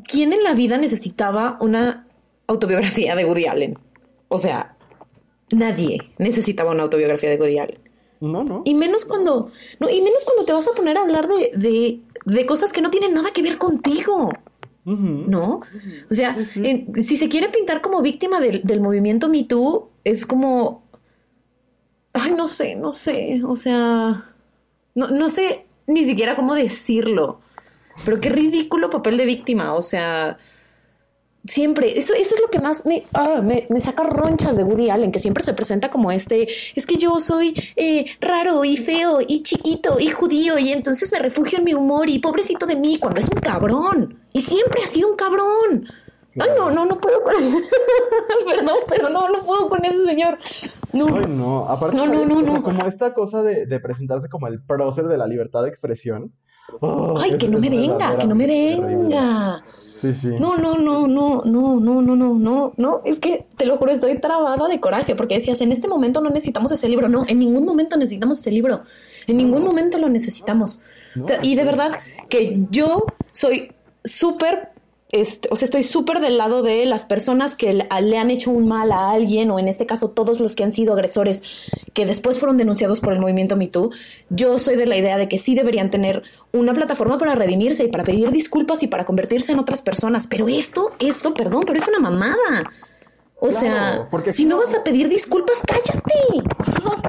¿quién 0.08 0.34
en 0.34 0.44
la 0.44 0.54
vida 0.54 0.78
necesitaba 0.78 1.58
una 1.60 2.06
autobiografía 2.52 3.16
de 3.16 3.26
Woody 3.26 3.46
Allen. 3.46 3.78
O 4.28 4.38
sea, 4.38 4.78
nadie 5.52 6.00
necesitaba 6.18 6.72
una 6.72 6.84
autobiografía 6.84 7.30
de 7.30 7.38
Woody 7.38 7.60
Allen. 7.60 7.80
No, 8.22 8.44
no. 8.44 8.62
Y 8.66 8.76
menos 8.76 9.06
cuando, 9.06 9.52
no, 9.80 9.90
y 9.90 10.00
menos 10.00 10.24
cuando 10.24 10.46
te 10.46 10.54
vas 10.54 10.68
a 10.68 10.74
poner 10.74 10.96
a 10.98 11.02
hablar 11.02 11.28
de, 11.28 12.02
de, 12.26 12.46
cosas 12.46 12.72
que 12.72 12.82
no 12.82 12.92
tienen 12.92 13.14
nada 13.16 13.32
que 13.32 13.42
ver 13.42 13.58
contigo. 13.58 14.32
¿No? 14.84 15.62
O 16.10 16.14
sea, 16.14 16.36
si 16.54 17.16
se 17.16 17.30
quiere 17.30 17.50
pintar 17.50 17.82
como 17.82 18.02
víctima 18.02 18.40
del, 18.40 18.64
del 18.64 18.82
movimiento 18.82 19.30
Me 19.30 19.44
Too, 19.44 19.90
es 20.04 20.26
como. 20.26 20.84
Ay, 22.14 22.32
no 22.32 22.48
sé, 22.48 22.76
no 22.76 22.92
sé. 22.92 23.42
O 23.48 23.56
sea. 23.56 24.34
No, 24.96 25.08
no 25.08 25.30
sé 25.30 25.66
ni 25.86 26.04
siquiera 26.04 26.36
cómo 26.36 26.56
decirlo. 26.56 27.42
Pero 28.06 28.20
qué 28.20 28.30
ridículo 28.30 28.90
papel 28.90 29.18
de 29.18 29.26
víctima. 29.26 29.76
O 29.76 29.84
sea. 29.84 30.38
Siempre, 31.46 31.98
eso, 31.98 32.14
eso 32.14 32.36
es 32.36 32.42
lo 32.42 32.50
que 32.50 32.60
más 32.60 32.84
ah, 33.14 33.42
me, 33.42 33.66
me, 33.68 33.80
saca 33.80 34.04
ronchas 34.04 34.58
de 34.58 34.64
Woody 34.64 34.92
Allen, 34.92 35.12
que 35.12 35.20
siempre 35.20 35.44
se 35.44 35.54
presenta 35.56 35.90
como 35.90 36.12
este, 36.12 36.48
es 36.76 36.86
que 36.86 36.98
yo 36.98 37.20
soy 37.20 37.56
eh, 37.76 38.06
raro 38.22 38.64
y 38.64 38.78
feo 38.78 39.20
y 39.28 39.42
chiquito 39.42 40.00
y 40.00 40.10
judío 40.10 40.60
y 40.60 40.72
entonces 40.72 41.12
me 41.12 41.18
refugio 41.18 41.58
en 41.58 41.64
mi 41.64 41.74
humor 41.74 42.10
y 42.10 42.20
pobrecito 42.20 42.68
de 42.68 42.76
mí 42.76 43.00
cuando 43.00 43.20
es 43.20 43.28
un 43.28 43.42
cabrón. 43.42 44.20
Y 44.34 44.42
siempre 44.42 44.84
ha 44.84 44.88
sido 44.88 45.10
un 45.10 45.16
cabrón. 45.16 45.88
Ay, 46.40 46.50
no, 46.56 46.70
no, 46.70 46.86
no 46.86 47.00
puedo 47.00 47.24
con 47.24 47.34
Perdón, 48.48 48.78
pero 48.88 49.10
no, 49.10 49.28
no 49.30 49.44
puedo 49.44 49.68
con 49.68 49.84
ese 49.84 50.06
señor. 50.06 50.38
No. 50.94 51.08
Ay, 51.08 51.26
no, 51.28 51.68
aparte, 51.68 51.98
no, 51.98 52.06
no, 52.06 52.24
no, 52.24 52.42
no. 52.42 52.64
Como 52.64 52.86
esta 52.86 53.14
cosa 53.14 53.42
de, 53.42 53.66
de, 53.66 53.80
presentarse 53.80 54.30
como 54.30 54.48
el 54.48 54.64
prócer 54.64 55.08
de 55.08 55.18
la 55.18 55.28
libertad 55.28 55.64
de 55.64 55.70
expresión. 55.70 56.32
Ay, 57.18 57.38
que 57.38 57.50
no 57.50 57.60
me 57.60 57.70
venga, 57.70 58.18
que 58.18 58.28
no 58.28 58.36
me 58.36 58.48
venga. 58.48 59.64
No, 60.40 60.58
no, 60.58 60.78
no, 60.78 61.08
no, 61.08 61.44
no, 61.46 61.80
no, 61.80 62.02
no, 62.02 62.16
no, 62.16 62.34
no, 62.36 62.74
no, 62.76 63.02
es 63.06 63.20
que 63.20 63.46
te 63.58 63.66
lo 63.66 63.78
juro, 63.78 63.92
estoy 63.92 64.18
trabada 64.20 64.68
de 64.68 64.80
coraje 64.80 65.16
porque 65.16 65.36
decías, 65.36 65.62
en 65.62 65.72
este 65.72 65.88
momento 65.88 66.22
no 66.22 66.30
necesitamos 66.30 66.72
ese 66.72 66.90
libro, 66.90 67.08
no, 67.08 67.26
en 67.28 67.40
ningún 67.40 67.66
momento 67.66 67.98
necesitamos 67.98 68.40
ese 68.40 68.52
libro, 68.52 68.82
en 69.28 69.38
ningún 69.38 69.64
momento 69.64 69.98
lo 69.98 70.10
necesitamos. 70.10 70.82
o 71.20 71.24
sea, 71.24 71.40
y 71.42 71.56
de 71.56 71.64
verdad 71.64 72.00
que 72.30 72.66
yo 72.72 73.06
soy 73.32 73.72
súper 74.04 74.70
este, 75.12 75.50
o 75.52 75.56
sea, 75.56 75.66
estoy 75.66 75.84
súper 75.84 76.20
del 76.20 76.38
lado 76.38 76.62
de 76.64 76.86
las 76.86 77.06
personas 77.06 77.56
que 77.56 77.74
le, 77.74 77.88
han 78.18 78.32
hecho 78.32 78.52
un 78.52 78.68
mal 78.68 78.92
a 78.92 79.12
alguien, 79.12 79.52
o 79.52 79.60
en 79.60 79.68
este 79.68 79.86
caso 79.86 80.12
todos 80.12 80.40
los 80.40 80.56
que 80.56 80.64
han 80.64 80.72
sido 80.72 80.94
agresores 80.94 81.70
que 81.94 82.06
después 82.06 82.40
fueron 82.40 82.58
denunciados 82.58 83.02
por 83.02 83.14
el 83.14 83.20
movimiento 83.20 83.58
MeToo. 83.58 83.92
Yo 84.30 84.58
soy 84.58 84.78
de 84.78 84.86
la 84.86 84.98
idea 84.98 85.18
de 85.18 85.28
que 85.28 85.38
sí 85.38 85.54
deberían 85.54 85.90
tener 85.90 86.24
una 86.54 86.74
plataforma 86.74 87.18
para 87.18 87.36
redimirse 87.36 87.84
y 87.84 87.88
para 87.90 88.06
pedir 88.06 88.32
disculpas 88.32 88.84
y 88.84 88.88
para 88.88 89.04
convertirse 89.04 89.52
en 89.52 89.60
otras 89.60 89.82
personas. 89.82 90.28
Pero 90.28 90.48
esto, 90.48 90.92
esto, 91.00 91.34
perdón, 91.34 91.64
pero 91.66 91.80
es 91.80 91.88
una 91.88 92.00
mamada. 92.00 92.72
O 93.44 93.50
sea, 93.52 94.08
si 94.30 94.46
no 94.46 94.58
vas 94.58 94.74
a 94.76 94.84
pedir 94.84 95.10
disculpas, 95.10 95.64
cállate. 95.66 96.14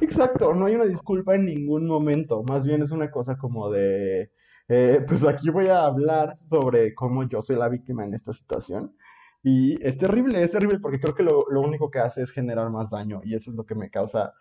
Exacto, 0.01 0.55
no 0.55 0.67
hay 0.67 0.75
una 0.75 0.87
disculpa 0.87 1.35
en 1.35 1.45
ningún 1.45 1.87
momento. 1.87 2.43
Más 2.43 2.65
bien 2.65 2.83
es 2.83 2.91
una 2.91 3.11
cosa 3.11 3.37
como 3.37 3.71
de 3.71 4.31
eh, 4.69 5.05
pues 5.09 5.25
aquí 5.25 5.51
voy 5.51 5.69
a 5.69 5.85
hablar 5.85 6.37
sobre 6.37 6.95
cómo 6.95 7.29
yo 7.29 7.43
soy 7.43 7.57
la 7.57 7.69
víctima 7.69 8.05
en 8.05 8.15
esta 8.15 8.33
situación. 8.33 8.95
Y 9.43 9.85
es 9.85 9.99
terrible, 9.99 10.43
es 10.43 10.53
terrible 10.53 10.79
porque 10.79 11.01
creo 11.01 11.15
que 11.15 11.25
lo, 11.25 11.45
único 11.61 11.91
que 11.91 11.99
hace 11.99 12.23
es 12.23 12.31
generar 12.31 12.71
más 12.71 12.91
daño 12.91 13.21
y 13.25 13.35
eso 13.35 13.51
es 13.51 13.57
lo 13.57 13.67
que 13.67 13.75
me 13.75 13.91
causa 13.91 14.33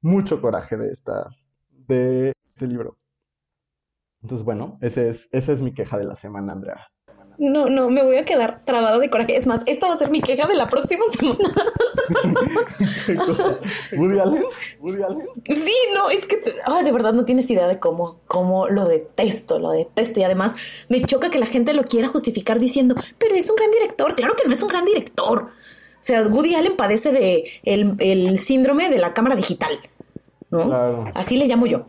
mucho 0.00 0.40
coraje 0.40 0.76
de, 0.76 0.92
esta, 0.92 1.26
de 1.70 2.32
este 2.54 2.66
libro. 2.68 2.98
Entonces, 4.22 4.44
bueno, 4.44 4.78
ese 4.80 5.10
es, 5.10 5.28
esa 5.32 5.52
es 5.52 5.60
mi 5.60 5.74
queja 5.74 5.98
de 5.98 6.04
la 6.04 6.14
semana, 6.14 6.52
Andrea. 6.52 6.88
No, 7.38 7.68
no, 7.68 7.90
me 7.90 8.02
voy 8.02 8.16
a 8.16 8.24
quedar 8.24 8.64
trabado 8.64 9.00
de 9.00 9.10
coraje. 9.10 9.36
Es 9.36 9.46
más, 9.46 9.62
esta 9.66 9.88
va 9.88 9.94
a 9.94 9.98
ser 9.98 10.10
mi 10.10 10.20
queja 10.20 10.46
de 10.46 10.54
la 10.54 10.68
próxima 10.68 11.04
semana. 11.10 11.52
¿Woody 13.96 14.18
Allen? 14.18 14.44
¿Woody 14.80 15.02
Allen? 15.02 15.28
Sí, 15.44 15.74
no, 15.94 16.10
es 16.10 16.26
que 16.26 16.36
de 16.36 16.92
verdad 16.92 17.12
no 17.12 17.24
tienes 17.24 17.50
idea 17.50 17.66
de 17.66 17.78
cómo, 17.78 18.20
cómo 18.26 18.68
lo 18.68 18.84
detesto, 18.86 19.58
lo 19.58 19.70
detesto. 19.70 20.20
Y 20.20 20.22
además 20.22 20.54
me 20.88 21.02
choca 21.02 21.30
que 21.30 21.38
la 21.38 21.46
gente 21.46 21.74
lo 21.74 21.84
quiera 21.84 22.08
justificar 22.08 22.60
diciendo, 22.60 22.94
pero 23.18 23.34
es 23.34 23.50
un 23.50 23.56
gran 23.56 23.70
director. 23.70 24.14
Claro 24.14 24.34
que 24.36 24.46
no 24.46 24.52
es 24.52 24.62
un 24.62 24.68
gran 24.68 24.84
director. 24.84 25.42
O 25.42 26.06
sea, 26.06 26.22
Woody 26.22 26.54
Allen 26.54 26.76
padece 26.76 27.12
de 27.12 27.44
el, 27.64 27.96
el 27.98 28.38
síndrome 28.38 28.90
de 28.90 28.98
la 28.98 29.14
cámara 29.14 29.36
digital. 29.36 29.78
¿no? 30.50 30.66
Claro. 30.66 31.10
Así 31.14 31.36
le 31.36 31.46
llamo 31.46 31.66
yo 31.66 31.86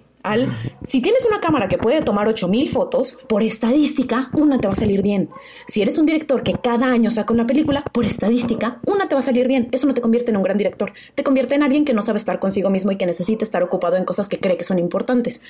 si 0.84 1.02
tienes 1.02 1.26
una 1.26 1.40
cámara 1.40 1.68
que 1.68 1.78
puede 1.78 2.02
tomar 2.02 2.28
8000 2.28 2.70
fotos, 2.70 3.18
por 3.28 3.44
estadística, 3.44 4.30
una 4.34 4.58
te 4.58 4.68
va 4.68 4.74
a 4.74 4.76
salir 4.76 5.02
bien. 5.02 5.30
Si 5.68 5.82
eres 5.82 5.98
un 5.98 6.06
director 6.06 6.44
que 6.44 6.54
cada 6.54 6.88
año 6.88 7.12
saca 7.12 7.34
una 7.34 7.48
película, 7.48 7.84
por 7.92 8.06
estadística, 8.06 8.80
una 8.86 9.08
te 9.08 9.16
va 9.16 9.20
a 9.20 9.24
salir 9.24 9.48
bien. 9.48 9.70
Eso 9.72 9.88
no 9.88 9.94
te 9.94 10.02
convierte 10.02 10.32
en 10.32 10.38
un 10.38 10.44
gran 10.44 10.58
director, 10.58 10.94
te 11.16 11.24
convierte 11.24 11.56
en 11.56 11.64
alguien 11.64 11.86
que 11.86 11.94
no 11.94 12.02
sabe 12.02 12.18
estar 12.18 12.40
consigo 12.40 12.70
mismo 12.70 12.92
y 12.92 12.98
que 12.98 13.06
necesita 13.06 13.44
estar 13.44 13.64
ocupado 13.64 13.96
en 13.96 14.06
cosas 14.06 14.30
que 14.30 14.40
cree 14.40 14.58
que 14.58 14.64
son 14.64 14.80
importantes. 14.80 15.42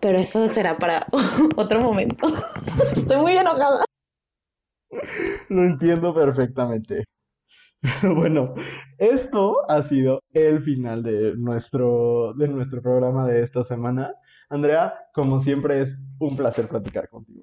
Pero 0.00 0.18
eso 0.18 0.48
será 0.48 0.78
para 0.78 1.06
otro 1.56 1.80
momento. 1.80 2.26
Estoy 2.96 3.16
muy 3.18 3.36
enojada. 3.36 3.84
Lo 5.48 5.64
entiendo 5.64 6.14
perfectamente. 6.14 7.04
Bueno, 8.14 8.54
esto 8.98 9.70
ha 9.70 9.82
sido 9.82 10.20
el 10.32 10.62
final 10.62 11.02
de 11.02 11.34
nuestro, 11.36 12.34
de 12.34 12.48
nuestro 12.48 12.82
programa 12.82 13.26
de 13.26 13.42
esta 13.42 13.64
semana. 13.64 14.14
Andrea, 14.48 14.94
como 15.14 15.40
siempre 15.40 15.82
es 15.82 15.96
un 16.18 16.36
placer 16.36 16.68
platicar 16.68 17.08
contigo. 17.08 17.42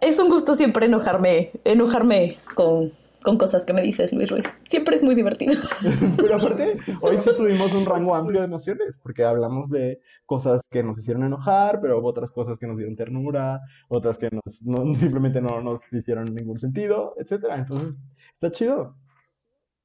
Es 0.00 0.18
un 0.18 0.28
gusto 0.28 0.54
siempre 0.56 0.86
enojarme, 0.86 1.50
enojarme 1.64 2.38
con, 2.54 2.92
con 3.22 3.36
cosas 3.38 3.64
que 3.64 3.72
me 3.72 3.82
dices, 3.82 4.12
Luis 4.12 4.30
Ruiz. 4.30 4.46
Siempre 4.66 4.96
es 4.96 5.02
muy 5.02 5.14
divertido. 5.14 5.54
Pero 6.16 6.36
aparte, 6.36 6.78
hoy 7.00 7.18
sí 7.20 7.30
tuvimos 7.36 7.72
un 7.74 7.84
rango 7.86 8.14
amplio 8.14 8.40
de 8.40 8.46
emociones, 8.46 8.94
porque 9.02 9.24
hablamos 9.24 9.70
de 9.70 10.00
cosas 10.26 10.60
que 10.70 10.82
nos 10.82 10.98
hicieron 10.98 11.24
enojar, 11.24 11.80
pero 11.80 12.02
otras 12.04 12.30
cosas 12.30 12.58
que 12.58 12.66
nos 12.66 12.76
dieron 12.76 12.96
ternura, 12.96 13.60
otras 13.88 14.16
que 14.18 14.30
nos, 14.32 14.64
no- 14.66 14.94
simplemente 14.96 15.40
no 15.40 15.60
nos 15.62 15.90
hicieron 15.92 16.34
ningún 16.34 16.58
sentido, 16.58 17.14
etcétera. 17.18 17.56
Entonces, 17.56 17.96
está 18.34 18.50
chido. 18.52 18.96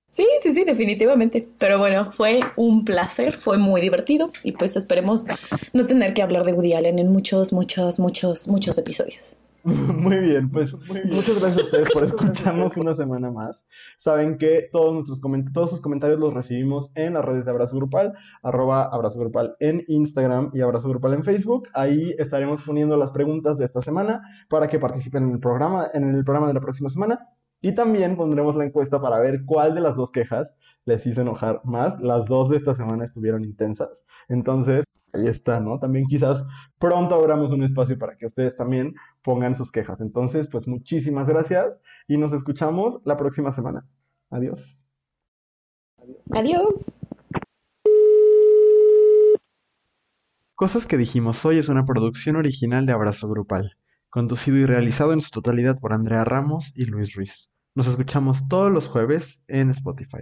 Sí, 0.09 0.25
sí, 0.41 0.53
sí, 0.53 0.63
definitivamente. 0.63 1.47
Pero 1.57 1.77
bueno, 1.77 2.11
fue 2.11 2.39
un 2.55 2.85
placer, 2.85 3.37
fue 3.37 3.57
muy 3.57 3.81
divertido 3.81 4.31
y 4.43 4.53
pues 4.53 4.75
esperemos 4.75 5.25
no 5.73 5.85
tener 5.85 6.13
que 6.13 6.21
hablar 6.21 6.45
de 6.45 6.53
Woody 6.53 6.73
Allen 6.73 6.99
en 6.99 7.11
muchos, 7.11 7.51
muchos, 7.51 7.99
muchos, 7.99 8.47
muchos 8.47 8.77
episodios. 8.77 9.37
Muy 9.65 10.17
bien, 10.17 10.51
pues 10.51 10.75
muchas 10.75 11.39
gracias 11.41 11.57
a 11.57 11.63
ustedes 11.63 11.91
por 11.91 12.03
escucharnos 12.03 12.77
una 12.77 12.93
semana 12.93 13.31
más. 13.31 13.65
Saben 13.97 14.37
que 14.37 14.69
todos 14.71 14.93
nuestros 14.93 15.19
todos 15.53 15.71
sus 15.71 15.81
comentarios 15.81 16.19
los 16.19 16.35
recibimos 16.35 16.91
en 16.93 17.15
las 17.15 17.25
redes 17.25 17.45
de 17.45 17.51
Abrazo 17.51 17.75
Grupal, 17.75 18.13
arroba 18.43 18.83
Abrazo 18.83 19.19
Grupal 19.19 19.55
en 19.59 19.83
Instagram 19.87 20.51
y 20.53 20.61
Abrazo 20.61 20.87
Grupal 20.89 21.15
en 21.15 21.23
Facebook. 21.23 21.67
Ahí 21.73 22.13
estaremos 22.19 22.63
poniendo 22.63 22.95
las 22.95 23.11
preguntas 23.11 23.57
de 23.57 23.65
esta 23.65 23.81
semana 23.81 24.21
para 24.49 24.67
que 24.67 24.77
participen 24.77 25.23
en 25.23 25.31
el 25.31 25.39
programa, 25.39 25.87
en 25.95 26.13
el 26.13 26.23
programa 26.23 26.47
de 26.47 26.53
la 26.53 26.61
próxima 26.61 26.89
semana. 26.89 27.27
Y 27.65 27.73
también 27.73 28.15
pondremos 28.15 28.55
la 28.55 28.63
encuesta 28.63 29.01
para 29.01 29.17
ver 29.17 29.43
cuál 29.43 29.73
de 29.73 29.81
las 29.81 29.95
dos 29.95 30.11
quejas 30.11 30.53
les 30.85 31.03
hizo 31.07 31.21
enojar 31.21 31.61
más. 31.63 31.99
Las 31.99 32.25
dos 32.25 32.47
de 32.47 32.57
esta 32.57 32.75
semana 32.75 33.05
estuvieron 33.05 33.43
intensas. 33.43 34.05
Entonces, 34.29 34.85
ahí 35.13 35.25
está, 35.25 35.59
¿no? 35.59 35.79
También 35.79 36.05
quizás 36.05 36.45
pronto 36.77 37.15
abramos 37.15 37.51
un 37.51 37.63
espacio 37.63 37.97
para 37.97 38.17
que 38.17 38.27
ustedes 38.27 38.55
también 38.55 38.93
pongan 39.23 39.55
sus 39.55 39.71
quejas. 39.71 39.99
Entonces, 39.99 40.47
pues 40.47 40.67
muchísimas 40.67 41.25
gracias 41.27 41.81
y 42.07 42.17
nos 42.17 42.33
escuchamos 42.33 43.01
la 43.03 43.17
próxima 43.17 43.51
semana. 43.51 43.83
Adiós. 44.29 44.83
Adiós. 46.35 46.95
Cosas 50.53 50.85
que 50.85 50.97
dijimos 50.97 51.43
hoy 51.45 51.57
es 51.57 51.67
una 51.67 51.83
producción 51.83 52.35
original 52.35 52.85
de 52.85 52.93
Abrazo 52.93 53.27
Grupal, 53.27 53.75
conducido 54.11 54.57
y 54.57 54.67
realizado 54.67 55.13
en 55.13 55.21
su 55.21 55.31
totalidad 55.31 55.79
por 55.79 55.93
Andrea 55.93 56.23
Ramos 56.23 56.71
y 56.75 56.85
Luis 56.85 57.15
Ruiz. 57.15 57.49
Nos 57.75 57.87
escuchamos 57.87 58.47
todos 58.47 58.71
los 58.71 58.87
jueves 58.87 59.41
en 59.49 59.69
Spotify. 59.69 60.19